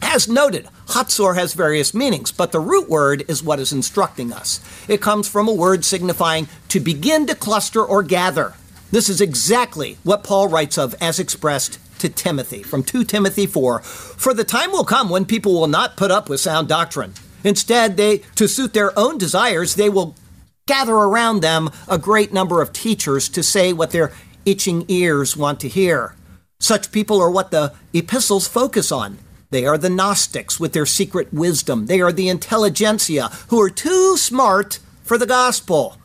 As 0.00 0.28
noted, 0.28 0.68
Hatzor 0.88 1.34
has 1.34 1.52
various 1.52 1.92
meanings, 1.92 2.32
but 2.32 2.52
the 2.52 2.60
root 2.60 2.88
word 2.88 3.24
is 3.28 3.42
what 3.42 3.60
is 3.60 3.72
instructing 3.72 4.32
us. 4.32 4.60
It 4.88 5.02
comes 5.02 5.28
from 5.28 5.48
a 5.48 5.54
word 5.54 5.84
signifying 5.84 6.48
to 6.68 6.80
begin 6.80 7.26
to 7.26 7.34
cluster 7.34 7.84
or 7.84 8.02
gather. 8.02 8.54
This 8.90 9.10
is 9.10 9.20
exactly 9.20 9.98
what 10.02 10.24
Paul 10.24 10.48
writes 10.48 10.78
of 10.78 10.94
as 11.00 11.18
expressed 11.18 11.78
to 11.98 12.08
Timothy 12.08 12.62
from 12.62 12.82
2 12.82 13.04
Timothy 13.04 13.46
4. 13.46 13.80
For 13.80 14.34
the 14.34 14.44
time 14.44 14.72
will 14.72 14.84
come 14.84 15.08
when 15.08 15.24
people 15.24 15.54
will 15.54 15.68
not 15.68 15.96
put 15.96 16.10
up 16.10 16.28
with 16.28 16.40
sound 16.40 16.68
doctrine. 16.68 17.14
Instead, 17.44 17.96
they 17.96 18.18
to 18.34 18.48
suit 18.48 18.72
their 18.72 18.96
own 18.98 19.18
desires, 19.18 19.74
they 19.74 19.88
will 19.88 20.14
gather 20.66 20.94
around 20.94 21.40
them 21.40 21.70
a 21.88 21.98
great 21.98 22.32
number 22.32 22.60
of 22.60 22.72
teachers 22.72 23.28
to 23.30 23.42
say 23.42 23.72
what 23.72 23.90
their 23.90 24.12
itching 24.44 24.84
ears 24.88 25.36
want 25.36 25.60
to 25.60 25.68
hear. 25.68 26.14
Such 26.60 26.92
people 26.92 27.20
are 27.20 27.30
what 27.30 27.50
the 27.50 27.72
epistles 27.92 28.48
focus 28.48 28.90
on. 28.90 29.18
They 29.50 29.64
are 29.64 29.78
the 29.78 29.88
Gnostics 29.88 30.60
with 30.60 30.72
their 30.74 30.84
secret 30.84 31.32
wisdom. 31.32 31.86
They 31.86 32.00
are 32.00 32.12
the 32.12 32.28
intelligentsia 32.28 33.30
who 33.48 33.60
are 33.60 33.70
too 33.70 34.16
smart 34.16 34.78
for 35.02 35.16
the 35.16 35.26
gospel. 35.26 35.96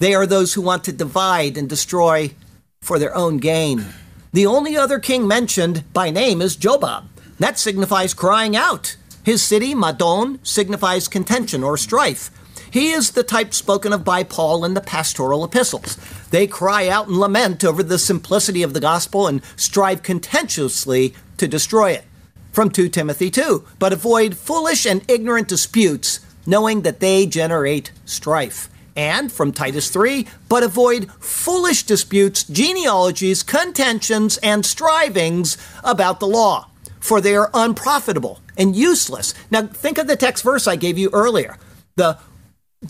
They 0.00 0.14
are 0.14 0.26
those 0.26 0.54
who 0.54 0.62
want 0.62 0.84
to 0.84 0.92
divide 0.92 1.56
and 1.56 1.68
destroy 1.68 2.32
for 2.80 2.98
their 2.98 3.14
own 3.14 3.38
gain. 3.38 3.84
The 4.32 4.46
only 4.46 4.76
other 4.76 4.98
king 4.98 5.26
mentioned 5.26 5.84
by 5.94 6.10
name 6.10 6.42
is 6.42 6.56
Jobab. 6.56 7.04
That 7.38 7.58
signifies 7.58 8.12
crying 8.12 8.54
out. 8.54 8.96
His 9.24 9.42
city, 9.42 9.74
Madon, 9.74 10.38
signifies 10.46 11.08
contention 11.08 11.62
or 11.62 11.78
strife. 11.78 12.30
He 12.70 12.90
is 12.90 13.12
the 13.12 13.22
type 13.22 13.54
spoken 13.54 13.92
of 13.94 14.04
by 14.04 14.24
Paul 14.24 14.66
in 14.66 14.74
the 14.74 14.82
pastoral 14.82 15.44
epistles. 15.44 15.96
They 16.30 16.46
cry 16.46 16.88
out 16.88 17.08
and 17.08 17.16
lament 17.16 17.64
over 17.64 17.82
the 17.82 17.98
simplicity 17.98 18.62
of 18.62 18.74
the 18.74 18.80
gospel 18.80 19.26
and 19.26 19.42
strive 19.56 20.02
contentiously 20.02 21.14
to 21.38 21.48
destroy 21.48 21.92
it. 21.92 22.04
From 22.52 22.68
2 22.68 22.90
Timothy 22.90 23.30
2, 23.30 23.64
but 23.78 23.94
avoid 23.94 24.36
foolish 24.36 24.84
and 24.84 25.02
ignorant 25.08 25.48
disputes, 25.48 26.20
knowing 26.44 26.82
that 26.82 27.00
they 27.00 27.24
generate 27.24 27.92
strife 28.04 28.68
and 28.98 29.30
from 29.30 29.52
Titus 29.52 29.88
3, 29.90 30.26
but 30.48 30.64
avoid 30.64 31.10
foolish 31.20 31.84
disputes, 31.84 32.42
genealogies, 32.42 33.44
contentions, 33.44 34.38
and 34.38 34.66
strivings 34.66 35.56
about 35.84 36.18
the 36.18 36.26
law, 36.26 36.68
for 36.98 37.20
they 37.20 37.36
are 37.36 37.50
unprofitable 37.54 38.40
and 38.58 38.74
useless. 38.74 39.34
Now, 39.52 39.62
think 39.62 39.98
of 39.98 40.08
the 40.08 40.16
text 40.16 40.42
verse 40.42 40.66
I 40.66 40.74
gave 40.74 40.98
you 40.98 41.10
earlier. 41.12 41.56
The 41.94 42.18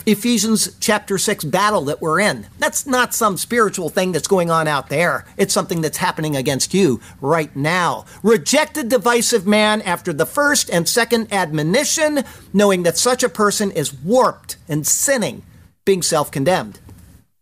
Ephesians 0.06 0.76
chapter 0.80 1.18
6 1.18 1.44
battle 1.44 1.82
that 1.86 2.00
we're 2.00 2.20
in. 2.20 2.46
That's 2.58 2.86
not 2.86 3.14
some 3.14 3.36
spiritual 3.36 3.90
thing 3.90 4.12
that's 4.12 4.28
going 4.28 4.50
on 4.50 4.66
out 4.66 4.88
there. 4.88 5.26
It's 5.36 5.52
something 5.52 5.82
that's 5.82 5.98
happening 5.98 6.36
against 6.36 6.72
you 6.72 7.00
right 7.20 7.54
now. 7.54 8.06
Reject 8.22 8.76
a 8.78 8.84
divisive 8.84 9.46
man 9.46 9.82
after 9.82 10.12
the 10.12 10.26
first 10.26 10.70
and 10.70 10.88
second 10.88 11.32
admonition, 11.32 12.24
knowing 12.52 12.82
that 12.82 12.98
such 12.98 13.22
a 13.22 13.30
person 13.30 13.70
is 13.70 13.92
warped 13.92 14.56
and 14.68 14.86
sinning 14.86 15.42
being 15.88 16.02
self 16.02 16.30
condemned. 16.30 16.80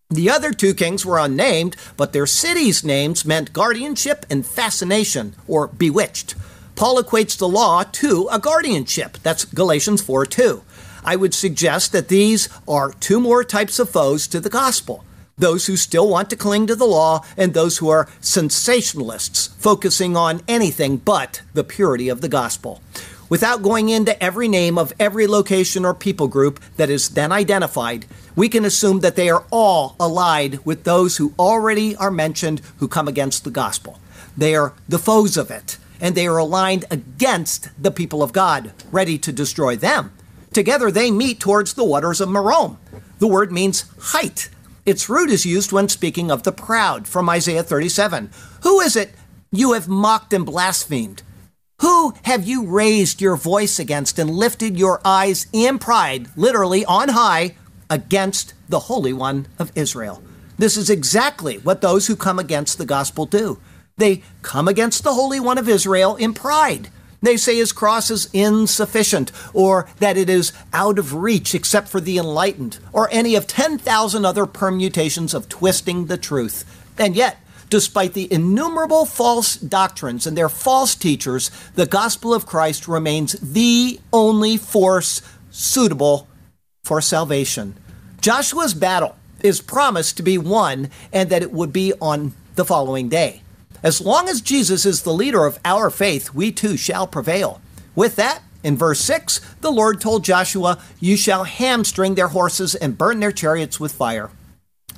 The 0.09 0.30
other 0.30 0.53
two 0.53 0.72
kings 0.72 1.05
were 1.05 1.18
unnamed, 1.18 1.74
but 1.97 2.12
their 2.12 2.26
cities' 2.26 2.84
names 2.84 3.24
meant 3.24 3.53
guardianship 3.53 4.24
and 4.30 4.47
fascination, 4.47 5.34
or 5.49 5.66
bewitched. 5.66 6.36
Paul 6.76 7.03
equates 7.03 7.36
the 7.36 7.49
law 7.49 7.82
to 7.82 8.28
a 8.30 8.38
guardianship. 8.38 9.18
That's 9.24 9.44
Galatians 9.44 10.01
4 10.01 10.26
2. 10.26 10.62
I 11.05 11.16
would 11.16 11.34
suggest 11.34 11.90
that 11.90 12.07
these 12.07 12.49
are 12.68 12.92
two 12.92 13.18
more 13.18 13.42
types 13.42 13.80
of 13.80 13.90
foes 13.90 14.28
to 14.28 14.38
the 14.38 14.49
gospel 14.49 15.05
those 15.38 15.66
who 15.66 15.76
still 15.76 16.09
want 16.09 16.30
to 16.30 16.36
cling 16.36 16.68
to 16.68 16.76
the 16.76 16.86
law, 16.86 17.22
and 17.36 17.53
those 17.53 17.78
who 17.78 17.88
are 17.88 18.09
sensationalists, 18.20 19.55
focusing 19.59 20.16
on 20.16 20.40
anything 20.47 20.97
but 20.99 21.42
the 21.53 21.64
purity 21.64 22.09
of 22.09 22.20
the 22.20 22.28
gospel. 22.28 22.80
Without 23.29 23.62
going 23.62 23.89
into 23.89 24.22
every 24.22 24.47
name 24.47 24.79
of 24.79 24.93
every 25.01 25.27
location 25.27 25.85
or 25.85 25.95
people 25.95 26.29
group 26.29 26.61
that 26.77 26.89
is 26.89 27.11
then 27.11 27.33
identified, 27.33 28.07
we 28.37 28.49
can 28.49 28.64
assume 28.64 29.01
that 29.01 29.16
they 29.16 29.29
are 29.29 29.45
all 29.51 29.97
allied 29.99 30.64
with 30.64 30.85
those 30.85 31.16
who 31.16 31.35
already 31.37 31.97
are 31.97 32.11
mentioned 32.11 32.61
who 32.79 32.87
come 32.87 33.09
against 33.09 33.43
the 33.43 33.51
gospel. 33.51 33.99
They 34.37 34.55
are 34.55 34.74
the 34.89 34.99
foes 34.99 35.37
of 35.37 35.51
it, 35.51 35.77
and 36.01 36.14
they 36.14 36.29
are 36.29 36.37
aligned 36.37 36.85
against 36.89 37.70
the 37.83 37.91
people 37.91 38.22
of 38.22 38.33
God, 38.33 38.72
ready 38.93 39.18
to 39.18 39.33
destroy 39.33 39.74
them. 39.74 40.12
Together 40.53 40.91
they 40.93 41.11
meet 41.11 41.41
towards 41.41 41.74
the 41.74 41.85
waters 41.85 42.20
of 42.20 42.29
Merom. 42.29 42.77
The 43.18 43.27
word 43.27 43.51
means 43.51 43.87
height. 44.01 44.51
Its 44.85 45.09
root 45.09 45.31
is 45.31 45.45
used 45.45 45.72
when 45.72 45.89
speaking 45.89 46.31
of 46.31 46.45
the 46.45 46.53
proud 46.53 47.09
from 47.09 47.29
Isaiah 47.29 47.64
37. 47.64 48.31
Who 48.62 48.79
is 48.81 48.95
it 48.95 49.14
you 49.51 49.72
have 49.72 49.89
mocked 49.89 50.33
and 50.33 50.47
blasphemed? 50.47 51.24
Who 51.81 52.14
have 52.22 52.47
you 52.47 52.64
raised 52.66 53.20
your 53.20 53.37
voice 53.37 53.79
against 53.79 54.18
and 54.18 54.31
lifted 54.31 54.79
your 54.79 55.01
eyes 55.05 55.47
in 55.53 55.79
pride, 55.79 56.29
literally 56.35 56.87
on 56.87 57.11
high, 57.11 57.55
against 57.91 58.55
the 58.68 58.81
Holy 58.81 59.12
One 59.12 59.47
of 59.59 59.72
Israel? 59.74 60.22
This 60.57 60.79
is 60.79 60.89
exactly 60.89 61.59
what 61.59 61.83
those 61.83 62.07
who 62.07 62.16
come 62.16 62.39
against 62.39 62.79
the 62.79 62.87
gospel 62.87 63.27
do. 63.27 63.59
They 63.99 64.22
come 64.41 64.68
against 64.68 65.05
the 65.05 65.12
Holy 65.12 65.39
One 65.39 65.59
of 65.59 65.68
Israel 65.68 66.16
in 66.16 66.33
pride. 66.33 66.89
They 67.20 67.37
say 67.37 67.57
his 67.57 67.72
cross 67.72 68.11
is 68.11 68.31
insufficient, 68.33 69.31
or 69.53 69.87
that 69.99 70.16
it 70.16 70.31
is 70.31 70.55
out 70.72 70.99
of 70.99 71.12
reach 71.14 71.55
except 71.55 71.89
for 71.89 72.01
the 72.01 72.16
enlightened, 72.16 72.79
or 72.95 73.11
any 73.12 73.35
of 73.35 73.47
10,000 73.47 74.24
other 74.24 74.47
permutations 74.47 75.35
of 75.35 75.49
twisting 75.51 76.07
the 76.07 76.16
truth. 76.16 76.64
And 76.99 77.14
yet, 77.14 77.37
Despite 77.69 78.12
the 78.12 78.33
innumerable 78.33 79.07
false 79.07 79.57
doctrines 79.57 80.27
and 80.27 80.37
their 80.37 80.49
false 80.49 80.95
teachers, 80.95 81.51
the 81.75 81.87
gospel 81.87 82.33
of 82.33 82.47
Christ 82.47 82.87
remains 82.87 83.33
the 83.33 83.99
only 84.12 84.57
force 84.57 85.21
suitable 85.51 86.29
for 86.85 87.01
salvation. 87.01 87.75
Joshua's 88.21 88.75
battle 88.75 89.17
is 89.43 89.61
promised 89.61 90.17
to 90.17 90.23
be 90.23 90.39
won 90.39 90.91
and 91.12 91.29
that 91.31 91.43
it 91.43 91.53
would 91.53 91.73
be 91.73 91.93
on 92.01 92.35
the 92.55 92.64
following 92.64 93.09
day. 93.09 93.43
As 93.83 94.01
long 94.01 94.29
as 94.29 94.41
Jesus 94.41 94.87
is 94.87 95.03
the 95.03 95.12
leader 95.12 95.45
of 95.45 95.59
our 95.64 95.91
faith, 95.91 96.33
we 96.33 96.51
too 96.53 96.77
shall 96.77 97.07
prevail. 97.07 97.61
With 97.95 98.17
that, 98.17 98.43
in 98.62 98.77
verse 98.77 99.01
6, 99.01 99.41
the 99.61 99.71
Lord 99.71 100.01
told 100.01 100.25
Joshua, 100.25 100.79
You 100.99 101.17
shall 101.17 101.45
hamstring 101.45 102.14
their 102.14 102.29
horses 102.29 102.75
and 102.75 102.99
burn 102.99 103.21
their 103.21 103.33
chariots 103.33 103.79
with 103.79 103.93
fire. 103.93 104.31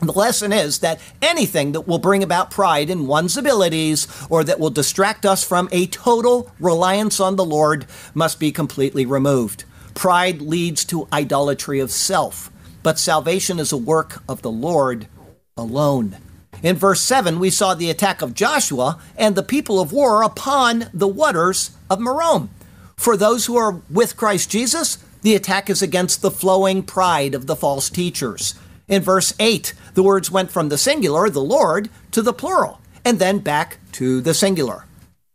The 0.00 0.12
lesson 0.12 0.52
is 0.52 0.78
that 0.78 1.00
anything 1.20 1.72
that 1.72 1.88
will 1.88 1.98
bring 1.98 2.22
about 2.22 2.52
pride 2.52 2.88
in 2.88 3.08
one's 3.08 3.36
abilities 3.36 4.06
or 4.30 4.44
that 4.44 4.60
will 4.60 4.70
distract 4.70 5.26
us 5.26 5.42
from 5.42 5.68
a 5.72 5.86
total 5.86 6.52
reliance 6.60 7.18
on 7.18 7.34
the 7.34 7.44
Lord 7.44 7.86
must 8.14 8.38
be 8.38 8.52
completely 8.52 9.04
removed. 9.04 9.64
Pride 9.94 10.40
leads 10.40 10.84
to 10.86 11.08
idolatry 11.12 11.80
of 11.80 11.90
self, 11.90 12.52
but 12.84 12.98
salvation 12.98 13.58
is 13.58 13.72
a 13.72 13.76
work 13.76 14.22
of 14.28 14.42
the 14.42 14.52
Lord 14.52 15.08
alone. 15.56 16.16
In 16.62 16.76
verse 16.76 17.00
7, 17.00 17.40
we 17.40 17.50
saw 17.50 17.74
the 17.74 17.90
attack 17.90 18.22
of 18.22 18.34
Joshua 18.34 19.00
and 19.16 19.34
the 19.34 19.42
people 19.42 19.80
of 19.80 19.92
war 19.92 20.22
upon 20.22 20.90
the 20.94 21.08
waters 21.08 21.72
of 21.90 21.98
Merom. 21.98 22.48
For 22.96 23.16
those 23.16 23.46
who 23.46 23.56
are 23.56 23.80
with 23.90 24.16
Christ 24.16 24.50
Jesus, 24.50 24.98
the 25.22 25.34
attack 25.34 25.68
is 25.68 25.82
against 25.82 26.22
the 26.22 26.30
flowing 26.30 26.84
pride 26.84 27.34
of 27.34 27.46
the 27.46 27.56
false 27.56 27.90
teachers. 27.90 28.54
In 28.88 29.02
verse 29.02 29.34
8, 29.38 29.74
the 29.94 30.02
words 30.02 30.30
went 30.30 30.50
from 30.50 30.70
the 30.70 30.78
singular, 30.78 31.28
the 31.28 31.42
Lord, 31.42 31.90
to 32.12 32.22
the 32.22 32.32
plural, 32.32 32.80
and 33.04 33.18
then 33.18 33.38
back 33.38 33.78
to 33.92 34.20
the 34.20 34.34
singular. 34.34 34.86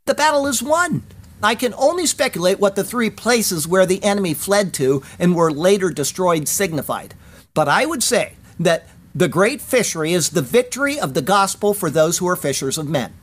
The 0.05 0.15
battle 0.15 0.47
is 0.47 0.63
won. 0.63 1.03
I 1.41 1.55
can 1.55 1.73
only 1.75 2.05
speculate 2.05 2.59
what 2.59 2.75
the 2.75 2.83
three 2.83 3.09
places 3.09 3.67
where 3.67 3.85
the 3.85 4.03
enemy 4.03 4.33
fled 4.33 4.73
to 4.75 5.03
and 5.19 5.35
were 5.35 5.51
later 5.51 5.89
destroyed 5.89 6.47
signified. 6.47 7.13
But 7.53 7.67
I 7.67 7.85
would 7.85 8.01
say 8.01 8.33
that 8.59 8.87
the 9.13 9.27
great 9.27 9.61
fishery 9.61 10.13
is 10.13 10.29
the 10.29 10.41
victory 10.41 10.99
of 10.99 11.13
the 11.13 11.21
gospel 11.21 11.73
for 11.73 11.89
those 11.89 12.17
who 12.17 12.27
are 12.27 12.35
fishers 12.35 12.77
of 12.77 12.89
men. 12.89 13.13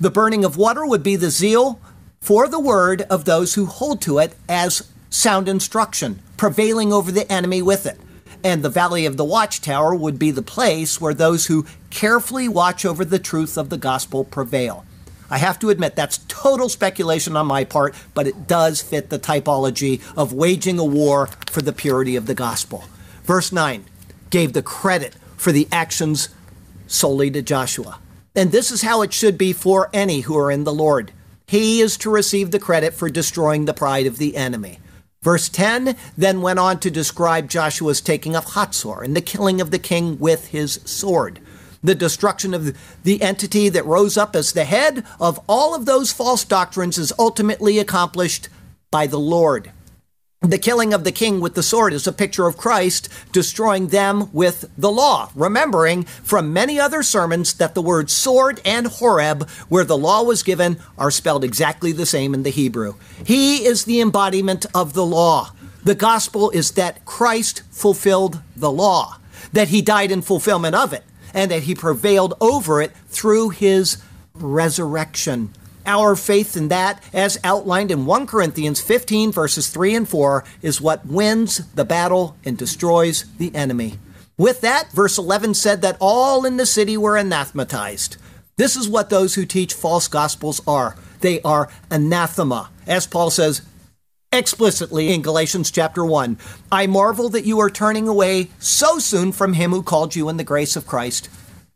The 0.00 0.10
burning 0.10 0.44
of 0.44 0.56
water 0.56 0.84
would 0.84 1.02
be 1.02 1.16
the 1.16 1.30
zeal 1.30 1.80
for 2.20 2.48
the 2.48 2.58
word 2.58 3.02
of 3.02 3.24
those 3.24 3.54
who 3.54 3.66
hold 3.66 4.00
to 4.02 4.18
it 4.18 4.34
as 4.48 4.90
sound 5.10 5.48
instruction, 5.48 6.20
prevailing 6.36 6.92
over 6.92 7.12
the 7.12 7.30
enemy 7.30 7.62
with 7.62 7.86
it. 7.86 8.00
And 8.46 8.62
the 8.62 8.70
valley 8.70 9.06
of 9.06 9.16
the 9.16 9.24
watchtower 9.24 9.92
would 9.92 10.20
be 10.20 10.30
the 10.30 10.40
place 10.40 11.00
where 11.00 11.12
those 11.12 11.46
who 11.46 11.66
carefully 11.90 12.48
watch 12.48 12.84
over 12.84 13.04
the 13.04 13.18
truth 13.18 13.58
of 13.58 13.70
the 13.70 13.76
gospel 13.76 14.22
prevail. 14.22 14.84
I 15.28 15.38
have 15.38 15.58
to 15.58 15.70
admit 15.70 15.96
that's 15.96 16.20
total 16.28 16.68
speculation 16.68 17.36
on 17.36 17.48
my 17.48 17.64
part, 17.64 17.96
but 18.14 18.28
it 18.28 18.46
does 18.46 18.80
fit 18.80 19.10
the 19.10 19.18
typology 19.18 20.00
of 20.16 20.32
waging 20.32 20.78
a 20.78 20.84
war 20.84 21.26
for 21.50 21.60
the 21.60 21.72
purity 21.72 22.14
of 22.14 22.26
the 22.26 22.36
gospel. 22.36 22.84
Verse 23.24 23.50
9 23.50 23.84
gave 24.30 24.52
the 24.52 24.62
credit 24.62 25.16
for 25.36 25.50
the 25.50 25.66
actions 25.72 26.28
solely 26.86 27.32
to 27.32 27.42
Joshua. 27.42 27.98
And 28.36 28.52
this 28.52 28.70
is 28.70 28.82
how 28.82 29.02
it 29.02 29.12
should 29.12 29.36
be 29.36 29.52
for 29.52 29.90
any 29.92 30.20
who 30.20 30.38
are 30.38 30.52
in 30.52 30.62
the 30.62 30.72
Lord. 30.72 31.10
He 31.48 31.80
is 31.80 31.96
to 31.96 32.10
receive 32.10 32.52
the 32.52 32.60
credit 32.60 32.94
for 32.94 33.10
destroying 33.10 33.64
the 33.64 33.74
pride 33.74 34.06
of 34.06 34.18
the 34.18 34.36
enemy. 34.36 34.78
Verse 35.26 35.48
10 35.48 35.96
then 36.16 36.40
went 36.40 36.60
on 36.60 36.78
to 36.78 36.88
describe 36.88 37.50
Joshua's 37.50 38.00
taking 38.00 38.36
of 38.36 38.52
Hatzor 38.52 39.02
and 39.02 39.16
the 39.16 39.20
killing 39.20 39.60
of 39.60 39.72
the 39.72 39.78
king 39.80 40.20
with 40.20 40.46
his 40.50 40.74
sword. 40.84 41.40
The 41.82 41.96
destruction 41.96 42.54
of 42.54 42.76
the 43.02 43.20
entity 43.20 43.68
that 43.70 43.84
rose 43.84 44.16
up 44.16 44.36
as 44.36 44.52
the 44.52 44.62
head 44.62 45.04
of 45.18 45.40
all 45.48 45.74
of 45.74 45.84
those 45.84 46.12
false 46.12 46.44
doctrines 46.44 46.96
is 46.96 47.12
ultimately 47.18 47.80
accomplished 47.80 48.48
by 48.92 49.08
the 49.08 49.18
Lord. 49.18 49.72
The 50.46 50.58
killing 50.58 50.94
of 50.94 51.02
the 51.02 51.10
king 51.10 51.40
with 51.40 51.56
the 51.56 51.62
sword 51.62 51.92
is 51.92 52.06
a 52.06 52.12
picture 52.12 52.46
of 52.46 52.56
Christ 52.56 53.08
destroying 53.32 53.88
them 53.88 54.32
with 54.32 54.70
the 54.78 54.92
law, 54.92 55.32
remembering 55.34 56.04
from 56.04 56.52
many 56.52 56.78
other 56.78 57.02
sermons 57.02 57.54
that 57.54 57.74
the 57.74 57.82
words 57.82 58.12
sword 58.12 58.60
and 58.64 58.86
Horeb, 58.86 59.50
where 59.68 59.82
the 59.82 59.98
law 59.98 60.22
was 60.22 60.44
given, 60.44 60.78
are 60.96 61.10
spelled 61.10 61.42
exactly 61.42 61.90
the 61.90 62.06
same 62.06 62.32
in 62.32 62.44
the 62.44 62.50
Hebrew. 62.50 62.94
He 63.24 63.64
is 63.64 63.86
the 63.86 64.00
embodiment 64.00 64.66
of 64.72 64.92
the 64.92 65.04
law. 65.04 65.50
The 65.82 65.96
gospel 65.96 66.50
is 66.50 66.70
that 66.72 67.04
Christ 67.04 67.64
fulfilled 67.72 68.40
the 68.54 68.70
law, 68.70 69.16
that 69.52 69.70
he 69.70 69.82
died 69.82 70.12
in 70.12 70.22
fulfillment 70.22 70.76
of 70.76 70.92
it, 70.92 71.02
and 71.34 71.50
that 71.50 71.64
he 71.64 71.74
prevailed 71.74 72.34
over 72.40 72.80
it 72.80 72.92
through 73.08 73.48
his 73.50 74.00
resurrection. 74.32 75.52
Our 75.86 76.16
faith 76.16 76.56
in 76.56 76.66
that, 76.68 77.00
as 77.12 77.38
outlined 77.44 77.92
in 77.92 78.06
1 78.06 78.26
Corinthians 78.26 78.80
15, 78.80 79.30
verses 79.30 79.68
3 79.68 79.94
and 79.94 80.08
4, 80.08 80.44
is 80.60 80.80
what 80.80 81.06
wins 81.06 81.64
the 81.74 81.84
battle 81.84 82.36
and 82.44 82.58
destroys 82.58 83.24
the 83.38 83.54
enemy. 83.54 84.00
With 84.36 84.60
that, 84.62 84.90
verse 84.90 85.16
11 85.16 85.54
said 85.54 85.82
that 85.82 85.96
all 86.00 86.44
in 86.44 86.56
the 86.56 86.66
city 86.66 86.96
were 86.96 87.16
anathematized. 87.16 88.16
This 88.56 88.74
is 88.74 88.88
what 88.88 89.10
those 89.10 89.36
who 89.36 89.46
teach 89.46 89.74
false 89.74 90.08
gospels 90.08 90.60
are. 90.66 90.96
They 91.20 91.40
are 91.42 91.70
anathema. 91.90 92.70
As 92.86 93.06
Paul 93.06 93.30
says 93.30 93.62
explicitly 94.32 95.14
in 95.14 95.22
Galatians 95.22 95.70
chapter 95.70 96.04
1, 96.04 96.36
I 96.72 96.88
marvel 96.88 97.28
that 97.28 97.46
you 97.46 97.60
are 97.60 97.70
turning 97.70 98.08
away 98.08 98.50
so 98.58 98.98
soon 98.98 99.30
from 99.30 99.52
him 99.52 99.70
who 99.70 99.82
called 99.82 100.16
you 100.16 100.28
in 100.28 100.36
the 100.36 100.44
grace 100.44 100.74
of 100.74 100.86
Christ 100.86 101.28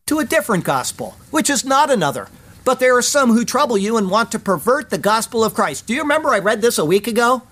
to 0.07 0.19
a 0.19 0.25
different 0.25 0.65
gospel, 0.65 1.17
which 1.31 1.49
is 1.49 1.65
not 1.65 1.91
another 1.91 2.29
but 2.71 2.79
there 2.79 2.97
are 2.97 3.03
some 3.03 3.31
who 3.31 3.45
trouble 3.45 3.77
you 3.77 3.97
and 3.97 4.09
want 4.09 4.31
to 4.31 4.39
pervert 4.39 4.91
the 4.91 4.97
gospel 4.97 5.43
of 5.43 5.55
Christ. 5.55 5.89
Do 5.89 5.93
you 5.93 6.03
remember 6.03 6.29
I 6.29 6.39
read 6.39 6.63
this 6.63 6.79
a 6.79 6.85
week 6.85 7.09
ago? 7.09 7.43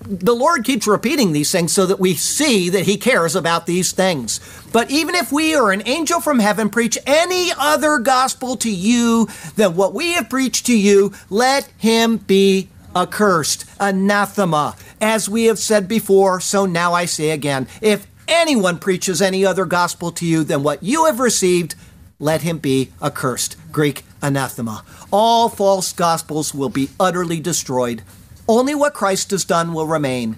The 0.00 0.34
Lord 0.34 0.64
keeps 0.64 0.88
repeating 0.88 1.30
these 1.30 1.52
things 1.52 1.72
so 1.72 1.86
that 1.86 2.00
we 2.00 2.14
see 2.14 2.68
that 2.70 2.86
He 2.86 2.96
cares 2.96 3.36
about 3.36 3.66
these 3.66 3.92
things. 3.92 4.40
But 4.72 4.90
even 4.90 5.14
if 5.14 5.30
we 5.30 5.54
or 5.54 5.70
an 5.70 5.86
angel 5.86 6.20
from 6.20 6.40
heaven 6.40 6.70
preach 6.70 6.98
any 7.06 7.52
other 7.56 8.00
gospel 8.00 8.56
to 8.56 8.68
you 8.68 9.28
than 9.54 9.76
what 9.76 9.94
we 9.94 10.14
have 10.14 10.28
preached 10.28 10.66
to 10.66 10.76
you, 10.76 11.12
let 11.30 11.70
him 11.78 12.16
be 12.16 12.68
accursed, 12.96 13.64
anathema. 13.78 14.74
As 15.00 15.28
we 15.28 15.44
have 15.44 15.60
said 15.60 15.86
before, 15.86 16.40
so 16.40 16.66
now 16.66 16.94
I 16.94 17.04
say 17.04 17.30
again 17.30 17.68
if 17.80 18.08
anyone 18.26 18.80
preaches 18.80 19.22
any 19.22 19.46
other 19.46 19.66
gospel 19.66 20.10
to 20.10 20.26
you 20.26 20.42
than 20.42 20.64
what 20.64 20.82
you 20.82 21.04
have 21.04 21.20
received, 21.20 21.76
let 22.18 22.42
him 22.42 22.58
be 22.58 22.92
accursed. 23.02 23.56
Greek 23.72 24.04
anathema. 24.22 24.84
All 25.12 25.48
false 25.48 25.92
gospels 25.92 26.54
will 26.54 26.68
be 26.68 26.90
utterly 26.98 27.40
destroyed. 27.40 28.02
Only 28.48 28.74
what 28.74 28.94
Christ 28.94 29.30
has 29.32 29.44
done 29.44 29.72
will 29.72 29.86
remain. 29.86 30.36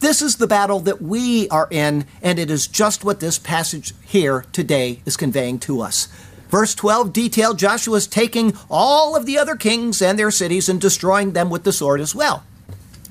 This 0.00 0.22
is 0.22 0.36
the 0.36 0.46
battle 0.46 0.80
that 0.80 1.02
we 1.02 1.46
are 1.50 1.68
in, 1.70 2.06
and 2.22 2.38
it 2.38 2.50
is 2.50 2.66
just 2.66 3.04
what 3.04 3.20
this 3.20 3.38
passage 3.38 3.92
here 4.02 4.46
today 4.50 5.02
is 5.04 5.16
conveying 5.16 5.58
to 5.60 5.82
us. 5.82 6.08
Verse 6.48 6.74
12 6.74 7.12
detailed 7.12 7.58
Joshua's 7.58 8.06
taking 8.06 8.56
all 8.70 9.14
of 9.14 9.26
the 9.26 9.38
other 9.38 9.56
kings 9.56 10.00
and 10.02 10.18
their 10.18 10.30
cities 10.30 10.68
and 10.68 10.80
destroying 10.80 11.32
them 11.32 11.50
with 11.50 11.64
the 11.64 11.72
sword 11.72 12.00
as 12.00 12.14
well. 12.14 12.44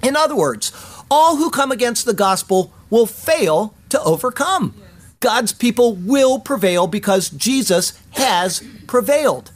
In 0.01 0.15
other 0.15 0.35
words, 0.35 0.71
all 1.11 1.37
who 1.37 1.49
come 1.49 1.71
against 1.71 2.05
the 2.05 2.13
gospel 2.13 2.73
will 2.89 3.05
fail 3.05 3.75
to 3.89 4.01
overcome. 4.01 4.73
God's 5.19 5.51
people 5.51 5.95
will 5.95 6.39
prevail 6.39 6.87
because 6.87 7.29
Jesus 7.29 7.99
has 8.11 8.63
prevailed. 8.87 9.51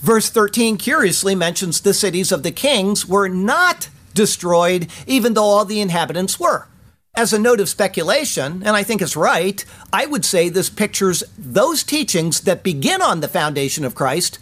Verse 0.00 0.30
13 0.30 0.78
curiously 0.78 1.34
mentions 1.34 1.80
the 1.80 1.94
cities 1.94 2.32
of 2.32 2.42
the 2.42 2.50
kings 2.50 3.06
were 3.06 3.28
not 3.28 3.88
destroyed, 4.14 4.88
even 5.06 5.34
though 5.34 5.44
all 5.44 5.64
the 5.64 5.80
inhabitants 5.80 6.40
were. 6.40 6.66
As 7.14 7.32
a 7.32 7.38
note 7.38 7.60
of 7.60 7.68
speculation, 7.68 8.62
and 8.64 8.74
I 8.74 8.82
think 8.82 9.02
it's 9.02 9.16
right, 9.16 9.62
I 9.92 10.06
would 10.06 10.24
say 10.24 10.48
this 10.48 10.70
pictures 10.70 11.22
those 11.36 11.82
teachings 11.82 12.40
that 12.40 12.62
begin 12.62 13.02
on 13.02 13.20
the 13.20 13.28
foundation 13.28 13.84
of 13.84 13.94
Christ, 13.94 14.38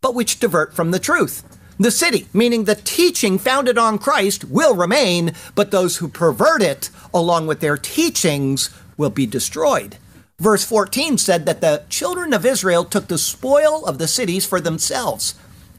but 0.00 0.14
which 0.14 0.38
divert 0.38 0.74
from 0.74 0.92
the 0.92 1.00
truth. 1.00 1.42
The 1.76 1.90
city, 1.90 2.28
meaning 2.32 2.64
the 2.64 2.76
teaching 2.76 3.36
founded 3.36 3.76
on 3.76 3.98
Christ, 3.98 4.44
will 4.44 4.76
remain, 4.76 5.34
but 5.56 5.72
those 5.72 5.96
who 5.96 6.06
pervert 6.06 6.62
it, 6.62 6.88
along 7.12 7.48
with 7.48 7.58
their 7.58 7.76
teachings, 7.76 8.70
will 8.96 9.10
be 9.10 9.26
destroyed. 9.26 9.96
Verse 10.38 10.64
14 10.64 11.16
said 11.16 11.46
that 11.46 11.60
the 11.60 11.84
children 11.88 12.32
of 12.32 12.44
Israel 12.44 12.84
took 12.84 13.06
the 13.06 13.18
spoil 13.18 13.84
of 13.86 13.98
the 13.98 14.08
cities 14.08 14.44
for 14.44 14.60
themselves. 14.60 15.36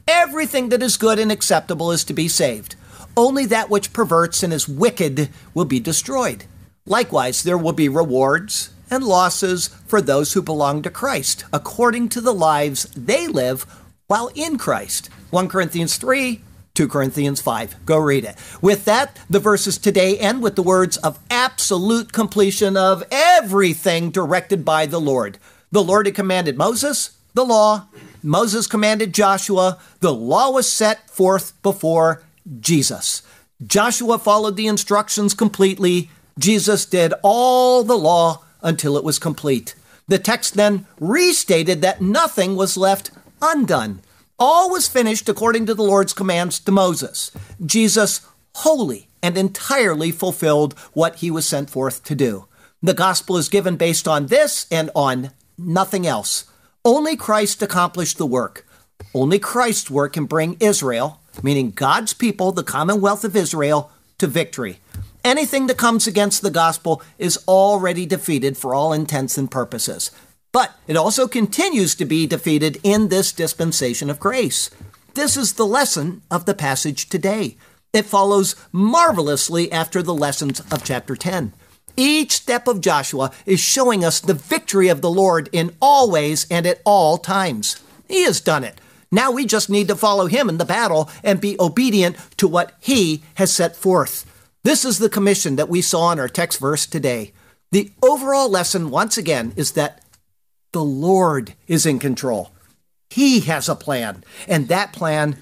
Everything 0.08 0.70
that 0.70 0.82
is 0.82 0.96
good 0.96 1.18
and 1.18 1.30
acceptable 1.30 1.92
is 1.92 2.04
to 2.04 2.14
be 2.14 2.26
saved. 2.26 2.74
Only 3.16 3.44
that 3.46 3.68
which 3.68 3.92
perverts 3.92 4.42
and 4.42 4.52
is 4.52 4.68
wicked 4.68 5.28
will 5.52 5.66
be 5.66 5.78
destroyed. 5.78 6.44
Likewise, 6.86 7.42
there 7.42 7.58
will 7.58 7.72
be 7.72 7.88
rewards 7.88 8.70
and 8.90 9.04
losses 9.04 9.68
for 9.86 10.00
those 10.00 10.32
who 10.32 10.40
belong 10.40 10.80
to 10.82 10.90
Christ, 10.90 11.44
according 11.52 12.08
to 12.10 12.20
the 12.20 12.34
lives 12.34 12.84
they 12.96 13.26
live 13.26 13.66
while 14.06 14.30
in 14.34 14.56
Christ. 14.56 15.10
1 15.30 15.48
Corinthians 15.48 15.96
3 15.96 16.40
2 16.76 16.88
Corinthians 16.88 17.40
5. 17.40 17.84
Go 17.84 17.98
read 17.98 18.24
it. 18.24 18.36
With 18.62 18.84
that, 18.84 19.18
the 19.28 19.40
verses 19.40 19.78
today 19.78 20.18
end 20.18 20.42
with 20.42 20.54
the 20.54 20.62
words 20.62 20.96
of 20.98 21.18
absolute 21.30 22.12
completion 22.12 22.76
of 22.76 23.02
everything 23.10 24.10
directed 24.10 24.64
by 24.64 24.86
the 24.86 25.00
Lord. 25.00 25.38
The 25.72 25.82
Lord 25.82 26.06
had 26.06 26.14
commanded 26.14 26.56
Moses 26.56 27.16
the 27.36 27.44
law, 27.44 27.86
Moses 28.22 28.66
commanded 28.66 29.12
Joshua, 29.12 29.78
the 30.00 30.12
law 30.12 30.50
was 30.50 30.72
set 30.72 31.10
forth 31.10 31.52
before 31.62 32.22
Jesus. 32.60 33.20
Joshua 33.64 34.18
followed 34.18 34.56
the 34.56 34.66
instructions 34.66 35.34
completely. 35.34 36.10
Jesus 36.38 36.86
did 36.86 37.12
all 37.22 37.84
the 37.84 37.98
law 37.98 38.42
until 38.62 38.96
it 38.96 39.04
was 39.04 39.18
complete. 39.18 39.74
The 40.08 40.18
text 40.18 40.54
then 40.54 40.86
restated 40.98 41.82
that 41.82 42.00
nothing 42.00 42.56
was 42.56 42.78
left 42.78 43.10
undone. 43.42 44.00
All 44.38 44.70
was 44.70 44.86
finished 44.86 45.30
according 45.30 45.64
to 45.64 45.74
the 45.74 45.82
Lord's 45.82 46.12
commands 46.12 46.60
to 46.60 46.70
Moses. 46.70 47.30
Jesus 47.64 48.20
wholly 48.56 49.08
and 49.22 49.38
entirely 49.38 50.12
fulfilled 50.12 50.78
what 50.92 51.16
he 51.16 51.30
was 51.30 51.46
sent 51.46 51.70
forth 51.70 52.04
to 52.04 52.14
do. 52.14 52.46
The 52.82 52.92
gospel 52.92 53.38
is 53.38 53.48
given 53.48 53.76
based 53.76 54.06
on 54.06 54.26
this 54.26 54.66
and 54.70 54.90
on 54.94 55.30
nothing 55.56 56.06
else. 56.06 56.44
Only 56.84 57.16
Christ 57.16 57.62
accomplished 57.62 58.18
the 58.18 58.26
work. 58.26 58.66
Only 59.14 59.38
Christ's 59.38 59.90
work 59.90 60.12
can 60.12 60.26
bring 60.26 60.58
Israel, 60.60 61.20
meaning 61.42 61.70
God's 61.70 62.12
people, 62.12 62.52
the 62.52 62.62
commonwealth 62.62 63.24
of 63.24 63.36
Israel, 63.36 63.90
to 64.18 64.26
victory. 64.26 64.80
Anything 65.24 65.66
that 65.66 65.78
comes 65.78 66.06
against 66.06 66.42
the 66.42 66.50
gospel 66.50 67.02
is 67.18 67.42
already 67.48 68.04
defeated 68.04 68.58
for 68.58 68.74
all 68.74 68.92
intents 68.92 69.38
and 69.38 69.50
purposes. 69.50 70.10
But 70.56 70.74
it 70.86 70.96
also 70.96 71.28
continues 71.28 71.94
to 71.96 72.06
be 72.06 72.26
defeated 72.26 72.80
in 72.82 73.08
this 73.08 73.30
dispensation 73.30 74.08
of 74.08 74.18
grace. 74.18 74.70
This 75.12 75.36
is 75.36 75.52
the 75.52 75.66
lesson 75.66 76.22
of 76.30 76.46
the 76.46 76.54
passage 76.54 77.10
today. 77.10 77.58
It 77.92 78.06
follows 78.06 78.56
marvelously 78.72 79.70
after 79.70 80.02
the 80.02 80.14
lessons 80.14 80.60
of 80.72 80.82
chapter 80.82 81.14
10. 81.14 81.52
Each 81.94 82.32
step 82.32 82.68
of 82.68 82.80
Joshua 82.80 83.32
is 83.44 83.60
showing 83.60 84.02
us 84.02 84.18
the 84.18 84.32
victory 84.32 84.88
of 84.88 85.02
the 85.02 85.10
Lord 85.10 85.50
in 85.52 85.76
all 85.78 86.10
ways 86.10 86.46
and 86.50 86.64
at 86.64 86.80
all 86.86 87.18
times. 87.18 87.82
He 88.08 88.22
has 88.22 88.40
done 88.40 88.64
it. 88.64 88.80
Now 89.12 89.30
we 89.30 89.44
just 89.44 89.68
need 89.68 89.88
to 89.88 89.94
follow 89.94 90.24
him 90.24 90.48
in 90.48 90.56
the 90.56 90.64
battle 90.64 91.10
and 91.22 91.38
be 91.38 91.60
obedient 91.60 92.16
to 92.38 92.48
what 92.48 92.72
he 92.80 93.22
has 93.34 93.52
set 93.52 93.76
forth. 93.76 94.24
This 94.62 94.86
is 94.86 95.00
the 95.00 95.10
commission 95.10 95.56
that 95.56 95.68
we 95.68 95.82
saw 95.82 96.12
in 96.12 96.18
our 96.18 96.30
text 96.30 96.60
verse 96.60 96.86
today. 96.86 97.34
The 97.72 97.90
overall 98.02 98.48
lesson, 98.48 98.88
once 98.88 99.18
again, 99.18 99.52
is 99.54 99.72
that 99.72 100.00
the 100.72 100.84
Lord 100.84 101.54
is 101.66 101.86
in 101.86 101.98
control. 101.98 102.52
He 103.10 103.40
has 103.40 103.68
a 103.68 103.74
plan, 103.74 104.24
and 104.48 104.68
that 104.68 104.92
plan 104.92 105.36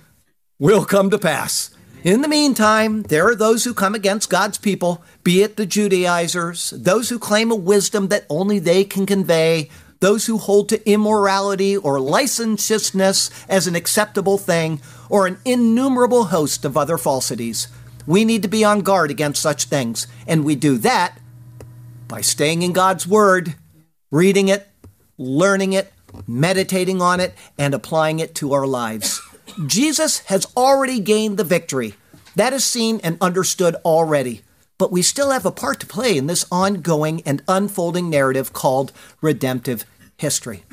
will 0.58 0.84
come 0.84 1.10
to 1.10 1.18
pass. 1.18 1.70
In 2.02 2.20
the 2.20 2.28
meantime, 2.28 3.02
there 3.04 3.26
are 3.26 3.34
those 3.34 3.64
who 3.64 3.72
come 3.72 3.94
against 3.94 4.28
God's 4.28 4.58
people, 4.58 5.02
be 5.22 5.42
it 5.42 5.56
the 5.56 5.64
Judaizers, 5.64 6.70
those 6.76 7.08
who 7.08 7.18
claim 7.18 7.50
a 7.50 7.56
wisdom 7.56 8.08
that 8.08 8.26
only 8.28 8.58
they 8.58 8.84
can 8.84 9.06
convey, 9.06 9.70
those 10.00 10.26
who 10.26 10.36
hold 10.36 10.68
to 10.68 10.86
immorality 10.86 11.78
or 11.78 11.98
licentiousness 11.98 13.30
as 13.48 13.66
an 13.66 13.74
acceptable 13.74 14.36
thing, 14.36 14.82
or 15.08 15.26
an 15.26 15.38
innumerable 15.46 16.24
host 16.24 16.66
of 16.66 16.76
other 16.76 16.98
falsities. 16.98 17.68
We 18.06 18.26
need 18.26 18.42
to 18.42 18.48
be 18.48 18.64
on 18.64 18.82
guard 18.82 19.10
against 19.10 19.40
such 19.40 19.64
things, 19.64 20.06
and 20.26 20.44
we 20.44 20.56
do 20.56 20.76
that 20.78 21.18
by 22.06 22.20
staying 22.20 22.60
in 22.60 22.74
God's 22.74 23.06
Word, 23.06 23.54
reading 24.10 24.48
it, 24.48 24.68
learning 25.18 25.72
it, 25.72 25.92
meditating 26.26 27.00
on 27.02 27.20
it, 27.20 27.34
and 27.58 27.74
applying 27.74 28.18
it 28.18 28.34
to 28.36 28.52
our 28.52 28.66
lives. 28.66 29.20
Jesus 29.66 30.20
has 30.26 30.46
already 30.56 31.00
gained 31.00 31.36
the 31.36 31.44
victory. 31.44 31.94
That 32.36 32.52
is 32.52 32.64
seen 32.64 33.00
and 33.04 33.16
understood 33.20 33.76
already. 33.84 34.42
But 34.76 34.90
we 34.90 35.02
still 35.02 35.30
have 35.30 35.46
a 35.46 35.52
part 35.52 35.80
to 35.80 35.86
play 35.86 36.16
in 36.16 36.26
this 36.26 36.44
ongoing 36.50 37.22
and 37.24 37.42
unfolding 37.46 38.10
narrative 38.10 38.52
called 38.52 38.92
redemptive 39.20 39.84
history. 40.16 40.64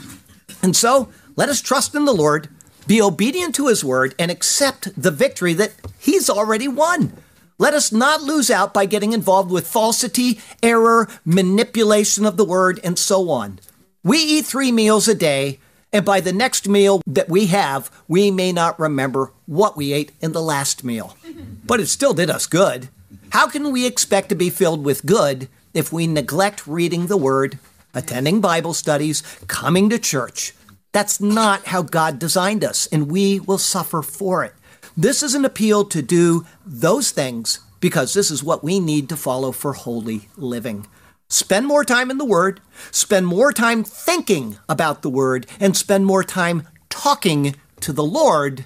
And 0.62 0.76
so, 0.76 1.10
let 1.36 1.50
us 1.50 1.62
trust 1.62 1.96
in 1.96 2.06
the 2.06 2.14
Lord, 2.14 2.50
be 2.88 3.02
obedient 3.02 3.56
to 3.56 3.68
his 3.68 3.84
word, 3.84 4.16
and 4.18 4.32
accept 4.32 5.02
the 5.02 5.12
victory 5.12 5.54
that 5.54 5.74
he's 6.00 6.30
already 6.30 6.68
won. 6.68 7.14
Let 7.58 7.76
us 7.76 7.92
not 7.92 8.24
lose 8.24 8.50
out 8.50 8.74
by 8.74 8.86
getting 8.88 9.14
involved 9.14 9.52
with 9.52 9.68
falsity, 9.68 10.40
error, 10.64 11.08
manipulation 11.24 12.26
of 12.26 12.38
the 12.38 12.46
word, 12.46 12.80
and 12.84 12.98
so 12.98 13.30
on. 13.30 13.60
We 14.04 14.18
eat 14.18 14.48
three 14.48 14.72
meals 14.72 15.08
a 15.08 15.14
day, 15.14 15.60
and 15.94 16.04
by 16.04 16.22
the 16.22 16.34
next 16.34 16.68
meal 16.68 17.04
that 17.06 17.30
we 17.30 17.48
have, 17.48 17.92
we 18.08 18.32
may 18.32 18.52
not 18.52 18.80
remember 18.80 19.32
what 19.46 19.78
we 19.78 19.94
ate 19.94 20.12
in 20.22 20.32
the 20.32 20.42
last 20.42 20.84
meal. 20.84 21.16
But 21.64 21.80
it 21.80 21.88
still 21.88 22.14
did 22.16 22.30
us 22.30 22.48
good. 22.48 22.90
How 23.30 23.48
can 23.48 23.72
we 23.72 23.86
expect 23.86 24.30
to 24.30 24.36
be 24.36 24.50
filled 24.50 24.84
with 24.84 25.06
good 25.06 25.48
if 25.76 25.94
we 25.94 26.08
neglect 26.08 26.66
reading 26.66 27.06
the 27.06 27.16
Word, 27.16 27.60
attending 27.94 28.42
Bible 28.42 28.74
studies, 28.74 29.22
coming 29.48 29.88
to 29.92 30.00
church? 30.00 30.54
That's 30.92 31.22
not 31.22 31.68
how 31.68 31.84
God 31.84 32.18
designed 32.18 32.64
us, 32.64 32.88
and 32.92 33.12
we 33.12 33.40
will 33.40 33.60
suffer 33.60 34.02
for 34.02 34.44
it. 34.44 34.56
This 34.98 35.22
is 35.22 35.36
an 35.36 35.46
appeal 35.46 35.86
to 35.86 36.02
do 36.02 36.46
those 36.66 37.12
things 37.12 37.60
because 37.80 38.14
this 38.14 38.32
is 38.32 38.44
what 38.44 38.64
we 38.64 38.80
need 38.80 39.08
to 39.10 39.16
follow 39.16 39.52
for 39.52 39.74
holy 39.74 40.28
living. 40.36 40.88
Spend 41.32 41.66
more 41.66 41.86
time 41.86 42.12
in 42.12 42.18
the 42.18 42.26
Word, 42.26 42.60
spend 42.92 43.26
more 43.26 43.54
time 43.54 43.86
thinking 43.86 44.58
about 44.68 45.02
the 45.02 45.10
Word, 45.10 45.48
and 45.62 45.78
spend 45.78 46.06
more 46.06 46.26
time 46.26 46.68
talking 46.90 47.56
to 47.80 47.94
the 47.94 48.04
Lord 48.04 48.66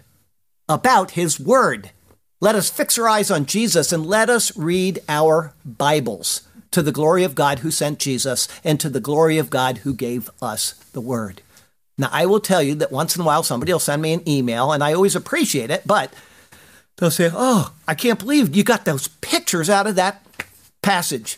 about 0.68 1.12
His 1.12 1.40
Word. 1.40 1.92
Let 2.42 2.56
us 2.56 2.72
fix 2.72 2.98
our 2.98 3.08
eyes 3.08 3.30
on 3.30 3.46
Jesus 3.46 3.94
and 3.94 4.04
let 4.04 4.32
us 4.32 4.58
read 4.58 5.00
our 5.08 5.54
Bibles 5.64 6.42
to 6.72 6.82
the 6.82 6.92
glory 6.92 7.24
of 7.24 7.36
God 7.36 7.60
who 7.60 7.70
sent 7.70 8.00
Jesus 8.00 8.48
and 8.64 8.80
to 8.80 8.90
the 8.90 9.00
glory 9.00 9.38
of 9.38 9.52
God 9.52 9.80
who 9.80 9.94
gave 9.94 10.28
us 10.42 10.74
the 10.92 11.02
Word. 11.02 11.44
Now, 12.00 12.10
I 12.12 12.26
will 12.26 12.40
tell 12.40 12.64
you 12.64 12.74
that 12.76 12.92
once 12.92 13.16
in 13.16 13.22
a 13.22 13.26
while 13.26 13.44
somebody 13.44 13.74
will 13.74 13.80
send 13.80 14.02
me 14.02 14.12
an 14.12 14.28
email, 14.28 14.72
and 14.72 14.84
I 14.84 14.94
always 14.94 15.16
appreciate 15.16 15.70
it, 15.70 15.84
but 15.86 16.12
they'll 16.98 17.12
say, 17.12 17.30
Oh, 17.32 17.76
I 17.88 17.94
can't 17.94 18.18
believe 18.18 18.56
you 18.56 18.64
got 18.64 18.86
those 18.86 19.08
pictures 19.08 19.70
out 19.70 19.86
of 19.86 19.94
that 19.98 20.26
passage. 20.82 21.38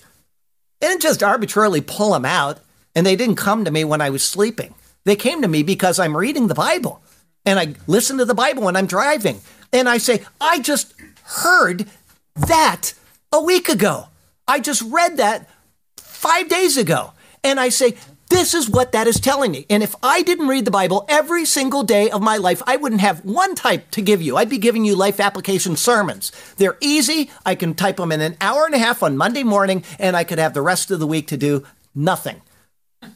They 0.80 0.88
didn't 0.88 1.02
just 1.02 1.24
arbitrarily 1.24 1.82
pull 1.82 2.12
them 2.12 2.26
out, 2.26 2.60
and 2.96 3.06
they 3.06 3.16
didn't 3.16 3.36
come 3.36 3.66
to 3.66 3.72
me 3.72 3.84
when 3.84 4.02
I 4.02 4.10
was 4.10 4.24
sleeping. 4.24 4.76
They 5.06 5.16
came 5.16 5.42
to 5.42 5.48
me 5.48 5.64
because 5.64 6.00
I'm 6.00 6.18
reading 6.18 6.48
the 6.48 6.56
Bible, 6.56 7.02
and 7.46 7.60
I 7.60 7.76
listen 7.88 8.18
to 8.18 8.26
the 8.26 8.36
Bible 8.36 8.64
when 8.64 8.76
I'm 8.76 8.88
driving. 8.88 9.42
And 9.74 9.90
I 9.90 9.98
say, 9.98 10.24
I 10.40 10.60
just 10.60 10.94
heard 11.24 11.88
that 12.36 12.94
a 13.32 13.42
week 13.42 13.70
ago. 13.70 14.08
I 14.48 14.60
just 14.60 14.82
read 14.84 15.18
that 15.18 15.50
five 15.98 16.50
days 16.50 16.78
ago. 16.78 17.14
And 17.44 17.60
I 17.60 17.70
say, 17.70 17.96
this 18.30 18.54
is 18.54 18.70
what 18.70 18.92
that 18.92 19.08
is 19.08 19.20
telling 19.20 19.52
me. 19.52 19.66
And 19.70 19.84
if 19.84 19.96
I 20.04 20.22
didn't 20.22 20.48
read 20.48 20.66
the 20.66 20.72
Bible 20.72 21.06
every 21.08 21.46
single 21.46 21.84
day 21.84 22.10
of 22.10 22.22
my 22.22 22.38
life, 22.38 22.62
I 22.68 22.76
wouldn't 22.76 23.02
have 23.02 23.24
one 23.24 23.56
type 23.56 23.90
to 23.92 24.02
give 24.02 24.22
you. 24.22 24.38
I'd 24.38 24.50
be 24.50 24.58
giving 24.58 24.86
you 24.86 24.96
life 24.96 25.20
application 25.20 25.76
sermons. 25.76 26.32
They're 26.58 26.78
easy. 26.82 27.30
I 27.46 27.56
can 27.56 27.74
type 27.74 27.98
them 27.98 28.12
in 28.12 28.22
an 28.22 28.38
hour 28.42 28.66
and 28.66 28.76
a 28.76 28.80
half 28.80 29.04
on 29.04 29.18
Monday 29.18 29.44
morning, 29.44 29.84
and 30.00 30.16
I 30.16 30.24
could 30.24 30.40
have 30.40 30.54
the 30.54 30.62
rest 30.62 30.92
of 30.92 31.00
the 31.00 31.08
week 31.08 31.28
to 31.28 31.38
do 31.38 31.66
nothing. 31.96 32.42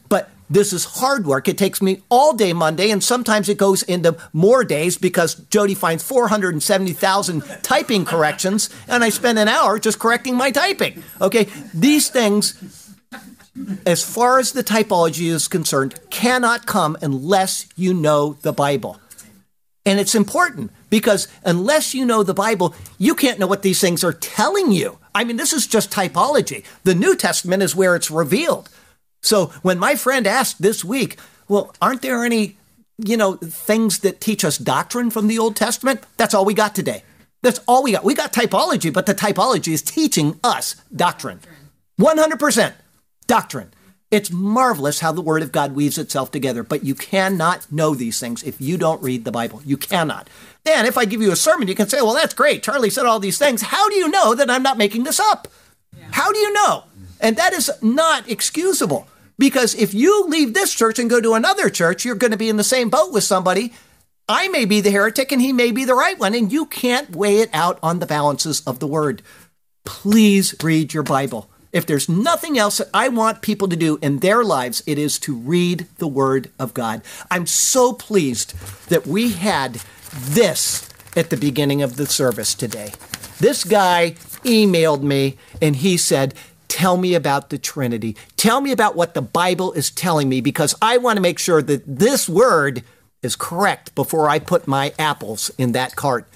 But 0.08 0.30
this 0.48 0.72
is 0.72 0.84
hard 0.84 1.26
work. 1.26 1.48
It 1.48 1.56
takes 1.56 1.80
me 1.80 2.02
all 2.10 2.34
day 2.34 2.52
Monday, 2.52 2.90
and 2.90 3.02
sometimes 3.02 3.48
it 3.48 3.56
goes 3.56 3.82
into 3.82 4.16
more 4.32 4.64
days 4.64 4.98
because 4.98 5.34
Jody 5.34 5.74
finds 5.74 6.04
470,000 6.04 7.42
typing 7.62 8.04
corrections, 8.04 8.68
and 8.86 9.02
I 9.02 9.08
spend 9.08 9.38
an 9.38 9.48
hour 9.48 9.78
just 9.78 9.98
correcting 9.98 10.36
my 10.36 10.50
typing. 10.50 11.02
Okay, 11.20 11.48
these 11.72 12.10
things 12.10 12.81
as 13.86 14.02
far 14.02 14.38
as 14.38 14.52
the 14.52 14.64
typology 14.64 15.30
is 15.30 15.48
concerned, 15.48 15.94
cannot 16.10 16.66
come 16.66 16.96
unless 17.02 17.68
you 17.76 17.92
know 17.92 18.34
the 18.42 18.52
Bible. 18.52 18.98
And 19.84 19.98
it's 19.98 20.14
important 20.14 20.70
because 20.90 21.28
unless 21.44 21.94
you 21.94 22.04
know 22.04 22.22
the 22.22 22.34
Bible, 22.34 22.74
you 22.98 23.14
can't 23.14 23.38
know 23.38 23.46
what 23.46 23.62
these 23.62 23.80
things 23.80 24.04
are 24.04 24.12
telling 24.12 24.72
you. 24.72 24.98
I 25.14 25.24
mean, 25.24 25.36
this 25.36 25.52
is 25.52 25.66
just 25.66 25.90
typology. 25.90 26.64
The 26.84 26.94
New 26.94 27.16
Testament 27.16 27.62
is 27.62 27.76
where 27.76 27.96
it's 27.96 28.10
revealed. 28.10 28.70
So 29.22 29.46
when 29.62 29.78
my 29.78 29.96
friend 29.96 30.26
asked 30.26 30.62
this 30.62 30.84
week, 30.84 31.18
well, 31.48 31.74
aren't 31.82 32.02
there 32.02 32.24
any, 32.24 32.56
you 32.98 33.16
know, 33.16 33.34
things 33.36 33.98
that 34.00 34.20
teach 34.20 34.44
us 34.44 34.56
doctrine 34.56 35.10
from 35.10 35.26
the 35.26 35.38
Old 35.38 35.56
Testament? 35.56 36.00
That's 36.16 36.34
all 36.34 36.44
we 36.44 36.54
got 36.54 36.74
today. 36.74 37.02
That's 37.42 37.60
all 37.66 37.82
we 37.82 37.92
got. 37.92 38.04
We 38.04 38.14
got 38.14 38.32
typology, 38.32 38.92
but 38.92 39.06
the 39.06 39.14
typology 39.14 39.72
is 39.72 39.82
teaching 39.82 40.38
us 40.44 40.76
doctrine. 40.94 41.40
100% 42.00 42.72
doctrine. 43.26 43.72
It's 44.10 44.30
marvelous 44.30 45.00
how 45.00 45.12
the 45.12 45.22
Word 45.22 45.42
of 45.42 45.52
God 45.52 45.74
weaves 45.74 45.96
itself 45.96 46.30
together, 46.30 46.62
but 46.62 46.84
you 46.84 46.94
cannot 46.94 47.72
know 47.72 47.94
these 47.94 48.20
things 48.20 48.42
if 48.42 48.60
you 48.60 48.76
don't 48.76 49.02
read 49.02 49.24
the 49.24 49.32
Bible. 49.32 49.62
You 49.64 49.78
cannot. 49.78 50.28
Then, 50.64 50.84
if 50.84 50.98
I 50.98 51.06
give 51.06 51.22
you 51.22 51.32
a 51.32 51.36
sermon, 51.36 51.66
you 51.66 51.74
can 51.74 51.88
say, 51.88 52.02
well, 52.02 52.12
that's 52.12 52.34
great. 52.34 52.62
Charlie 52.62 52.90
said 52.90 53.06
all 53.06 53.20
these 53.20 53.38
things. 53.38 53.62
How 53.62 53.88
do 53.88 53.94
you 53.94 54.10
know 54.10 54.34
that 54.34 54.50
I'm 54.50 54.62
not 54.62 54.76
making 54.76 55.04
this 55.04 55.18
up? 55.18 55.48
Yeah. 55.96 56.08
How 56.10 56.30
do 56.30 56.38
you 56.38 56.52
know? 56.52 56.84
And 57.20 57.36
that 57.36 57.54
is 57.54 57.70
not 57.80 58.28
excusable 58.28 59.08
because 59.38 59.74
if 59.74 59.94
you 59.94 60.24
leave 60.26 60.52
this 60.52 60.74
church 60.74 60.98
and 60.98 61.08
go 61.08 61.20
to 61.20 61.34
another 61.34 61.70
church, 61.70 62.04
you're 62.04 62.14
going 62.14 62.32
to 62.32 62.36
be 62.36 62.48
in 62.48 62.56
the 62.56 62.64
same 62.64 62.90
boat 62.90 63.12
with 63.12 63.24
somebody. 63.24 63.72
I 64.28 64.48
may 64.48 64.66
be 64.66 64.80
the 64.80 64.90
heretic 64.90 65.32
and 65.32 65.40
he 65.40 65.52
may 65.52 65.72
be 65.72 65.84
the 65.84 65.94
right 65.94 66.18
one, 66.18 66.34
and 66.34 66.52
you 66.52 66.66
can't 66.66 67.16
weigh 67.16 67.38
it 67.38 67.50
out 67.52 67.78
on 67.82 67.98
the 67.98 68.06
balances 68.06 68.60
of 68.66 68.78
the 68.78 68.86
Word. 68.86 69.22
Please 69.84 70.54
read 70.62 70.92
your 70.92 71.02
Bible. 71.02 71.50
If 71.72 71.86
there's 71.86 72.06
nothing 72.06 72.58
else 72.58 72.78
that 72.78 72.90
I 72.92 73.08
want 73.08 73.40
people 73.40 73.66
to 73.68 73.76
do 73.76 73.98
in 74.02 74.18
their 74.18 74.44
lives, 74.44 74.82
it 74.86 74.98
is 74.98 75.18
to 75.20 75.34
read 75.34 75.86
the 75.96 76.06
Word 76.06 76.50
of 76.58 76.74
God. 76.74 77.00
I'm 77.30 77.46
so 77.46 77.94
pleased 77.94 78.54
that 78.88 79.06
we 79.06 79.32
had 79.32 79.80
this 80.12 80.90
at 81.16 81.30
the 81.30 81.36
beginning 81.38 81.80
of 81.80 81.96
the 81.96 82.04
service 82.06 82.54
today. 82.54 82.92
This 83.40 83.64
guy 83.64 84.10
emailed 84.44 85.02
me 85.02 85.38
and 85.62 85.76
he 85.76 85.96
said, 85.96 86.34
Tell 86.68 86.96
me 86.96 87.14
about 87.14 87.50
the 87.50 87.58
Trinity. 87.58 88.16
Tell 88.36 88.60
me 88.60 88.72
about 88.72 88.96
what 88.96 89.14
the 89.14 89.22
Bible 89.22 89.72
is 89.72 89.90
telling 89.90 90.28
me 90.28 90.40
because 90.40 90.74
I 90.80 90.98
want 90.98 91.16
to 91.16 91.22
make 91.22 91.38
sure 91.38 91.60
that 91.62 91.82
this 91.86 92.28
word 92.28 92.82
is 93.22 93.36
correct 93.36 93.94
before 93.94 94.28
I 94.28 94.38
put 94.38 94.66
my 94.66 94.92
apples 94.98 95.50
in 95.58 95.72
that 95.72 95.96
cart. 95.96 96.28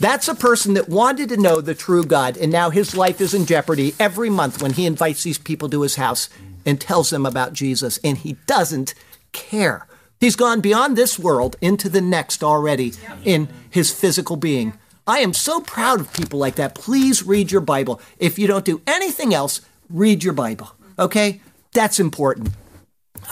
That's 0.00 0.28
a 0.28 0.34
person 0.34 0.72
that 0.74 0.88
wanted 0.88 1.28
to 1.28 1.36
know 1.36 1.60
the 1.60 1.74
true 1.74 2.04
God, 2.04 2.38
and 2.38 2.50
now 2.50 2.70
his 2.70 2.96
life 2.96 3.20
is 3.20 3.34
in 3.34 3.44
jeopardy 3.44 3.94
every 4.00 4.30
month 4.30 4.62
when 4.62 4.72
he 4.72 4.86
invites 4.86 5.22
these 5.22 5.36
people 5.36 5.68
to 5.68 5.82
his 5.82 5.96
house 5.96 6.30
and 6.64 6.80
tells 6.80 7.10
them 7.10 7.26
about 7.26 7.52
Jesus, 7.52 7.98
and 8.02 8.16
he 8.16 8.38
doesn't 8.46 8.94
care. 9.32 9.86
He's 10.18 10.36
gone 10.36 10.62
beyond 10.62 10.96
this 10.96 11.18
world 11.18 11.56
into 11.60 11.90
the 11.90 12.00
next 12.00 12.42
already 12.42 12.94
in 13.24 13.48
his 13.68 13.92
physical 13.92 14.36
being. 14.36 14.72
I 15.06 15.18
am 15.18 15.34
so 15.34 15.60
proud 15.60 16.00
of 16.00 16.12
people 16.14 16.38
like 16.38 16.54
that. 16.54 16.74
Please 16.74 17.22
read 17.22 17.52
your 17.52 17.60
Bible. 17.60 18.00
If 18.18 18.38
you 18.38 18.46
don't 18.46 18.64
do 18.64 18.80
anything 18.86 19.34
else, 19.34 19.60
read 19.90 20.24
your 20.24 20.34
Bible. 20.34 20.74
Okay? 20.98 21.40
That's 21.72 22.00
important. 22.00 22.50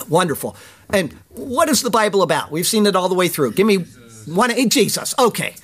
Wonderful. 0.07 0.55
And 0.91 1.13
what 1.29 1.69
is 1.69 1.81
the 1.81 1.89
Bible 1.89 2.21
about? 2.21 2.51
We've 2.51 2.67
seen 2.67 2.85
it 2.85 2.95
all 2.95 3.09
the 3.09 3.15
way 3.15 3.27
through. 3.27 3.53
Give 3.53 3.65
me 3.65 3.85
one. 4.25 4.69
Jesus. 4.69 5.15
Okay. 5.17 5.55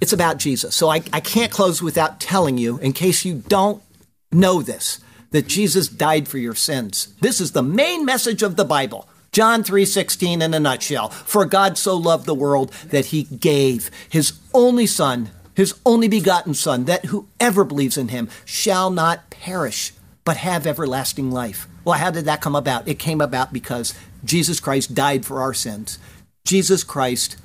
It's 0.00 0.12
about 0.12 0.38
Jesus. 0.38 0.74
So 0.74 0.88
I, 0.88 1.02
I 1.12 1.20
can't 1.20 1.52
close 1.52 1.82
without 1.82 2.20
telling 2.20 2.58
you, 2.58 2.78
in 2.78 2.92
case 2.92 3.24
you 3.24 3.42
don't 3.48 3.82
know 4.32 4.62
this, 4.62 5.00
that 5.30 5.48
Jesus 5.48 5.88
died 5.88 6.28
for 6.28 6.38
your 6.38 6.54
sins. 6.54 7.14
This 7.20 7.40
is 7.40 7.52
the 7.52 7.62
main 7.62 8.04
message 8.04 8.42
of 8.42 8.56
the 8.56 8.64
Bible. 8.64 9.08
John 9.32 9.64
3:16 9.64 10.42
in 10.42 10.54
a 10.54 10.60
nutshell. 10.60 11.08
For 11.08 11.44
God 11.44 11.76
so 11.76 11.96
loved 11.96 12.24
the 12.24 12.34
world 12.34 12.72
that 12.90 13.06
he 13.06 13.24
gave 13.24 13.90
his 14.08 14.34
only 14.52 14.86
son, 14.86 15.30
his 15.54 15.74
only 15.84 16.06
begotten 16.06 16.54
son, 16.54 16.84
that 16.84 17.06
whoever 17.06 17.64
believes 17.64 17.96
in 17.96 18.08
him 18.08 18.28
shall 18.44 18.90
not 18.90 19.30
perish, 19.30 19.92
but 20.24 20.36
have 20.36 20.68
everlasting 20.68 21.32
life. 21.32 21.66
Well, 21.84 21.98
how 21.98 22.12
did 22.12 22.26
that 22.26 22.40
come 22.40 22.54
about? 22.54 22.86
It 22.86 23.00
came 23.00 23.20
about 23.20 23.52
because 23.52 23.92
Jesus 24.24 24.60
Christ 24.60 24.94
died 24.94 25.26
for 25.26 25.42
our 25.42 25.52
sins. 25.52 25.98
Jesus 26.44 26.84
Christ 26.84 27.36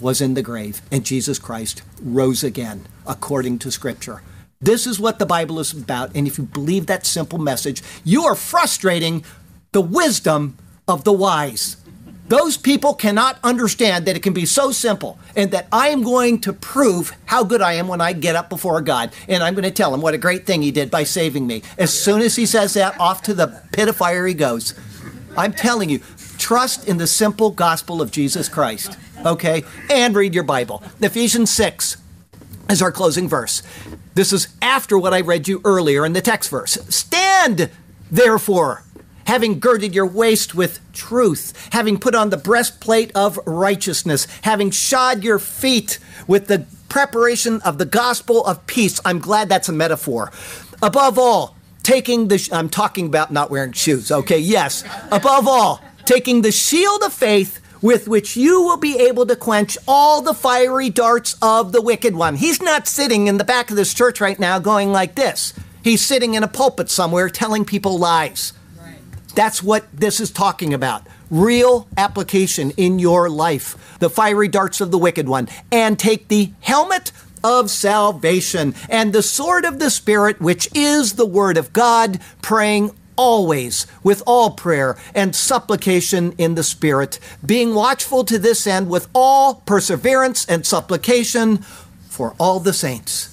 was 0.00 0.20
in 0.20 0.34
the 0.34 0.42
grave, 0.42 0.82
and 0.90 1.04
Jesus 1.04 1.38
Christ 1.38 1.82
rose 2.02 2.42
again, 2.42 2.86
according 3.06 3.60
to 3.60 3.70
Scripture. 3.70 4.22
This 4.60 4.86
is 4.86 4.98
what 4.98 5.18
the 5.18 5.26
Bible 5.26 5.60
is 5.60 5.72
about. 5.72 6.14
And 6.16 6.26
if 6.26 6.36
you 6.38 6.44
believe 6.44 6.86
that 6.86 7.06
simple 7.06 7.38
message, 7.38 7.82
you 8.02 8.24
are 8.24 8.34
frustrating 8.34 9.24
the 9.72 9.80
wisdom 9.80 10.56
of 10.88 11.04
the 11.04 11.12
wise. 11.12 11.76
Those 12.26 12.56
people 12.56 12.94
cannot 12.94 13.38
understand 13.44 14.06
that 14.06 14.16
it 14.16 14.22
can 14.22 14.32
be 14.32 14.46
so 14.46 14.72
simple 14.72 15.18
and 15.36 15.50
that 15.50 15.68
I 15.70 15.88
am 15.88 16.02
going 16.02 16.40
to 16.40 16.52
prove 16.52 17.12
how 17.26 17.44
good 17.44 17.60
I 17.60 17.74
am 17.74 17.86
when 17.86 18.00
I 18.00 18.14
get 18.14 18.34
up 18.34 18.48
before 18.48 18.80
God. 18.80 19.12
And 19.28 19.42
I'm 19.42 19.54
going 19.54 19.64
to 19.64 19.70
tell 19.70 19.92
him 19.92 20.00
what 20.00 20.14
a 20.14 20.18
great 20.18 20.46
thing 20.46 20.62
he 20.62 20.70
did 20.70 20.90
by 20.90 21.04
saving 21.04 21.46
me. 21.46 21.62
As 21.76 21.92
soon 21.92 22.22
as 22.22 22.34
he 22.34 22.46
says 22.46 22.74
that, 22.74 22.98
off 22.98 23.22
to 23.22 23.34
the 23.34 23.62
pit 23.72 23.88
of 23.88 23.96
fire 23.96 24.26
he 24.26 24.34
goes. 24.34 24.74
I'm 25.36 25.52
telling 25.52 25.90
you, 25.90 26.00
trust 26.44 26.86
in 26.86 26.98
the 26.98 27.06
simple 27.06 27.50
gospel 27.50 28.02
of 28.02 28.10
Jesus 28.10 28.50
Christ, 28.50 28.98
okay? 29.24 29.64
And 29.90 30.14
read 30.14 30.34
your 30.34 30.44
Bible. 30.44 30.82
Ephesians 31.00 31.50
6 31.50 31.96
is 32.68 32.82
our 32.82 32.92
closing 32.92 33.30
verse. 33.30 33.62
This 34.12 34.30
is 34.30 34.48
after 34.60 34.98
what 34.98 35.14
I 35.14 35.22
read 35.22 35.48
you 35.48 35.62
earlier 35.64 36.04
in 36.04 36.12
the 36.12 36.20
text 36.20 36.50
verse. 36.50 36.76
Stand, 36.90 37.70
therefore 38.10 38.84
having 39.26 39.58
girded 39.58 39.94
your 39.94 40.06
waist 40.06 40.54
with 40.54 40.80
truth, 40.92 41.54
having 41.72 41.98
put 41.98 42.14
on 42.14 42.28
the 42.28 42.36
breastplate 42.36 43.10
of 43.14 43.38
righteousness, 43.46 44.26
having 44.42 44.70
shod 44.70 45.24
your 45.24 45.38
feet 45.38 45.98
with 46.26 46.46
the 46.46 46.66
preparation 46.90 47.58
of 47.62 47.78
the 47.78 47.86
gospel 47.86 48.44
of 48.44 48.66
peace. 48.66 49.00
I'm 49.02 49.18
glad 49.18 49.48
that's 49.48 49.70
a 49.70 49.72
metaphor. 49.72 50.30
Above 50.82 51.18
all, 51.18 51.56
taking 51.82 52.28
the, 52.28 52.48
I'm 52.52 52.68
talking 52.68 53.06
about 53.06 53.32
not 53.32 53.50
wearing 53.50 53.72
shoes, 53.72 54.12
okay? 54.12 54.38
Yes. 54.38 54.84
Above 55.10 55.48
all, 55.48 55.80
taking 56.04 56.42
the 56.42 56.52
shield 56.52 57.02
of 57.02 57.12
faith 57.12 57.60
with 57.82 58.08
which 58.08 58.36
you 58.36 58.62
will 58.62 58.78
be 58.78 58.98
able 58.98 59.26
to 59.26 59.36
quench 59.36 59.76
all 59.86 60.22
the 60.22 60.32
fiery 60.32 60.88
darts 60.88 61.36
of 61.42 61.72
the 61.72 61.82
wicked 61.82 62.16
one. 62.16 62.36
He's 62.36 62.62
not 62.62 62.88
sitting 62.88 63.26
in 63.26 63.36
the 63.36 63.44
back 63.44 63.70
of 63.70 63.76
this 63.76 63.92
church 63.92 64.20
right 64.20 64.38
now 64.38 64.58
going 64.58 64.90
like 64.90 65.14
this. 65.16 65.52
He's 65.82 66.04
sitting 66.04 66.32
in 66.32 66.42
a 66.42 66.48
pulpit 66.48 66.88
somewhere 66.88 67.28
telling 67.28 67.66
people 67.66 67.98
lies. 67.98 68.54
That's 69.34 69.62
what 69.62 69.84
this 69.92 70.18
is 70.20 70.30
talking 70.30 70.72
about. 70.72 71.06
Real 71.28 71.86
application 71.96 72.70
in 72.78 72.98
your 72.98 73.28
life. 73.28 73.98
The 73.98 74.08
fiery 74.08 74.48
darts 74.48 74.80
of 74.80 74.90
the 74.90 74.98
wicked 74.98 75.28
one. 75.28 75.48
And 75.70 75.98
take 75.98 76.28
the 76.28 76.52
helmet 76.60 77.12
of 77.42 77.70
salvation 77.70 78.74
and 78.88 79.12
the 79.12 79.22
sword 79.22 79.66
of 79.66 79.78
the 79.78 79.90
Spirit, 79.90 80.40
which 80.40 80.68
is 80.74 81.14
the 81.14 81.26
word 81.26 81.58
of 81.58 81.74
God, 81.74 82.18
praying 82.40 82.92
always 83.16 83.86
with 84.02 84.22
all 84.26 84.50
prayer 84.50 84.96
and 85.14 85.34
supplication 85.34 86.32
in 86.38 86.54
the 86.54 86.62
Spirit, 86.62 87.18
being 87.44 87.74
watchful 87.74 88.24
to 88.24 88.38
this 88.38 88.66
end 88.66 88.88
with 88.88 89.08
all 89.14 89.56
perseverance 89.66 90.44
and 90.46 90.66
supplication 90.66 91.58
for 92.08 92.34
all 92.38 92.60
the 92.60 92.72
saints. 92.72 93.30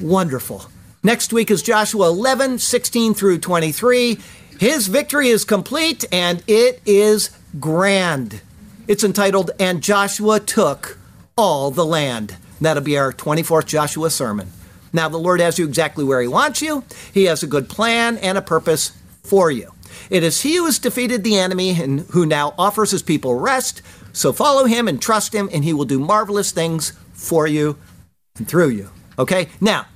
Wonderful. 0.00 0.66
Next 1.02 1.32
week 1.32 1.50
is 1.50 1.62
Joshua 1.62 2.08
11, 2.08 2.58
16 2.58 3.14
through 3.14 3.38
23. 3.38 4.18
His 4.58 4.88
victory 4.88 5.28
is 5.28 5.44
complete 5.44 6.04
and 6.12 6.42
it 6.46 6.80
is 6.84 7.30
grand. 7.60 8.40
It's 8.88 9.04
entitled, 9.04 9.50
And 9.60 9.82
Joshua 9.82 10.40
Took 10.40 10.98
All 11.36 11.70
the 11.70 11.84
Land. 11.84 12.36
That'll 12.60 12.82
be 12.82 12.98
our 12.98 13.12
24th 13.12 13.66
Joshua 13.66 14.10
sermon. 14.10 14.48
Now, 14.92 15.08
the 15.08 15.18
Lord 15.18 15.40
has 15.40 15.58
you 15.58 15.66
exactly 15.66 16.04
where 16.04 16.20
He 16.20 16.28
wants 16.28 16.62
you. 16.62 16.84
He 17.12 17.24
has 17.24 17.42
a 17.42 17.46
good 17.46 17.68
plan 17.68 18.18
and 18.18 18.38
a 18.38 18.42
purpose 18.42 18.92
for 19.22 19.50
you. 19.50 19.72
It 20.10 20.22
is 20.22 20.42
He 20.42 20.56
who 20.56 20.66
has 20.66 20.78
defeated 20.78 21.24
the 21.24 21.38
enemy 21.38 21.80
and 21.80 22.00
who 22.10 22.26
now 22.26 22.54
offers 22.58 22.90
His 22.90 23.02
people 23.02 23.34
rest. 23.34 23.82
So 24.12 24.32
follow 24.32 24.64
Him 24.64 24.88
and 24.88 25.00
trust 25.00 25.34
Him, 25.34 25.48
and 25.52 25.64
He 25.64 25.72
will 25.72 25.84
do 25.84 25.98
marvelous 25.98 26.50
things 26.50 26.92
for 27.12 27.46
you 27.46 27.76
and 28.36 28.48
through 28.48 28.70
you. 28.70 28.90
Okay? 29.18 29.48
Now, 29.60 29.86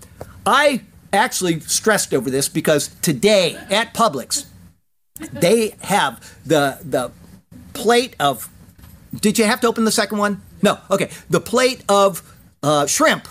I 0.44 0.82
actually 1.12 1.60
stressed 1.60 2.14
over 2.14 2.30
this 2.30 2.48
because 2.48 2.88
today 3.00 3.56
at 3.70 3.94
Publix, 3.94 4.46
they 5.32 5.74
have 5.82 6.38
the 6.44 6.78
the 6.82 7.12
plate 7.74 8.16
of. 8.18 8.48
Did 9.14 9.38
you 9.38 9.44
have 9.44 9.60
to 9.60 9.68
open 9.68 9.84
the 9.84 9.92
second 9.92 10.18
one? 10.18 10.42
No. 10.62 10.78
Okay. 10.90 11.10
The 11.28 11.40
plate 11.40 11.84
of 11.88 12.22
uh, 12.62 12.86
shrimp. 12.86 13.28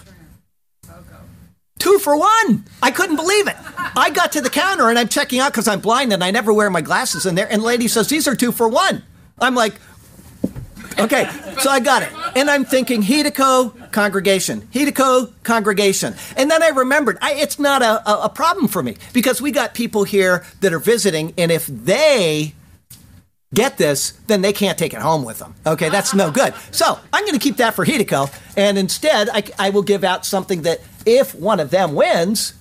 Two 1.82 1.98
for 1.98 2.16
one. 2.16 2.64
I 2.84 2.92
couldn't 2.92 3.16
believe 3.16 3.48
it. 3.48 3.56
I 3.76 4.12
got 4.12 4.34
to 4.34 4.42
the 4.42 4.52
counter 4.52 4.90
and 4.90 5.00
I'm 5.00 5.08
checking 5.08 5.40
out 5.40 5.52
because 5.52 5.68
I'm 5.68 5.80
blind 5.80 6.14
and 6.14 6.24
I 6.24 6.30
never 6.30 6.54
wear 6.54 6.70
my 6.70 6.82
glasses 6.82 7.26
in 7.26 7.34
there. 7.34 7.52
And 7.52 7.64
lady 7.64 7.88
says, 7.88 8.08
These 8.08 8.28
are 8.28 8.36
two 8.36 8.52
for 8.52 8.70
one. 8.70 9.02
I'm 9.40 9.56
like, 9.56 9.74
Okay, 11.00 11.28
so 11.60 11.72
I 11.72 11.80
got 11.80 12.04
it. 12.04 12.10
And 12.36 12.52
I'm 12.52 12.66
thinking, 12.66 13.02
Hideko 13.02 13.92
congregation, 13.92 14.62
Hideko 14.72 15.34
congregation. 15.42 16.14
And 16.38 16.52
then 16.52 16.62
I 16.62 16.68
remembered, 16.68 17.18
I, 17.20 17.34
it's 17.34 17.58
not 17.58 17.82
a, 17.82 18.08
a, 18.08 18.26
a 18.26 18.30
problem 18.30 18.68
for 18.68 18.84
me 18.84 18.98
because 19.12 19.42
we 19.42 19.52
got 19.52 19.74
people 19.74 20.04
here 20.04 20.46
that 20.60 20.74
are 20.74 20.80
visiting, 20.80 21.34
and 21.36 21.52
if 21.52 21.66
they 21.66 22.54
get 23.56 23.78
this, 23.78 24.12
then 24.28 24.42
they 24.42 24.54
can't 24.54 24.78
take 24.78 24.94
it 24.94 25.02
home 25.02 25.24
with 25.24 25.40
them. 25.40 25.56
Okay, 25.66 25.90
that's 25.90 26.14
no 26.14 26.30
good. 26.30 26.54
So 26.70 27.00
I'm 27.12 27.24
going 27.26 27.38
to 27.38 27.44
keep 27.44 27.58
that 27.58 27.74
for 27.74 27.86
Hideko, 27.86 28.32
and 28.56 28.78
instead 28.78 29.30
I, 29.30 29.44
I 29.58 29.70
will 29.72 29.82
give 29.82 30.04
out 30.04 30.26
something 30.28 30.62
that 30.64 30.82
if 31.06 31.36
one 31.36 31.60
of 31.60 31.72
them 31.72 31.94
wins, 31.96 32.54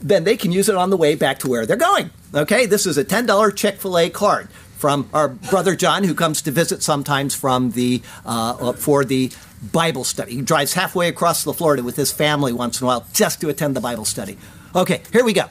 then 0.00 0.24
they 0.24 0.36
can 0.36 0.52
use 0.52 0.68
it 0.68 0.76
on 0.76 0.90
the 0.90 0.96
way 0.96 1.14
back 1.14 1.38
to 1.40 1.48
where 1.48 1.66
they're 1.66 1.76
going. 1.76 2.10
Okay, 2.34 2.66
this 2.66 2.86
is 2.86 2.98
a 2.98 3.04
$10 3.04 3.56
Chick 3.56 3.76
fil 3.76 3.98
A 3.98 4.10
card 4.10 4.48
from 4.76 5.08
our 5.14 5.28
brother 5.28 5.74
John, 5.74 6.04
who 6.04 6.14
comes 6.14 6.42
to 6.42 6.50
visit 6.50 6.82
sometimes 6.82 7.34
from 7.34 7.70
the 7.70 8.02
uh, 8.26 8.72
for 8.74 9.04
the 9.04 9.32
Bible 9.72 10.04
study. 10.04 10.34
He 10.36 10.42
drives 10.42 10.74
halfway 10.74 11.08
across 11.08 11.42
the 11.42 11.54
Florida 11.54 11.82
with 11.82 11.96
his 11.96 12.12
family 12.12 12.52
once 12.52 12.80
in 12.80 12.84
a 12.84 12.88
while 12.88 13.06
just 13.14 13.40
to 13.40 13.48
attend 13.48 13.76
the 13.76 13.80
Bible 13.80 14.04
study. 14.04 14.36
Okay, 14.76 15.00
here 15.12 15.24
we 15.24 15.32
go. 15.32 15.44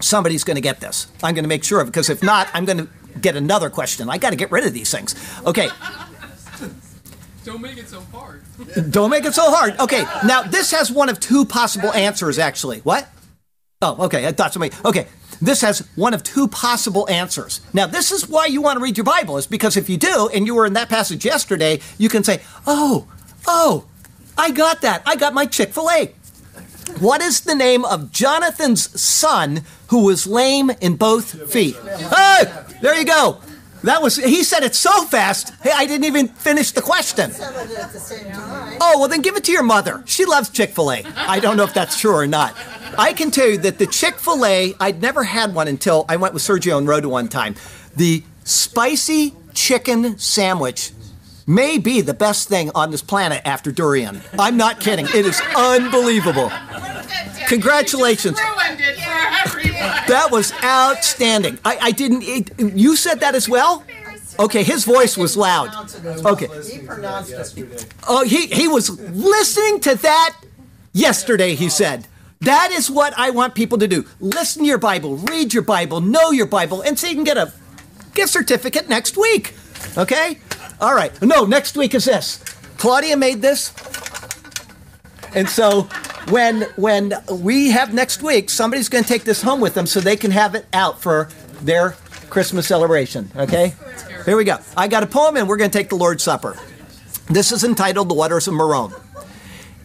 Somebody's 0.00 0.44
going 0.44 0.56
to 0.56 0.60
get 0.60 0.80
this. 0.80 1.06
I'm 1.22 1.34
going 1.34 1.44
to 1.44 1.48
make 1.48 1.62
sure 1.62 1.80
of 1.80 1.88
it 1.88 1.90
because 1.92 2.10
if 2.10 2.22
not, 2.22 2.48
I'm 2.52 2.64
going 2.64 2.78
to 2.78 2.88
get 3.20 3.36
another 3.36 3.70
question. 3.70 4.08
I 4.08 4.18
got 4.18 4.30
to 4.30 4.36
get 4.36 4.50
rid 4.50 4.66
of 4.66 4.72
these 4.72 4.90
things. 4.90 5.14
Okay. 5.46 5.68
Don't 7.48 7.62
make 7.62 7.78
it 7.78 7.88
so 7.88 8.02
hard. 8.12 8.42
Don't 8.90 9.08
make 9.08 9.24
it 9.24 9.34
so 9.34 9.50
hard. 9.50 9.80
Okay, 9.80 10.02
now 10.26 10.42
this 10.42 10.70
has 10.70 10.92
one 10.92 11.08
of 11.08 11.18
two 11.18 11.46
possible 11.46 11.90
answers, 11.94 12.38
actually. 12.38 12.80
What? 12.80 13.08
Oh, 13.80 14.04
okay. 14.04 14.26
I 14.26 14.32
thought 14.32 14.52
somebody. 14.52 14.76
Okay, 14.84 15.06
this 15.40 15.62
has 15.62 15.88
one 15.94 16.12
of 16.12 16.22
two 16.22 16.46
possible 16.48 17.08
answers. 17.08 17.62
Now, 17.72 17.86
this 17.86 18.12
is 18.12 18.28
why 18.28 18.46
you 18.46 18.60
want 18.60 18.76
to 18.76 18.82
read 18.82 18.98
your 18.98 19.04
Bible, 19.04 19.38
is 19.38 19.46
because 19.46 19.78
if 19.78 19.88
you 19.88 19.96
do, 19.96 20.28
and 20.34 20.46
you 20.46 20.54
were 20.54 20.66
in 20.66 20.74
that 20.74 20.90
passage 20.90 21.24
yesterday, 21.24 21.80
you 21.96 22.10
can 22.10 22.22
say, 22.22 22.42
oh, 22.66 23.08
oh, 23.46 23.86
I 24.36 24.50
got 24.50 24.82
that. 24.82 25.02
I 25.06 25.16
got 25.16 25.32
my 25.32 25.46
Chick 25.46 25.72
fil 25.72 25.88
A. 25.90 26.12
What 27.00 27.22
is 27.22 27.40
the 27.40 27.54
name 27.54 27.82
of 27.86 28.12
Jonathan's 28.12 29.00
son 29.00 29.62
who 29.86 30.04
was 30.04 30.26
lame 30.26 30.70
in 30.82 30.96
both 30.96 31.50
feet? 31.50 31.76
Hey, 31.76 32.44
there 32.82 32.94
you 32.94 33.06
go. 33.06 33.40
That 33.82 34.02
was 34.02 34.16
he 34.16 34.42
said 34.42 34.64
it 34.64 34.74
so 34.74 35.04
fast. 35.04 35.52
Hey, 35.62 35.70
I 35.74 35.86
didn't 35.86 36.04
even 36.04 36.28
finish 36.28 36.72
the 36.72 36.82
question. 36.82 37.30
Oh, 38.80 38.96
well 38.98 39.08
then 39.08 39.22
give 39.22 39.36
it 39.36 39.44
to 39.44 39.52
your 39.52 39.62
mother. 39.62 40.02
She 40.06 40.24
loves 40.24 40.50
Chick-fil-A. 40.50 41.04
I 41.16 41.40
don't 41.40 41.56
know 41.56 41.64
if 41.64 41.74
that's 41.74 42.00
true 42.00 42.14
or 42.14 42.26
not. 42.26 42.56
I 42.98 43.12
can 43.12 43.30
tell 43.30 43.48
you 43.48 43.58
that 43.58 43.78
the 43.78 43.86
Chick-fil-A, 43.86 44.74
I'd 44.80 45.00
never 45.00 45.22
had 45.24 45.54
one 45.54 45.68
until 45.68 46.04
I 46.08 46.16
went 46.16 46.34
with 46.34 46.42
Sergio 46.42 46.78
and 46.78 46.88
Rhoda 46.88 47.08
one 47.08 47.28
time. 47.28 47.54
The 47.96 48.22
spicy 48.44 49.34
chicken 49.54 50.18
sandwich 50.18 50.92
may 51.46 51.78
be 51.78 52.00
the 52.00 52.14
best 52.14 52.48
thing 52.48 52.70
on 52.74 52.90
this 52.90 53.02
planet 53.02 53.42
after 53.44 53.72
durian. 53.72 54.20
I'm 54.38 54.56
not 54.56 54.80
kidding. 54.80 55.06
It 55.06 55.24
is 55.26 55.40
unbelievable. 55.56 56.50
Congratulations. 57.48 58.38
That 60.08 60.30
was 60.30 60.52
outstanding. 60.64 61.58
I, 61.64 61.78
I 61.82 61.90
didn't. 61.92 62.22
It, 62.24 62.58
you 62.58 62.96
said 62.96 63.20
that 63.20 63.34
as 63.34 63.48
well. 63.48 63.84
Okay, 64.38 64.62
his 64.62 64.84
voice 64.84 65.16
was 65.16 65.36
loud. 65.36 65.70
Okay. 66.24 66.48
He 66.70 66.78
pronounced 66.78 67.58
it. 67.58 67.86
Oh, 68.08 68.24
he 68.24 68.46
he 68.46 68.68
was 68.68 69.00
listening 69.00 69.80
to 69.80 69.94
that 69.96 70.36
yesterday. 70.92 71.54
He 71.54 71.68
said. 71.68 72.06
That 72.40 72.70
is 72.70 72.88
what 72.88 73.14
I 73.16 73.30
want 73.30 73.56
people 73.56 73.78
to 73.78 73.88
do. 73.88 74.04
Listen 74.20 74.62
to 74.62 74.68
your 74.68 74.78
Bible, 74.78 75.16
read 75.16 75.52
your 75.52 75.64
Bible, 75.64 76.00
know 76.00 76.30
your 76.30 76.46
Bible, 76.46 76.82
and 76.82 76.96
so 76.96 77.08
you 77.08 77.14
can 77.14 77.24
get 77.24 77.36
a 77.36 77.52
gift 78.14 78.32
certificate 78.32 78.88
next 78.88 79.16
week. 79.16 79.54
Okay? 79.96 80.38
All 80.80 80.94
right. 80.94 81.10
No, 81.20 81.44
next 81.44 81.76
week 81.76 81.94
is 81.94 82.04
this. 82.04 82.38
Claudia 82.76 83.16
made 83.16 83.42
this. 83.42 83.72
And 85.34 85.48
so 85.48 85.88
when 86.30 86.62
when 86.76 87.14
we 87.30 87.70
have 87.70 87.94
next 87.94 88.22
week, 88.22 88.50
somebody's 88.50 88.88
going 88.88 89.04
to 89.04 89.08
take 89.08 89.24
this 89.24 89.42
home 89.42 89.60
with 89.60 89.74
them 89.74 89.86
so 89.86 90.00
they 90.00 90.16
can 90.16 90.30
have 90.30 90.54
it 90.54 90.66
out 90.72 91.00
for 91.00 91.28
their 91.62 91.96
Christmas 92.30 92.66
celebration. 92.66 93.30
Okay? 93.36 93.74
Here 94.24 94.36
we 94.36 94.44
go. 94.44 94.58
I 94.76 94.88
got 94.88 95.02
a 95.02 95.06
poem, 95.06 95.36
and 95.36 95.48
we're 95.48 95.56
going 95.56 95.70
to 95.70 95.78
take 95.78 95.88
the 95.88 95.96
Lord's 95.96 96.22
Supper. 96.22 96.56
This 97.26 97.52
is 97.52 97.64
entitled 97.64 98.08
"The 98.08 98.14
Waters 98.14 98.48
of 98.48 98.54
Merom." 98.54 98.92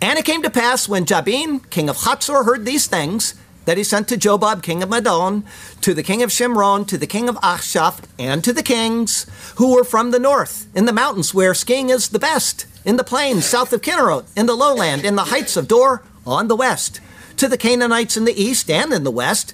And 0.02 0.20
it 0.20 0.26
came 0.26 0.44
to 0.44 0.50
pass 0.50 0.90
when 0.90 1.06
Jabin, 1.06 1.62
king 1.70 1.90
of 1.90 1.98
Hatzor, 1.98 2.44
heard 2.44 2.66
these 2.66 2.88
things 2.88 3.36
that 3.66 3.78
he 3.78 3.84
sent 3.86 4.10
to 4.10 4.18
Jobab, 4.18 4.62
king 4.62 4.84
of 4.84 4.90
Madon, 4.90 5.44
to 5.80 5.94
the 5.94 6.04
king 6.04 6.22
of 6.22 6.30
Shimron, 6.30 6.86
to 6.88 6.98
the 6.98 7.08
king 7.08 7.30
of 7.30 7.38
Achshaph, 7.38 8.04
and 8.20 8.44
to 8.44 8.52
the 8.52 8.64
kings 8.64 9.26
who 9.56 9.74
were 9.74 9.86
from 9.86 10.12
the 10.12 10.20
north, 10.20 10.68
in 10.76 10.84
the 10.86 10.92
mountains 10.92 11.34
where 11.34 11.54
skiing 11.54 11.90
is 11.90 12.10
the 12.10 12.20
best, 12.20 12.66
in 12.84 12.98
the 12.98 13.04
plains 13.06 13.46
south 13.46 13.72
of 13.72 13.82
Kinnerot, 13.82 14.26
in 14.36 14.46
the 14.46 14.56
lowland, 14.56 15.06
in 15.06 15.16
the 15.16 15.26
heights 15.26 15.56
of 15.56 15.70
Dor, 15.70 16.04
on 16.26 16.48
the 16.48 16.56
west, 16.56 17.00
to 17.38 17.48
the 17.48 17.58
Canaanites 17.58 18.18
in 18.18 18.26
the 18.26 18.42
east 18.42 18.70
and 18.70 18.94
in 18.94 19.04
the 19.04 19.12
west, 19.12 19.54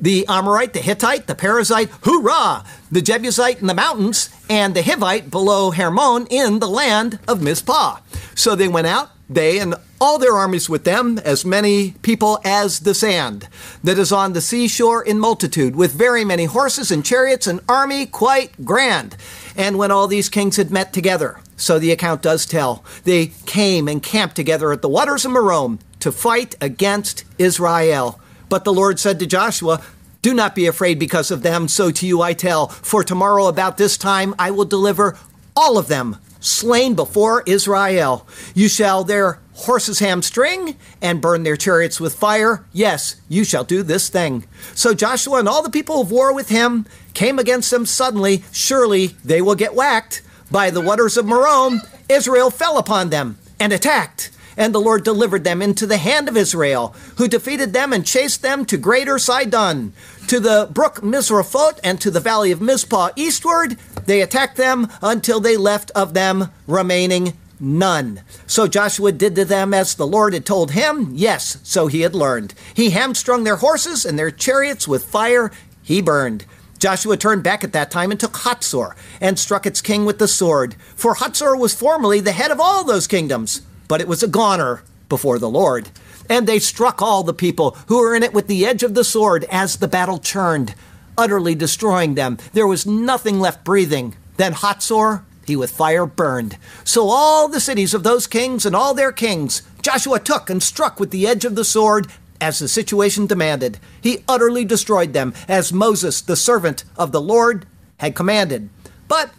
the 0.00 0.24
Amorite, 0.28 0.72
the 0.74 0.80
Hittite, 0.80 1.26
the 1.26 1.34
Perizzite, 1.34 1.90
hoorah, 2.04 2.64
the 2.90 3.02
Jebusite 3.02 3.60
in 3.60 3.66
the 3.66 3.74
mountains, 3.74 4.30
and 4.48 4.74
the 4.74 4.82
Hivite 4.82 5.30
below 5.30 5.72
Hermon 5.72 6.26
in 6.30 6.60
the 6.60 6.68
land 6.68 7.18
of 7.26 7.42
Mizpah. 7.42 7.98
So 8.34 8.54
they 8.54 8.68
went 8.68 8.86
out, 8.86 9.10
they 9.28 9.58
and 9.58 9.74
all 10.00 10.18
their 10.18 10.36
armies 10.36 10.68
with 10.68 10.84
them, 10.84 11.18
as 11.18 11.44
many 11.44 11.92
people 12.02 12.38
as 12.44 12.80
the 12.80 12.94
sand 12.94 13.48
that 13.82 13.98
is 13.98 14.12
on 14.12 14.32
the 14.32 14.40
seashore 14.40 15.02
in 15.02 15.18
multitude, 15.18 15.74
with 15.74 15.92
very 15.92 16.24
many 16.24 16.44
horses 16.44 16.92
and 16.92 17.04
chariots, 17.04 17.48
an 17.48 17.60
army 17.68 18.06
quite 18.06 18.64
grand. 18.64 19.16
And 19.56 19.76
when 19.76 19.90
all 19.90 20.06
these 20.06 20.28
kings 20.28 20.56
had 20.56 20.70
met 20.70 20.92
together, 20.92 21.40
so 21.56 21.80
the 21.80 21.90
account 21.90 22.22
does 22.22 22.46
tell, 22.46 22.84
they 23.02 23.26
came 23.46 23.88
and 23.88 24.00
camped 24.00 24.36
together 24.36 24.70
at 24.70 24.80
the 24.80 24.88
waters 24.88 25.24
of 25.24 25.32
Merom 25.32 25.80
to 26.00 26.12
fight 26.12 26.54
against 26.60 27.24
Israel. 27.38 28.20
But 28.48 28.64
the 28.64 28.72
Lord 28.72 28.98
said 28.98 29.18
to 29.18 29.26
Joshua, 29.26 29.82
Do 30.22 30.34
not 30.34 30.54
be 30.54 30.66
afraid 30.66 30.98
because 30.98 31.30
of 31.30 31.42
them, 31.42 31.68
so 31.68 31.90
to 31.90 32.06
you 32.06 32.22
I 32.22 32.32
tell, 32.32 32.68
for 32.68 33.04
tomorrow 33.04 33.46
about 33.46 33.76
this 33.76 33.96
time 33.96 34.34
I 34.38 34.50
will 34.50 34.64
deliver 34.64 35.16
all 35.56 35.78
of 35.78 35.88
them 35.88 36.16
slain 36.40 36.94
before 36.94 37.42
Israel. 37.46 38.26
You 38.54 38.68
shall 38.68 39.04
their 39.04 39.40
horses 39.54 39.98
hamstring 39.98 40.76
and 41.02 41.20
burn 41.20 41.42
their 41.42 41.56
chariots 41.56 42.00
with 42.00 42.14
fire. 42.14 42.64
Yes, 42.72 43.20
you 43.28 43.44
shall 43.44 43.64
do 43.64 43.82
this 43.82 44.08
thing. 44.08 44.44
So 44.74 44.94
Joshua 44.94 45.40
and 45.40 45.48
all 45.48 45.62
the 45.62 45.70
people 45.70 46.00
of 46.00 46.10
war 46.10 46.32
with 46.32 46.48
him 46.48 46.86
came 47.12 47.38
against 47.38 47.70
them 47.70 47.84
suddenly. 47.84 48.44
Surely 48.52 49.08
they 49.24 49.42
will 49.42 49.56
get 49.56 49.74
whacked. 49.74 50.22
By 50.50 50.70
the 50.70 50.80
waters 50.80 51.16
of 51.16 51.26
Merom, 51.26 51.80
Israel 52.08 52.50
fell 52.50 52.78
upon 52.78 53.10
them 53.10 53.38
and 53.58 53.72
attacked. 53.72 54.30
And 54.58 54.74
the 54.74 54.80
Lord 54.80 55.04
delivered 55.04 55.44
them 55.44 55.62
into 55.62 55.86
the 55.86 55.98
hand 55.98 56.28
of 56.28 56.36
Israel, 56.36 56.94
who 57.16 57.28
defeated 57.28 57.72
them 57.72 57.92
and 57.92 58.04
chased 58.04 58.42
them 58.42 58.64
to 58.66 58.76
greater 58.76 59.16
Sidon, 59.16 59.92
to 60.26 60.40
the 60.40 60.68
brook 60.72 60.96
Misraphot, 60.96 61.78
and 61.84 62.00
to 62.00 62.10
the 62.10 62.18
valley 62.18 62.50
of 62.50 62.60
Mizpah 62.60 63.10
eastward. 63.14 63.78
They 64.06 64.20
attacked 64.20 64.56
them 64.56 64.88
until 65.00 65.38
they 65.38 65.56
left 65.56 65.92
of 65.92 66.12
them 66.12 66.50
remaining 66.66 67.34
none. 67.60 68.22
So 68.48 68.66
Joshua 68.66 69.12
did 69.12 69.36
to 69.36 69.44
them 69.44 69.72
as 69.72 69.94
the 69.94 70.06
Lord 70.06 70.34
had 70.34 70.44
told 70.44 70.72
him. 70.72 71.12
Yes, 71.12 71.58
so 71.62 71.86
he 71.86 72.00
had 72.00 72.14
learned. 72.14 72.52
He 72.74 72.90
hamstrung 72.90 73.44
their 73.44 73.56
horses 73.56 74.04
and 74.04 74.18
their 74.18 74.32
chariots 74.32 74.88
with 74.88 75.04
fire. 75.04 75.52
He 75.82 76.02
burned. 76.02 76.44
Joshua 76.80 77.16
turned 77.16 77.44
back 77.44 77.62
at 77.62 77.72
that 77.72 77.90
time 77.92 78.10
and 78.10 78.18
took 78.18 78.34
Hatzor 78.34 78.94
and 79.20 79.38
struck 79.38 79.66
its 79.66 79.80
king 79.80 80.04
with 80.04 80.18
the 80.18 80.28
sword. 80.28 80.74
For 80.96 81.16
Hatzor 81.16 81.58
was 81.58 81.74
formerly 81.74 82.20
the 82.20 82.32
head 82.32 82.50
of 82.50 82.60
all 82.60 82.82
those 82.84 83.06
kingdoms 83.06 83.62
but 83.88 84.00
it 84.00 84.08
was 84.08 84.22
a 84.22 84.28
goner 84.28 84.82
before 85.08 85.38
the 85.38 85.48
Lord. 85.48 85.90
And 86.28 86.46
they 86.46 86.58
struck 86.58 87.00
all 87.00 87.22
the 87.22 87.34
people 87.34 87.76
who 87.86 87.98
were 87.98 88.14
in 88.14 88.22
it 88.22 88.34
with 88.34 88.46
the 88.46 88.66
edge 88.66 88.82
of 88.82 88.94
the 88.94 89.04
sword 89.04 89.44
as 89.50 89.76
the 89.76 89.88
battle 89.88 90.18
churned, 90.18 90.74
utterly 91.16 91.54
destroying 91.54 92.14
them. 92.14 92.38
There 92.52 92.66
was 92.66 92.86
nothing 92.86 93.40
left 93.40 93.64
breathing. 93.64 94.14
Then 94.36 94.52
Hatzor, 94.52 95.24
he 95.46 95.56
with 95.56 95.70
fire 95.70 96.04
burned. 96.04 96.58
So 96.84 97.08
all 97.08 97.48
the 97.48 97.60
cities 97.60 97.94
of 97.94 98.02
those 98.02 98.26
kings 98.26 98.66
and 98.66 98.76
all 98.76 98.92
their 98.92 99.12
kings 99.12 99.62
Joshua 99.82 100.20
took 100.20 100.50
and 100.50 100.62
struck 100.62 101.00
with 101.00 101.10
the 101.10 101.26
edge 101.26 101.46
of 101.46 101.54
the 101.54 101.64
sword 101.64 102.08
as 102.40 102.58
the 102.58 102.68
situation 102.68 103.26
demanded. 103.26 103.78
He 104.00 104.22
utterly 104.28 104.64
destroyed 104.64 105.12
them, 105.12 105.32
as 105.48 105.72
Moses, 105.72 106.20
the 106.20 106.36
servant 106.36 106.84
of 106.96 107.10
the 107.10 107.20
Lord, 107.20 107.66
had 107.98 108.14
commanded. 108.14 108.68
But 109.08 109.30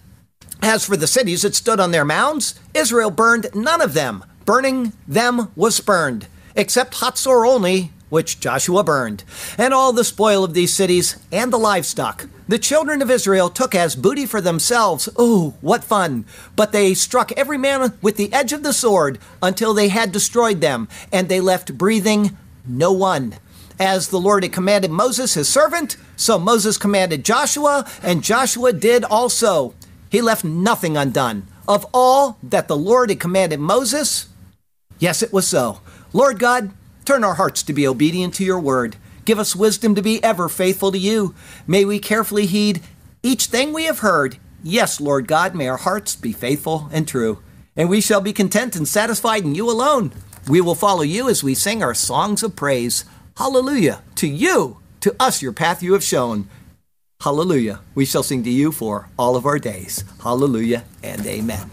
as 0.62 0.86
for 0.86 0.98
the 0.98 1.08
cities 1.08 1.44
that 1.44 1.56
stood 1.56 1.80
on 1.80 1.92
their 1.92 2.04
mounds, 2.04 2.60
Israel 2.74 3.12
burned 3.12 3.48
none 3.54 3.82
of 3.82 3.94
them 3.94 4.24
burning 4.50 4.94
them 5.08 5.52
was 5.56 5.76
spurned, 5.76 6.26
except 6.56 6.96
Hatzor 6.96 7.48
only, 7.48 7.92
which 8.10 8.40
Joshua 8.40 8.84
burned, 8.84 9.24
and 9.60 9.76
all 9.76 9.94
the 9.94 10.04
spoil 10.04 10.44
of 10.44 10.56
these 10.56 10.74
cities 10.74 11.18
and 11.32 11.54
the 11.54 11.60
livestock. 11.60 12.28
The 12.48 12.58
children 12.58 13.04
of 13.04 13.12
Israel 13.12 13.52
took 13.52 13.76
as 13.76 13.96
booty 13.96 14.26
for 14.26 14.42
themselves. 14.42 15.08
Oh, 15.18 15.54
what 15.62 15.84
fun! 15.84 16.26
But 16.56 16.72
they 16.72 16.96
struck 16.96 17.32
every 17.34 17.60
man 17.60 17.94
with 18.02 18.18
the 18.18 18.34
edge 18.34 18.52
of 18.52 18.64
the 18.64 18.74
sword 18.74 19.20
until 19.40 19.76
they 19.76 19.90
had 19.90 20.12
destroyed 20.12 20.62
them, 20.62 20.88
and 21.12 21.30
they 21.30 21.42
left 21.42 21.78
breathing 21.78 22.36
no 22.66 22.92
one. 22.92 23.36
As 23.80 24.08
the 24.08 24.20
Lord 24.20 24.42
had 24.42 24.52
commanded 24.52 24.90
Moses, 24.90 25.36
his 25.36 25.48
servant, 25.48 25.96
so 26.16 26.40
Moses 26.40 26.80
commanded 26.80 27.24
Joshua, 27.24 27.86
and 28.02 28.24
Joshua 28.24 28.74
did 28.74 29.04
also. 29.04 29.76
He 30.10 30.24
left 30.24 30.44
nothing 30.44 30.98
undone. 30.98 31.46
Of 31.68 31.86
all 31.94 32.40
that 32.42 32.68
the 32.68 32.76
Lord 32.76 33.12
had 33.12 33.20
commanded 33.20 33.60
Moses, 33.60 34.26
Yes, 35.00 35.24
it 35.24 35.32
was 35.32 35.48
so. 35.48 35.80
Lord 36.12 36.40
God, 36.40 36.72
turn 37.06 37.24
our 37.24 37.36
hearts 37.36 37.64
to 37.64 37.74
be 37.74 37.88
obedient 37.88 38.34
to 38.36 38.44
your 38.44 38.60
word. 38.60 38.98
Give 39.26 39.40
us 39.40 39.56
wisdom 39.56 39.96
to 39.96 40.02
be 40.02 40.24
ever 40.24 40.50
faithful 40.50 40.92
to 40.92 40.98
you. 40.98 41.34
May 41.66 41.86
we 41.86 42.00
carefully 42.00 42.46
heed 42.46 42.82
each 43.24 43.46
thing 43.46 43.74
we 43.74 43.86
have 43.86 44.00
heard. 44.00 44.38
Yes, 44.62 45.00
Lord 45.00 45.28
God, 45.28 45.56
may 45.56 45.68
our 45.68 45.78
hearts 45.78 46.16
be 46.16 46.34
faithful 46.34 46.90
and 46.92 47.08
true. 47.08 47.42
And 47.78 47.90
we 47.90 48.02
shall 48.02 48.22
be 48.22 48.34
content 48.34 48.76
and 48.76 48.88
satisfied 48.88 49.44
in 49.44 49.56
you 49.56 49.70
alone. 49.70 50.12
We 50.50 50.60
will 50.62 50.76
follow 50.76 51.02
you 51.02 51.30
as 51.30 51.44
we 51.44 51.54
sing 51.56 51.82
our 51.82 51.94
songs 51.94 52.44
of 52.44 52.56
praise. 52.56 53.06
Hallelujah. 53.38 54.02
To 54.16 54.28
you, 54.28 54.80
to 55.00 55.16
us, 55.20 55.42
your 55.42 55.54
path 55.54 55.82
you 55.82 55.94
have 55.94 56.04
shown. 56.04 56.50
Hallelujah. 57.22 57.82
We 57.96 58.06
shall 58.06 58.24
sing 58.24 58.44
to 58.44 58.50
you 58.50 58.72
for 58.72 59.10
all 59.18 59.36
of 59.36 59.46
our 59.46 59.60
days. 59.60 60.04
Hallelujah 60.22 60.84
and 61.04 61.26
amen. 61.26 61.72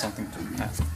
something 0.00 0.30
to 0.30 0.40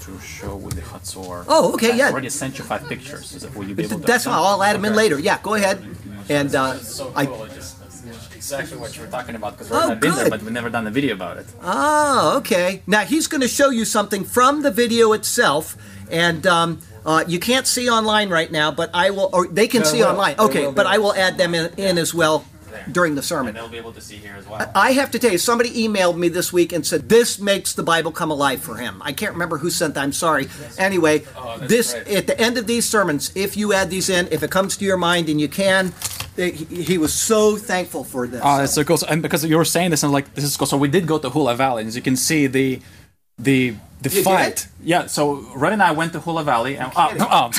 to 0.04 0.18
show 0.44 0.56
with 0.56 0.74
the 0.74 0.82
Hatzor. 0.82 1.44
Oh, 1.48 1.72
okay, 1.74 1.92
I 1.92 1.96
yeah. 1.96 2.10
already 2.10 2.30
sent 2.30 2.58
you 2.58 2.64
five 2.64 2.86
pictures. 2.88 3.34
Is 3.34 3.44
it, 3.44 3.54
will 3.54 3.64
you 3.68 3.74
be 3.74 3.84
able 3.84 3.98
to? 3.98 4.06
That's 4.06 4.24
fine. 4.24 4.34
I'll 4.34 4.62
add 4.62 4.76
them 4.76 4.84
in 4.84 4.94
later. 4.94 5.18
Yeah, 5.18 5.38
go 5.42 5.54
ahead. 5.54 5.84
And 6.28 6.54
uh, 6.54 6.74
so 6.78 7.12
I, 7.14 7.26
cool. 7.26 7.44
It's 7.44 7.54
just 7.54 7.76
it's 8.08 8.34
exactly 8.34 8.76
what 8.78 8.94
you 8.96 9.02
were 9.02 9.08
talking 9.08 9.34
about 9.34 9.52
because 9.52 9.70
Oh, 9.72 9.90
I've 9.92 10.00
been 10.00 10.14
there, 10.14 10.30
but 10.30 10.42
we've 10.42 10.52
never 10.52 10.70
done 10.70 10.86
a 10.86 10.90
video 10.90 11.14
about 11.14 11.36
it. 11.38 11.46
oh, 11.62 12.38
okay. 12.38 12.82
Now 12.86 13.02
he's 13.04 13.26
going 13.26 13.40
to 13.40 13.48
show 13.48 13.70
you 13.70 13.84
something 13.84 14.24
from 14.24 14.62
the 14.62 14.70
video 14.70 15.12
itself, 15.12 15.76
and 16.10 16.46
um, 16.46 16.80
uh, 17.04 17.24
you 17.26 17.38
can't 17.38 17.66
see 17.66 17.88
online 17.90 18.30
right 18.30 18.50
now, 18.50 18.70
but 18.70 18.90
I 18.94 19.10
will, 19.10 19.28
or 19.32 19.46
they 19.46 19.68
can 19.68 19.82
They 19.82 19.88
see 19.88 19.98
will. 20.00 20.08
online. 20.08 20.36
Okay, 20.38 20.70
but. 20.70 20.86
I 20.86 20.98
will 20.98 21.14
add 21.14 21.36
them 21.38 21.54
in, 21.54 21.72
in 21.76 21.98
as 21.98 22.14
well 22.14 22.44
during 22.90 23.14
the 23.14 23.20
And 23.20 23.24
sermon. 23.24 23.54
they'll 23.54 23.68
be 23.68 23.76
able 23.78 23.92
to 23.92 24.00
see 24.00 24.16
here 24.16 24.34
as 24.38 24.46
well. 24.48 24.70
I 24.74 24.92
have 24.92 25.10
to 25.12 25.18
tell 25.18 25.32
you, 25.32 25.38
somebody 25.38 25.70
emailed 25.86 26.16
me 26.16 26.28
this 26.28 26.52
week 26.52 26.72
and 26.72 26.86
said 26.86 27.08
this 27.08 27.38
makes 27.38 27.72
the 27.72 27.82
Bible 27.82 28.12
come 28.12 28.30
alive 28.30 28.60
for 28.60 28.76
him. 28.76 29.00
I 29.04 29.12
can't 29.12 29.32
remember 29.32 29.58
who 29.58 29.70
sent 29.70 29.94
that. 29.94 30.02
I'm 30.02 30.12
sorry. 30.12 30.48
Anyway, 30.78 31.24
Oh, 31.36 31.58
this 31.58 31.92
great. 31.94 32.08
at 32.08 32.26
the 32.26 32.38
end 32.40 32.58
of 32.58 32.66
these 32.66 32.88
sermons, 32.88 33.30
if 33.34 33.56
you 33.56 33.72
add 33.72 33.90
these 33.90 34.08
in, 34.08 34.28
if 34.30 34.42
it 34.42 34.50
comes 34.50 34.76
to 34.78 34.84
your 34.84 34.96
mind 34.96 35.28
and 35.28 35.40
you 35.40 35.48
can, 35.48 35.92
he, 36.36 36.50
he 36.50 36.98
was 36.98 37.14
so 37.14 37.56
thankful 37.56 38.02
for 38.04 38.26
this. 38.26 38.40
Oh, 38.44 38.58
that's 38.58 38.72
so 38.74 38.82
cool. 38.84 38.96
So, 38.96 39.06
and 39.08 39.22
because 39.22 39.44
you 39.44 39.56
were 39.56 39.64
saying 39.64 39.90
this, 39.90 40.02
and 40.02 40.12
like 40.12 40.34
this 40.34 40.44
is 40.44 40.56
cool. 40.56 40.66
So 40.66 40.76
we 40.76 40.88
did 40.88 41.06
go 41.06 41.18
to 41.18 41.30
Hula 41.30 41.54
Valley, 41.54 41.82
and 41.82 41.88
as 41.88 41.94
you 41.96 42.02
can 42.02 42.16
see, 42.16 42.46
the 42.48 42.80
the 43.38 43.74
the 44.02 44.10
You 44.10 44.22
fight. 44.22 44.56
did? 44.80 44.86
Yeah. 44.88 45.06
So 45.06 45.46
Red 45.54 45.72
and 45.72 45.82
I 45.82 45.92
went 45.92 46.12
to 46.14 46.20
Hula 46.20 46.42
Valley, 46.44 46.76
and 46.76 46.90
oh, 46.96 47.14
no, 47.16 47.28
oh. 47.30 47.50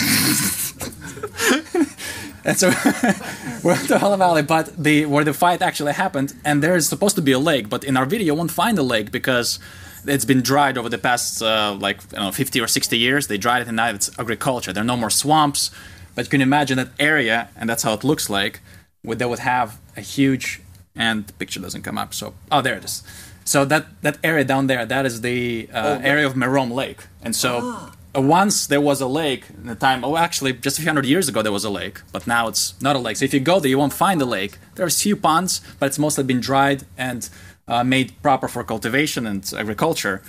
And 2.45 2.57
so 2.57 2.69
we 3.63 3.67
went 3.71 3.87
to 3.87 3.99
Hula 3.99 4.17
Valley, 4.17 4.43
but 4.43 4.65
the 4.81 5.05
where 5.05 5.23
the 5.23 5.33
fight 5.33 5.61
actually 5.61 5.93
happened, 5.93 6.33
and 6.45 6.61
there's 6.63 6.87
supposed 6.87 7.15
to 7.15 7.21
be 7.21 7.31
a 7.31 7.39
lake, 7.39 7.69
but 7.69 7.83
in 7.83 7.97
our 7.97 8.05
video, 8.05 8.27
you 8.27 8.35
won't 8.35 8.51
find 8.51 8.77
a 8.77 8.83
lake 8.83 9.11
because 9.11 9.59
it's 10.07 10.25
been 10.25 10.41
dried 10.41 10.77
over 10.77 10.89
the 10.89 10.97
past 10.99 11.41
uh, 11.41 11.75
like 11.79 11.97
I 12.13 12.17
don't 12.17 12.25
know 12.25 12.31
50 12.31 12.61
or 12.61 12.67
60 12.67 12.97
years. 12.97 13.27
They 13.27 13.37
dried 13.37 13.63
it, 13.63 13.67
and 13.67 13.77
now 13.77 13.89
it's 13.89 14.09
agriculture. 14.19 14.71
There 14.71 14.83
are 14.83 14.85
no 14.85 14.97
more 14.97 15.09
swamps, 15.09 15.71
but 16.13 16.25
you 16.25 16.29
can 16.29 16.41
imagine 16.41 16.77
that 16.77 16.89
area, 16.99 17.49
and 17.57 17.69
that's 17.69 17.83
how 17.83 17.93
it 17.93 18.03
looks 18.03 18.29
like. 18.29 18.61
Would 19.03 19.19
they 19.19 19.25
would 19.25 19.39
have 19.39 19.79
a 19.97 20.01
huge 20.01 20.61
and 20.95 21.27
the 21.27 21.33
picture 21.33 21.59
doesn't 21.59 21.81
come 21.81 21.97
up. 21.97 22.13
So 22.13 22.33
oh, 22.51 22.61
there 22.61 22.75
it 22.75 22.85
is. 22.85 23.03
So 23.43 23.65
that 23.65 23.85
that 24.01 24.17
area 24.23 24.43
down 24.43 24.67
there, 24.67 24.85
that 24.85 25.05
is 25.05 25.21
the 25.21 25.69
uh, 25.73 25.99
area 26.03 26.25
of 26.25 26.33
Merom 26.35 26.71
Lake, 26.71 27.01
and 27.23 27.35
so. 27.35 27.71
uh, 27.71 27.91
Once 28.15 28.67
there 28.67 28.79
was 28.79 29.01
a 29.01 29.07
lake 29.07 29.45
in 29.49 29.67
the 29.67 29.75
time. 29.75 30.03
Oh, 30.05 30.15
actually, 30.15 30.53
just 30.53 30.77
a 30.77 30.81
few 30.81 30.89
hundred 30.89 31.05
years 31.05 31.27
ago 31.27 31.41
there 31.41 31.51
was 31.51 31.65
a 31.65 31.69
lake, 31.69 32.01
but 32.13 32.25
now 32.25 32.47
it's 32.47 32.79
not 32.81 32.95
a 32.95 32.99
lake. 32.99 33.17
So 33.17 33.25
if 33.25 33.33
you 33.33 33.41
go 33.41 33.59
there, 33.59 33.69
you 33.69 33.77
won't 33.77 33.93
find 33.93 34.21
a 34.21 34.25
lake. 34.25 34.57
There's 34.75 34.97
a 34.97 35.03
few 35.03 35.17
ponds, 35.17 35.61
but 35.79 35.87
it's 35.87 35.99
mostly 35.99 36.23
been 36.23 36.39
dried 36.39 36.83
and 36.97 37.29
uh, 37.67 37.83
made 37.83 38.21
proper 38.21 38.47
for 38.47 38.63
cultivation 38.63 39.27
and 39.27 39.53
agriculture. 39.57 40.21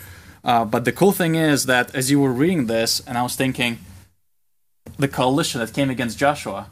Uh, 0.43 0.65
but 0.65 0.85
the 0.85 0.93
cool 0.93 1.13
thing 1.13 1.35
is 1.35 1.67
that 1.67 1.95
as 1.95 2.11
you 2.11 2.21
were 2.21 2.33
reading 2.33 2.67
this, 2.67 3.01
and 3.07 3.17
I 3.17 3.23
was 3.23 3.37
thinking, 3.37 3.79
the 4.99 5.09
coalition 5.09 5.61
that 5.61 5.73
came 5.73 5.91
against 5.91 6.19
Joshua. 6.19 6.69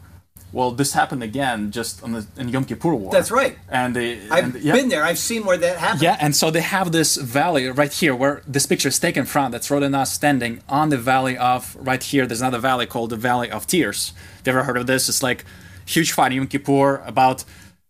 Well, 0.55 0.71
this 0.71 0.93
happened 0.93 1.25
again 1.25 1.73
just 1.73 2.01
on 2.05 2.13
the 2.13 2.25
in 2.37 2.49
Yom 2.49 2.65
Kippur 2.65 2.95
War. 2.95 3.11
That's 3.11 3.33
right. 3.33 3.59
And 3.69 3.97
they, 3.97 4.21
I've 4.31 4.55
and, 4.55 4.63
yeah. 4.63 4.73
been 4.73 4.89
there. 4.89 5.03
I've 5.03 5.19
seen 5.19 5.45
where 5.45 5.57
that 5.57 5.79
happened. 5.79 6.03
Yeah, 6.03 6.17
and 6.21 6.35
so 6.37 6.53
they 6.53 6.61
have 6.61 6.93
this 6.93 7.17
valley 7.17 7.67
right 7.67 7.93
here 7.93 8.15
where 8.15 8.41
this 8.47 8.65
picture 8.65 8.87
is 8.87 9.01
taken 9.01 9.25
from. 9.25 9.51
That's 9.51 9.69
Rodina 9.69 10.07
standing 10.07 10.63
on 10.69 10.91
the 10.91 10.97
valley 10.97 11.37
of 11.37 11.77
right 11.81 12.01
here. 12.01 12.25
There's 12.25 12.41
another 12.41 12.61
valley 12.61 12.87
called 12.87 13.11
the 13.11 13.17
Valley 13.17 13.51
of 13.51 13.67
Tears. 13.67 14.13
You 14.47 14.51
ever 14.51 14.63
heard 14.63 14.77
of 14.77 14.87
this? 14.87 15.09
It's 15.09 15.25
like 15.25 15.45
huge 15.87 16.13
fight 16.13 16.31
in 16.31 16.37
Yom 16.37 16.47
Kippur. 16.47 17.03
About 17.05 17.45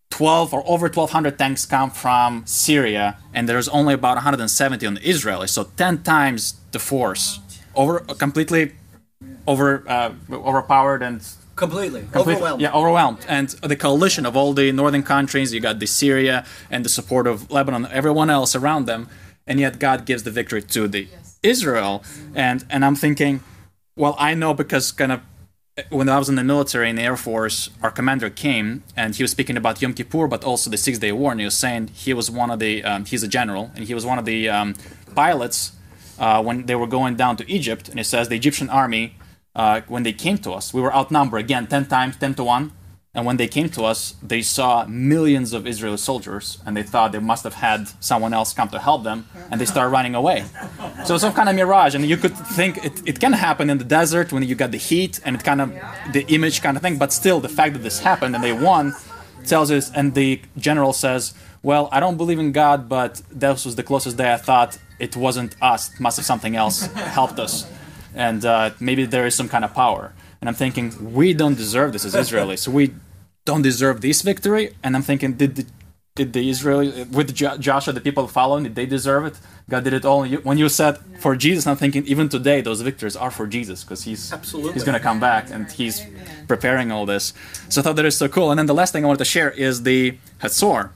12 0.09 0.55
or 0.55 0.63
over 0.67 0.87
1,200 0.87 1.39
tanks 1.39 1.67
come 1.67 1.91
from 1.91 2.47
Syria, 2.47 3.19
and 3.35 3.47
there's 3.47 3.69
only 3.69 3.93
about 3.93 4.17
170 4.17 4.87
on 4.87 4.95
the 4.95 5.07
Israeli. 5.07 5.49
So 5.49 5.65
10 5.77 6.03
times 6.03 6.55
the 6.73 6.79
force, 6.79 7.41
over 7.75 8.01
completely 8.01 8.73
over 9.47 9.85
uh, 9.87 10.15
overpowered 10.31 11.03
and 11.03 11.21
Completely. 11.57 12.01
Complete- 12.13 12.35
Overwhelmed. 12.37 12.61
Yeah, 12.61 12.73
overwhelmed. 12.73 13.19
And 13.29 13.49
the 13.49 13.77
coalition 13.77 14.27
of 14.27 14.37
all 14.37 14.53
the 14.53 14.73
northern 14.73 15.03
countries, 15.03 15.55
you 15.55 15.61
got 15.61 15.79
the 15.79 15.87
Syria 15.87 16.45
and 16.71 16.85
the 16.85 16.89
support 16.89 17.27
of 17.27 17.51
Lebanon, 17.51 17.87
everyone 17.93 18.31
else 18.31 18.57
around 18.57 18.87
them, 18.87 19.09
and 19.47 19.61
yet 19.61 19.79
God 19.79 20.05
gives 20.05 20.23
the 20.25 20.31
victory 20.31 20.63
to 20.63 20.89
the 20.89 21.09
Israel. 21.43 22.03
And 22.35 22.65
and 22.71 22.85
I'm 22.85 22.97
thinking, 22.97 23.41
well, 23.97 24.17
I 24.19 24.35
know 24.35 24.55
because 24.55 24.91
kind 24.93 25.13
of 25.13 25.21
when 25.91 26.09
I 26.09 26.19
was 26.19 26.29
in 26.29 26.37
the 26.37 26.45
military 26.45 26.89
in 26.89 26.97
the 26.97 27.03
Air 27.03 27.17
Force, 27.17 27.71
our 27.83 27.91
commander 27.91 28.31
came 28.31 28.85
and 28.97 29.15
he 29.15 29.23
was 29.25 29.33
speaking 29.33 29.57
about 29.57 29.83
Yom 29.83 29.93
Kippur, 29.93 30.29
but 30.29 30.45
also 30.45 30.71
the 30.71 30.77
Six 30.77 30.99
Day 30.99 31.13
War, 31.13 31.33
and 31.33 31.41
he 31.41 31.45
was 31.45 31.57
saying 31.57 31.89
he 31.89 32.15
was 32.15 32.31
one 32.31 32.51
of 32.51 32.59
the 32.59 32.83
um, 32.85 33.05
he's 33.05 33.23
a 33.23 33.29
general 33.29 33.71
and 33.75 33.85
he 33.85 33.95
was 33.95 34.07
one 34.07 34.19
of 34.19 34.25
the 34.25 34.49
um, 34.49 34.75
pilots 35.15 35.73
uh, 36.19 36.43
when 36.43 36.67
they 36.67 36.75
were 36.75 36.87
going 36.87 37.17
down 37.17 37.37
to 37.37 37.51
Egypt, 37.51 37.89
and 37.89 37.99
he 37.99 38.05
says 38.05 38.29
the 38.29 38.37
Egyptian 38.37 38.71
army 38.71 39.17
uh, 39.55 39.83
when 39.89 40.03
they 40.03 40.13
came 40.13 40.39
to 40.39 40.53
us, 40.53 40.75
we 40.75 40.81
were 40.81 40.95
outnumbered 40.95 41.41
again 41.41 41.67
10 41.67 41.87
times, 41.87 42.17
10 42.17 42.35
to 42.35 42.45
1. 42.45 42.73
And 43.17 43.25
when 43.25 43.37
they 43.37 43.47
came 43.47 43.69
to 43.71 43.85
us, 43.85 44.17
they 44.21 44.43
saw 44.43 44.85
millions 44.87 45.53
of 45.53 45.69
Israeli 45.69 45.99
soldiers 45.99 46.59
and 46.67 46.77
they 46.77 46.83
thought 46.83 47.13
they 47.13 47.21
must 47.21 47.45
have 47.45 47.55
had 47.55 47.89
someone 48.03 48.35
else 48.35 48.53
come 48.53 48.69
to 48.71 48.81
help 48.81 49.05
them 49.05 49.29
and 49.53 49.61
they 49.61 49.67
started 49.67 49.91
running 49.91 50.17
away. 50.17 50.45
So 51.05 51.15
it's 51.15 51.23
some 51.23 51.33
kind 51.33 51.49
of 51.49 51.55
mirage. 51.55 51.95
And 51.95 52.05
you 52.05 52.17
could 52.17 52.37
think 52.37 52.85
it, 52.85 53.01
it 53.07 53.21
can 53.21 53.33
happen 53.33 53.71
in 53.71 53.79
the 53.79 53.85
desert 53.85 54.33
when 54.33 54.43
you 54.43 54.57
got 54.57 54.73
the 54.73 54.79
heat 54.79 55.21
and 55.25 55.37
it 55.37 55.45
kind 55.45 55.61
of, 55.61 55.73
the 56.13 56.25
image 56.27 56.61
kind 56.61 56.77
of 56.77 56.83
thing. 56.83 56.99
But 56.99 57.13
still, 57.13 57.39
the 57.39 57.49
fact 57.49 57.75
that 57.75 57.85
this 57.85 58.01
happened 58.01 58.35
and 58.35 58.43
they 58.43 58.53
won 58.53 58.97
tells 59.47 59.71
us, 59.71 59.93
and 59.93 60.15
the 60.15 60.41
general 60.57 60.93
says, 60.93 61.35
Well, 61.63 61.89
I 61.93 62.01
don't 62.01 62.17
believe 62.17 62.41
in 62.41 62.51
God, 62.51 62.89
but 62.89 63.23
that 63.31 63.65
was 63.65 63.77
the 63.77 63.85
closest 63.85 64.17
day 64.17 64.33
I 64.33 64.39
thought 64.39 64.77
it 64.99 65.15
wasn't 65.17 65.55
us, 65.63 65.93
it 65.95 66.01
must 66.01 66.17
have 66.17 66.27
something 66.27 66.57
else 66.57 66.87
helped 66.95 67.39
us 67.39 67.71
and 68.15 68.45
uh, 68.45 68.71
maybe 68.81 69.05
there 69.07 69.27
is 69.27 69.35
some 69.35 69.49
kind 69.49 69.65
of 69.65 69.75
power. 69.75 70.13
And 70.41 70.49
I'm 70.49 70.55
thinking 70.55 71.15
we 71.15 71.33
don't 71.33 71.57
deserve 71.57 71.93
this 71.93 72.05
as 72.05 72.15
Israelis, 72.15 72.61
so 72.61 72.71
we 72.81 72.95
don't 73.45 73.63
deserve 73.63 74.01
this 74.01 74.23
victory. 74.23 74.75
And 74.83 74.95
I'm 74.97 75.03
thinking, 75.03 75.35
did 75.35 75.57
the, 75.57 75.67
did 76.15 76.33
the 76.33 76.49
Israeli 76.49 77.05
with 77.05 77.35
jo- 77.35 77.57
Joshua, 77.59 77.93
the 77.93 78.01
people 78.01 78.29
following, 78.29 78.65
did 78.65 78.75
they 78.75 78.87
deserve 78.87 79.25
it? 79.27 79.39
God 79.69 79.85
did 79.85 79.95
it 79.95 80.05
all. 80.05 80.27
When 80.27 80.59
you 80.59 80.69
said 80.69 80.99
for 81.19 81.35
Jesus, 81.35 81.67
I'm 81.67 81.77
thinking 81.77 82.07
even 82.07 82.29
today 82.29 82.61
those 82.61 82.83
victories 82.83 83.17
are 83.17 83.31
for 83.31 83.47
Jesus 83.47 83.83
because 83.83 84.05
he's 84.05 84.33
Absolutely. 84.33 84.75
he's 84.75 84.85
going 84.85 84.99
to 84.99 85.03
come 85.03 85.19
back 85.19 85.51
and 85.51 85.71
he's 85.73 86.07
preparing 86.47 86.93
all 86.93 87.07
this. 87.07 87.33
So 87.69 87.81
I 87.81 87.85
thought 87.85 87.97
that 87.97 88.05
is 88.05 88.17
so 88.17 88.29
cool. 88.29 88.51
And 88.51 88.59
then 88.59 88.67
the 88.67 88.75
last 88.75 88.93
thing 88.93 89.05
I 89.05 89.07
wanted 89.07 89.19
to 89.19 89.25
share 89.25 89.51
is 89.51 89.83
the 89.83 90.19
Hatzor. 90.41 90.91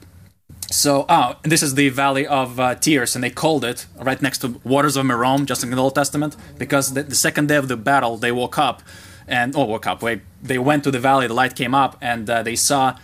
So, 0.71 1.05
oh, 1.09 1.35
this 1.41 1.63
is 1.63 1.73
the 1.73 1.89
Valley 1.89 2.27
of 2.27 2.59
uh, 2.59 2.75
Tears, 2.75 3.15
and 3.15 3.23
they 3.23 3.31
called 3.31 3.65
it 3.65 3.87
right 3.97 4.21
next 4.21 4.39
to 4.39 4.61
Waters 4.63 4.95
of 4.95 5.05
Merom, 5.05 5.45
just 5.45 5.63
in 5.63 5.71
the 5.71 5.77
Old 5.77 5.95
Testament, 5.95 6.35
because 6.59 6.93
the, 6.93 7.01
the 7.01 7.15
second 7.15 7.47
day 7.47 7.55
of 7.55 7.67
the 7.67 7.75
battle, 7.75 8.17
they 8.17 8.31
woke 8.31 8.59
up, 8.59 8.83
and 9.27 9.55
oh, 9.55 9.65
woke 9.65 9.87
up. 9.87 10.03
Wait, 10.03 10.21
they 10.43 10.59
went 10.59 10.83
to 10.83 10.91
the 10.91 10.99
valley. 10.99 11.27
The 11.27 11.33
light 11.33 11.55
came 11.55 11.73
up, 11.73 11.97
and 12.01 12.29
uh, 12.29 12.43
they 12.43 12.55
saw 12.55 12.97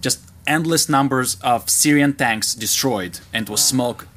just 0.00 0.20
endless 0.46 0.88
numbers 0.88 1.36
of 1.42 1.68
Syrian 1.68 2.14
tanks 2.14 2.54
destroyed, 2.54 3.20
and 3.34 3.48
it 3.48 3.50
was 3.50 3.62
smoke 3.62 4.08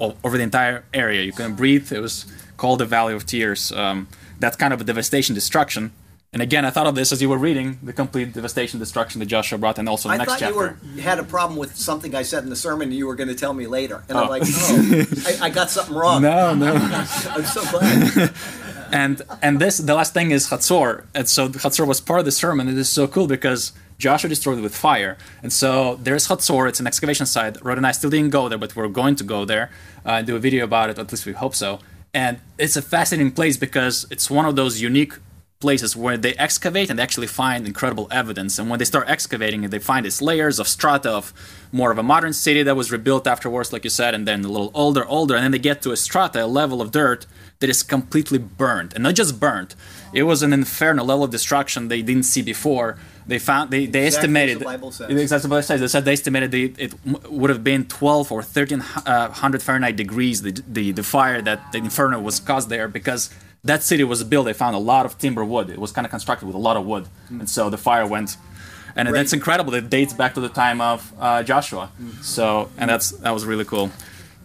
o- 0.00 0.16
over 0.24 0.36
the 0.36 0.42
entire 0.42 0.84
area. 0.92 1.22
You 1.22 1.32
couldn't 1.32 1.54
breathe. 1.54 1.92
It 1.92 2.00
was 2.00 2.26
called 2.56 2.80
the 2.80 2.86
Valley 2.86 3.14
of 3.14 3.24
Tears. 3.24 3.70
Um, 3.70 4.08
that 4.40 4.58
kind 4.58 4.74
of 4.74 4.80
a 4.80 4.84
devastation, 4.84 5.34
destruction. 5.34 5.92
And 6.32 6.42
again, 6.42 6.64
I 6.66 6.70
thought 6.70 6.86
of 6.86 6.94
this 6.94 7.12
as 7.12 7.22
you 7.22 7.28
were 7.30 7.38
reading 7.38 7.78
the 7.82 7.92
complete 7.94 8.34
devastation, 8.34 8.78
destruction 8.78 9.20
that 9.20 9.26
Joshua 9.26 9.58
brought, 9.58 9.78
and 9.78 9.88
also 9.88 10.08
the 10.08 10.14
I 10.14 10.18
next 10.18 10.32
thought 10.32 10.38
chapter. 10.40 10.54
you 10.54 10.58
were 10.60 10.76
you 10.94 11.00
had 11.02 11.18
a 11.18 11.24
problem 11.24 11.58
with 11.58 11.76
something 11.76 12.14
I 12.14 12.22
said 12.22 12.42
in 12.44 12.50
the 12.50 12.56
sermon 12.56 12.92
you 12.92 13.06
were 13.06 13.14
going 13.14 13.28
to 13.28 13.34
tell 13.34 13.54
me 13.54 13.66
later, 13.66 14.02
and 14.08 14.18
I'm 14.18 14.26
Oh. 14.26 14.30
like, 14.30 14.42
oh, 14.44 15.04
I, 15.40 15.46
I 15.46 15.50
got 15.50 15.70
something 15.70 15.94
wrong. 15.94 16.20
No, 16.22 16.54
no. 16.54 16.74
I'm 17.30 17.44
so 17.44 17.62
glad. 17.70 18.32
and 18.92 19.22
and 19.40 19.58
this 19.60 19.78
the 19.78 19.94
last 19.94 20.12
thing 20.14 20.30
is 20.30 20.48
Hatzor. 20.48 21.04
And 21.14 21.28
so 21.28 21.48
Hatzor 21.48 21.86
was 21.86 22.00
part 22.00 22.18
of 22.18 22.26
the 22.26 22.32
sermon. 22.32 22.68
It 22.68 22.76
is 22.76 22.88
so 22.90 23.06
cool 23.08 23.26
because 23.28 23.72
Joshua 23.98 24.28
destroyed 24.28 24.58
it 24.58 24.62
with 24.62 24.76
fire. 24.76 25.16
And 25.42 25.50
so 25.52 25.94
there's 26.02 26.28
Hatzor. 26.28 26.68
It's 26.68 26.80
an 26.80 26.86
excavation 26.86 27.24
site. 27.26 27.64
Rod 27.64 27.78
and 27.78 27.86
I 27.86 27.92
still 27.92 28.10
didn't 28.10 28.30
go 28.30 28.48
there, 28.50 28.58
but 28.58 28.76
we're 28.76 28.88
going 28.88 29.14
to 29.16 29.24
go 29.24 29.44
there 29.46 29.70
uh, 30.04 30.10
and 30.18 30.26
do 30.26 30.36
a 30.36 30.38
video 30.40 30.64
about 30.64 30.90
it. 30.90 30.98
At 30.98 31.10
least 31.10 31.24
we 31.24 31.32
hope 31.32 31.54
so. 31.54 31.78
And 32.12 32.40
it's 32.58 32.76
a 32.76 32.82
fascinating 32.82 33.32
place 33.32 33.56
because 33.56 34.06
it's 34.10 34.30
one 34.30 34.44
of 34.44 34.54
those 34.56 34.80
unique 34.82 35.14
places 35.58 35.96
where 35.96 36.16
they 36.18 36.34
excavate 36.34 36.90
and 36.90 36.98
they 36.98 37.02
actually 37.02 37.26
find 37.26 37.66
incredible 37.66 38.08
evidence. 38.10 38.58
And 38.58 38.68
when 38.68 38.78
they 38.78 38.84
start 38.84 39.08
excavating 39.08 39.64
it, 39.64 39.70
they 39.70 39.78
find 39.78 40.04
these 40.04 40.20
layers 40.20 40.58
of 40.58 40.68
strata 40.68 41.10
of 41.10 41.32
more 41.72 41.90
of 41.90 41.98
a 41.98 42.02
modern 42.02 42.32
city 42.32 42.62
that 42.62 42.76
was 42.76 42.92
rebuilt 42.92 43.26
afterwards, 43.26 43.72
like 43.72 43.84
you 43.84 43.90
said, 43.90 44.14
and 44.14 44.28
then 44.28 44.44
a 44.44 44.48
little 44.48 44.70
older, 44.74 45.06
older, 45.06 45.34
and 45.34 45.44
then 45.44 45.52
they 45.52 45.58
get 45.58 45.80
to 45.82 45.92
a 45.92 45.96
strata, 45.96 46.44
a 46.44 46.46
level 46.46 46.82
of 46.82 46.90
dirt 46.90 47.26
that 47.60 47.70
is 47.70 47.82
completely 47.82 48.38
burned, 48.38 48.92
and 48.94 49.02
not 49.02 49.14
just 49.14 49.40
burned. 49.40 49.74
It 50.12 50.24
was 50.24 50.42
an 50.42 50.52
inferno 50.52 51.02
level 51.04 51.24
of 51.24 51.30
destruction 51.30 51.88
they 51.88 52.02
didn't 52.02 52.24
see 52.24 52.42
before. 52.42 52.98
They 53.26 53.38
found 53.38 53.70
they, 53.70 53.86
they 53.86 54.06
Exactly 54.06 54.06
estimated 54.06 54.58
the 54.60 54.64
Bible 54.66 54.92
says. 54.92 55.10
exactly 55.10 55.50
what 55.50 55.58
it 55.58 55.62
says. 55.64 55.80
They 55.80 55.88
said 55.88 56.04
they 56.04 56.12
estimated 56.12 56.50
the, 56.52 56.74
it 56.78 56.94
would 57.28 57.50
have 57.50 57.64
been 57.64 57.86
12 57.86 58.30
or 58.30 58.36
1300 58.36 58.82
uh, 59.06 59.58
Fahrenheit 59.58 59.96
degrees 59.96 60.42
the, 60.42 60.52
the 60.68 60.92
the 60.92 61.02
fire 61.02 61.42
that 61.42 61.72
the 61.72 61.78
inferno 61.78 62.20
was 62.20 62.38
caused 62.38 62.68
there 62.68 62.86
because 62.86 63.30
that 63.64 63.82
city 63.82 64.04
was 64.04 64.22
built. 64.24 64.46
They 64.46 64.52
found 64.52 64.76
a 64.76 64.78
lot 64.78 65.06
of 65.06 65.18
timber 65.18 65.44
wood. 65.44 65.70
It 65.70 65.78
was 65.78 65.92
kind 65.92 66.04
of 66.04 66.10
constructed 66.10 66.46
with 66.46 66.54
a 66.54 66.58
lot 66.58 66.76
of 66.76 66.86
wood, 66.86 67.08
and 67.28 67.48
so 67.48 67.70
the 67.70 67.78
fire 67.78 68.06
went. 68.06 68.36
And 68.94 69.14
that's 69.14 69.34
incredible. 69.34 69.74
It 69.74 69.90
dates 69.90 70.14
back 70.14 70.34
to 70.34 70.40
the 70.40 70.48
time 70.48 70.80
of 70.80 71.12
uh, 71.20 71.42
Joshua. 71.42 71.90
So, 72.22 72.70
and 72.78 72.88
that's 72.88 73.10
that 73.10 73.32
was 73.32 73.44
really 73.44 73.64
cool. 73.64 73.90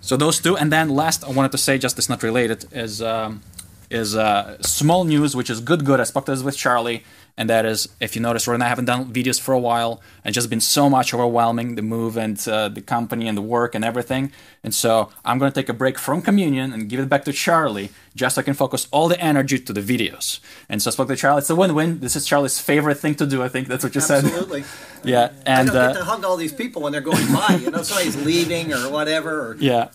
So 0.02 0.18
those 0.18 0.42
two, 0.42 0.58
and 0.58 0.72
then 0.72 0.90
last 0.90 1.24
I 1.24 1.30
wanted 1.30 1.52
to 1.54 1.58
say, 1.58 1.78
just 1.78 1.98
it's 1.98 2.10
not 2.10 2.22
related, 2.24 2.66
is 2.74 3.02
um, 3.02 3.42
is 3.90 4.16
uh, 4.16 4.58
small 4.62 5.04
news, 5.06 5.36
which 5.36 5.50
is 5.50 5.62
good. 5.62 5.86
Good. 5.86 6.00
I 6.00 6.04
spoke 6.04 6.26
to 6.26 6.32
this 6.32 6.44
with 6.44 6.58
Charlie, 6.58 7.04
and 7.38 7.50
that 7.50 7.66
is, 7.66 7.88
if 8.00 8.16
you 8.16 8.22
notice, 8.22 8.48
Roy 8.48 8.54
and 8.56 8.64
I 8.64 8.68
haven't 8.68 8.86
done 8.86 9.12
videos 9.14 9.40
for 9.40 9.54
a 9.54 9.60
while, 9.60 10.02
and 10.24 10.34
just 10.34 10.50
been 10.50 10.62
so 10.62 10.90
much 10.90 11.14
overwhelming 11.14 11.76
the 11.76 11.82
move 11.82 12.18
and 12.18 12.38
uh, 12.48 12.70
the 12.70 12.82
company 12.82 13.28
and 13.28 13.38
the 13.38 13.42
work 13.42 13.74
and 13.76 13.84
everything. 13.84 14.32
And 14.64 14.74
so 14.76 15.10
I'm 15.26 15.40
going 15.40 15.52
to 15.52 15.56
take 15.60 15.70
a 15.70 15.74
break 15.74 15.98
from 15.98 16.22
communion 16.22 16.72
and 16.74 16.88
give 16.90 17.00
it 17.00 17.10
back 17.10 17.26
to 17.26 17.34
Charlie, 17.34 17.90
just 18.16 18.36
so 18.36 18.42
I 18.42 18.44
can 18.44 18.54
focus 18.54 18.88
all 18.92 19.08
the 19.08 19.20
energy 19.20 19.58
to 19.60 19.74
the 19.74 19.82
videos. 19.82 20.40
And 20.70 20.82
so 20.82 20.90
I 20.90 20.94
spoke 20.94 21.08
to 21.08 21.16
Charlie. 21.16 21.40
It's 21.40 21.50
a 21.50 21.56
win-win. 21.56 22.00
This 22.00 22.16
is 22.16 22.26
Charlie's 22.26 22.60
favorite 22.60 22.96
thing 23.00 23.16
to 23.16 23.26
do. 23.26 23.42
I 23.42 23.48
think 23.50 23.68
that's 23.68 23.84
what 23.84 23.96
you 23.96 24.02
said. 24.02 24.24
Absolutely. 24.26 24.64
Yeah, 25.04 25.32
and 25.48 25.72
I 25.72 25.74
don't 25.74 25.76
uh, 25.84 25.94
get 25.94 25.98
to 25.98 26.06
hug 26.06 26.24
all 26.24 26.38
these 26.38 26.54
people 26.54 26.84
when 26.84 26.92
they're 26.92 27.02
going 27.02 27.26
by. 27.34 27.56
You 27.60 27.72
know, 27.72 27.82
somebody's 27.82 28.24
leaving 28.24 28.72
or 28.72 28.88
whatever. 28.92 29.48
Or, 29.50 29.56
Yeah. 29.56 29.90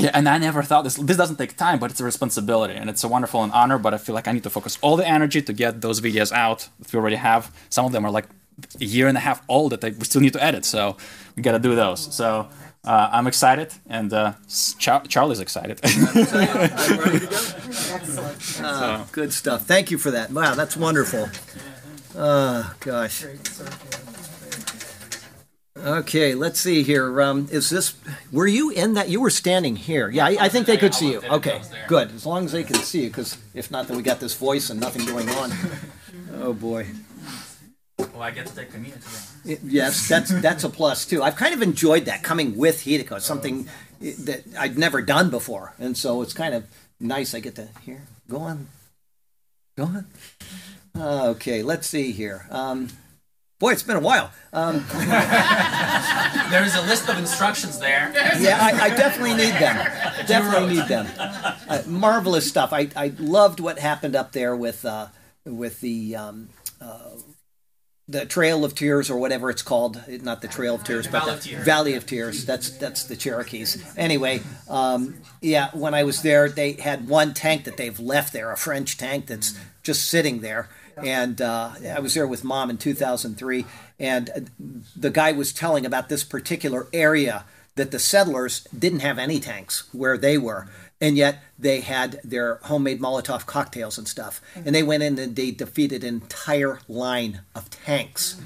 Yeah, 0.00 0.10
and 0.14 0.28
I 0.28 0.38
never 0.38 0.62
thought 0.62 0.82
this. 0.82 0.96
This 0.96 1.16
doesn't 1.16 1.36
take 1.36 1.56
time, 1.56 1.78
but 1.78 1.90
it's 1.90 2.00
a 2.00 2.04
responsibility, 2.04 2.74
and 2.74 2.88
it's 2.90 3.04
a 3.04 3.08
wonderful 3.08 3.42
and 3.44 3.52
honor. 3.52 3.78
But 3.78 3.94
I 3.94 3.98
feel 3.98 4.14
like 4.14 4.28
I 4.28 4.32
need 4.32 4.42
to 4.44 4.50
focus 4.50 4.78
all 4.82 4.96
the 4.96 5.06
energy 5.06 5.42
to 5.42 5.52
get 5.52 5.80
those 5.80 6.00
videos 6.00 6.32
out 6.32 6.68
that 6.78 6.92
we 6.92 6.98
already 6.98 7.16
have. 7.16 7.50
Some 7.68 7.84
of 7.86 7.92
them 7.92 8.04
are 8.04 8.10
like 8.10 8.26
a 8.80 8.84
year 8.84 9.08
and 9.08 9.16
a 9.16 9.20
half 9.20 9.42
old 9.48 9.72
that 9.72 9.82
we 9.98 10.04
still 10.04 10.20
need 10.20 10.32
to 10.34 10.42
edit, 10.42 10.64
so 10.64 10.96
we 11.36 11.42
got 11.42 11.52
to 11.52 11.58
do 11.58 11.74
those. 11.74 12.14
So 12.14 12.48
uh, 12.84 13.08
I'm 13.12 13.26
excited, 13.26 13.72
and 13.88 14.12
uh, 14.12 14.32
Char- 14.78 15.06
Charlie's 15.06 15.40
excited. 15.40 15.80
Ah, 18.62 19.06
good 19.12 19.32
stuff. 19.32 19.66
Thank 19.66 19.90
you 19.90 19.98
for 19.98 20.10
that. 20.10 20.30
Wow, 20.30 20.54
that's 20.54 20.76
wonderful. 20.76 21.28
Oh, 22.16 22.74
gosh. 22.80 23.24
Okay, 25.82 26.34
let's 26.34 26.60
see 26.60 26.82
here. 26.82 27.20
Um, 27.22 27.48
is 27.50 27.70
this? 27.70 27.94
Were 28.32 28.46
you 28.46 28.70
in 28.70 28.94
that? 28.94 29.08
You 29.08 29.20
were 29.20 29.30
standing 29.30 29.76
here. 29.76 30.10
Yeah, 30.10 30.26
I, 30.26 30.36
I 30.40 30.48
think 30.48 30.66
they 30.66 30.76
could 30.76 30.94
see 30.94 31.10
you. 31.12 31.22
Okay, 31.22 31.62
good. 31.88 32.12
As 32.12 32.26
long 32.26 32.44
as 32.44 32.52
they 32.52 32.64
can 32.64 32.74
see 32.76 33.04
you, 33.04 33.08
because 33.08 33.38
if 33.54 33.70
not, 33.70 33.88
then 33.88 33.96
we 33.96 34.02
got 34.02 34.20
this 34.20 34.34
voice 34.34 34.68
and 34.70 34.78
nothing 34.80 35.06
going 35.06 35.28
on. 35.30 35.52
Oh 36.42 36.54
boy. 36.54 36.86
well, 37.98 38.22
I 38.22 38.30
get 38.30 38.46
to 38.46 38.54
take 38.54 38.72
community. 38.72 39.02
It- 39.44 39.60
Yes, 39.62 40.08
that's 40.08 40.30
that's 40.40 40.64
a 40.64 40.70
plus 40.70 41.04
too. 41.04 41.22
I've 41.22 41.36
kind 41.36 41.52
of 41.52 41.60
enjoyed 41.60 42.06
that 42.06 42.22
coming 42.22 42.56
with 42.56 42.84
Hideko, 42.84 43.20
something 43.20 43.68
that 44.00 44.44
I'd 44.58 44.78
never 44.78 45.02
done 45.02 45.28
before, 45.28 45.74
and 45.78 45.96
so 45.98 46.22
it's 46.22 46.32
kind 46.32 46.54
of 46.54 46.64
nice. 46.98 47.34
I 47.34 47.40
get 47.40 47.56
to 47.56 47.68
hear. 47.84 48.02
Go 48.28 48.38
on, 48.38 48.68
go 49.76 49.84
on. 49.84 50.06
Okay, 50.96 51.62
let's 51.62 51.86
see 51.88 52.12
here. 52.12 52.46
Um, 52.50 52.88
Boy, 53.60 53.72
it's 53.72 53.82
been 53.84 53.96
a 53.98 54.00
while. 54.00 54.32
Um, 54.52 54.84
There 56.50 56.64
is 56.64 56.74
a 56.74 56.82
list 56.82 57.08
of 57.08 57.18
instructions 57.18 57.78
there. 57.78 58.10
yeah, 58.40 58.58
I, 58.60 58.86
I 58.86 58.88
definitely 58.88 59.34
need 59.34 59.52
them. 59.54 59.76
Definitely 60.26 60.76
need 60.76 60.88
them. 60.88 61.06
Uh, 61.18 61.82
marvelous 61.86 62.48
stuff. 62.48 62.72
I, 62.72 62.88
I 62.96 63.12
loved 63.18 63.60
what 63.60 63.78
happened 63.78 64.16
up 64.16 64.32
there 64.32 64.56
with 64.56 64.84
uh, 64.84 65.08
with 65.44 65.80
the 65.80 66.16
um, 66.16 66.48
uh, 66.80 67.10
the 68.08 68.24
Trail 68.26 68.64
of 68.64 68.74
Tears 68.74 69.10
or 69.10 69.18
whatever 69.18 69.50
it's 69.50 69.62
called. 69.62 70.02
Not 70.08 70.40
the 70.42 70.48
Trail 70.48 70.74
of 70.74 70.82
Tears, 70.82 71.06
but 71.06 71.20
Valley 71.20 71.30
the 71.30 71.36
of 71.36 71.44
Tears. 71.44 71.64
Valley 71.64 71.94
of 71.94 72.06
Tears. 72.06 72.44
That's 72.44 72.70
that's 72.70 73.04
the 73.04 73.14
Cherokees. 73.16 73.84
Anyway, 73.96 74.40
um, 74.68 75.18
yeah, 75.40 75.68
when 75.72 75.94
I 75.94 76.02
was 76.02 76.22
there, 76.22 76.48
they 76.48 76.72
had 76.72 77.08
one 77.08 77.34
tank 77.34 77.64
that 77.64 77.76
they've 77.76 78.00
left 78.00 78.32
there, 78.32 78.50
a 78.50 78.56
French 78.56 78.96
tank 78.98 79.26
that's 79.26 79.56
just 79.84 80.08
sitting 80.08 80.40
there. 80.40 80.68
And 81.04 81.40
uh, 81.40 81.72
I 81.94 82.00
was 82.00 82.14
there 82.14 82.26
with 82.26 82.44
mom 82.44 82.70
in 82.70 82.78
2003, 82.78 83.64
and 83.98 84.50
the 84.96 85.10
guy 85.10 85.32
was 85.32 85.52
telling 85.52 85.86
about 85.86 86.08
this 86.08 86.24
particular 86.24 86.86
area 86.92 87.44
that 87.76 87.90
the 87.90 87.98
settlers 87.98 88.66
didn't 88.76 89.00
have 89.00 89.18
any 89.18 89.40
tanks 89.40 89.88
where 89.92 90.18
they 90.18 90.36
were, 90.36 90.68
and 91.00 91.16
yet 91.16 91.42
they 91.58 91.80
had 91.80 92.20
their 92.22 92.56
homemade 92.64 93.00
Molotov 93.00 93.46
cocktails 93.46 93.96
and 93.96 94.06
stuff. 94.06 94.40
And 94.54 94.74
they 94.74 94.82
went 94.82 95.02
in 95.02 95.18
and 95.18 95.34
they 95.34 95.50
defeated 95.50 96.04
an 96.04 96.14
entire 96.14 96.80
line 96.88 97.40
of 97.54 97.70
tanks, 97.70 98.40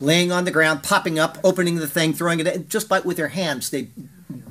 laying 0.00 0.32
on 0.32 0.44
the 0.44 0.50
ground, 0.50 0.82
popping 0.82 1.18
up, 1.18 1.38
opening 1.42 1.76
the 1.76 1.86
thing, 1.86 2.12
throwing 2.12 2.40
it 2.40 2.68
just 2.68 2.88
by 2.88 3.00
with 3.00 3.16
their 3.16 3.28
hands. 3.28 3.70
They 3.70 3.88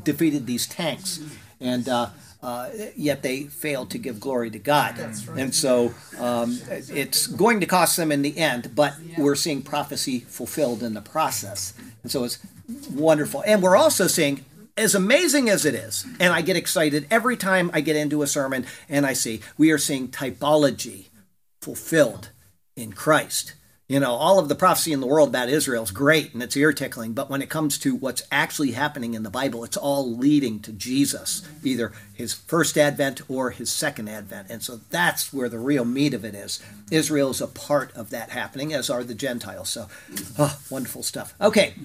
defeated 0.03 0.47
these 0.47 0.67
tanks, 0.67 1.19
and 1.59 1.87
uh, 1.87 2.09
uh, 2.43 2.69
yet 2.95 3.23
they 3.23 3.43
failed 3.43 3.89
to 3.91 3.97
give 3.97 4.19
glory 4.19 4.51
to 4.51 4.59
God. 4.59 4.99
And 5.37 5.55
so 5.55 5.93
um, 6.19 6.59
it's 6.69 7.25
going 7.25 7.61
to 7.61 7.65
cost 7.65 7.95
them 7.95 8.11
in 8.11 8.21
the 8.21 8.37
end, 8.37 8.75
but 8.75 8.93
we're 9.17 9.35
seeing 9.35 9.61
prophecy 9.61 10.19
fulfilled 10.19 10.83
in 10.83 10.93
the 10.93 11.01
process. 11.01 11.73
And 12.03 12.11
so 12.11 12.25
it's 12.25 12.39
wonderful. 12.91 13.43
And 13.47 13.63
we're 13.63 13.77
also 13.77 14.07
seeing, 14.07 14.43
as 14.75 14.93
amazing 14.93 15.49
as 15.49 15.65
it 15.65 15.73
is, 15.73 16.05
and 16.19 16.33
I 16.33 16.41
get 16.41 16.57
excited 16.57 17.07
every 17.09 17.37
time 17.37 17.71
I 17.73 17.81
get 17.81 17.95
into 17.95 18.21
a 18.23 18.27
sermon 18.27 18.65
and 18.89 19.05
I 19.05 19.13
see, 19.13 19.39
we 19.57 19.71
are 19.71 19.77
seeing 19.77 20.09
typology 20.09 21.07
fulfilled 21.61 22.29
in 22.75 22.91
Christ. 22.91 23.53
You 23.93 23.99
know, 23.99 24.15
all 24.15 24.39
of 24.39 24.49
the 24.49 24.55
prophecy 24.55 24.91
in 24.91 25.01
the 25.01 25.05
world 25.05 25.29
about 25.29 25.49
Israel 25.49 25.83
is 25.83 25.91
great 25.91 26.33
and 26.33 26.41
it's 26.41 26.57
ear 26.57 26.73
tickling, 26.73 27.13
but 27.13 27.29
when 27.29 27.43
it 27.43 27.49
comes 27.51 27.77
to 27.77 27.93
what's 27.93 28.23
actually 28.31 28.71
happening 28.71 29.13
in 29.13 29.21
the 29.21 29.29
Bible, 29.29 29.63
it's 29.63 29.77
all 29.77 30.11
leading 30.11 30.61
to 30.61 30.71
Jesus, 30.71 31.47
either 31.63 31.91
his 32.11 32.33
first 32.33 32.75
advent 32.75 33.21
or 33.29 33.51
his 33.51 33.71
second 33.71 34.09
advent. 34.09 34.47
And 34.49 34.63
so 34.63 34.79
that's 34.89 35.31
where 35.31 35.47
the 35.47 35.59
real 35.59 35.85
meat 35.85 36.15
of 36.15 36.25
it 36.25 36.33
is. 36.33 36.59
Israel 36.89 37.29
is 37.29 37.39
a 37.39 37.45
part 37.45 37.95
of 37.95 38.09
that 38.09 38.31
happening, 38.31 38.73
as 38.73 38.89
are 38.89 39.03
the 39.03 39.13
Gentiles. 39.13 39.69
So, 39.69 39.87
oh, 40.39 40.59
wonderful 40.71 41.03
stuff. 41.03 41.35
Okay, 41.39 41.75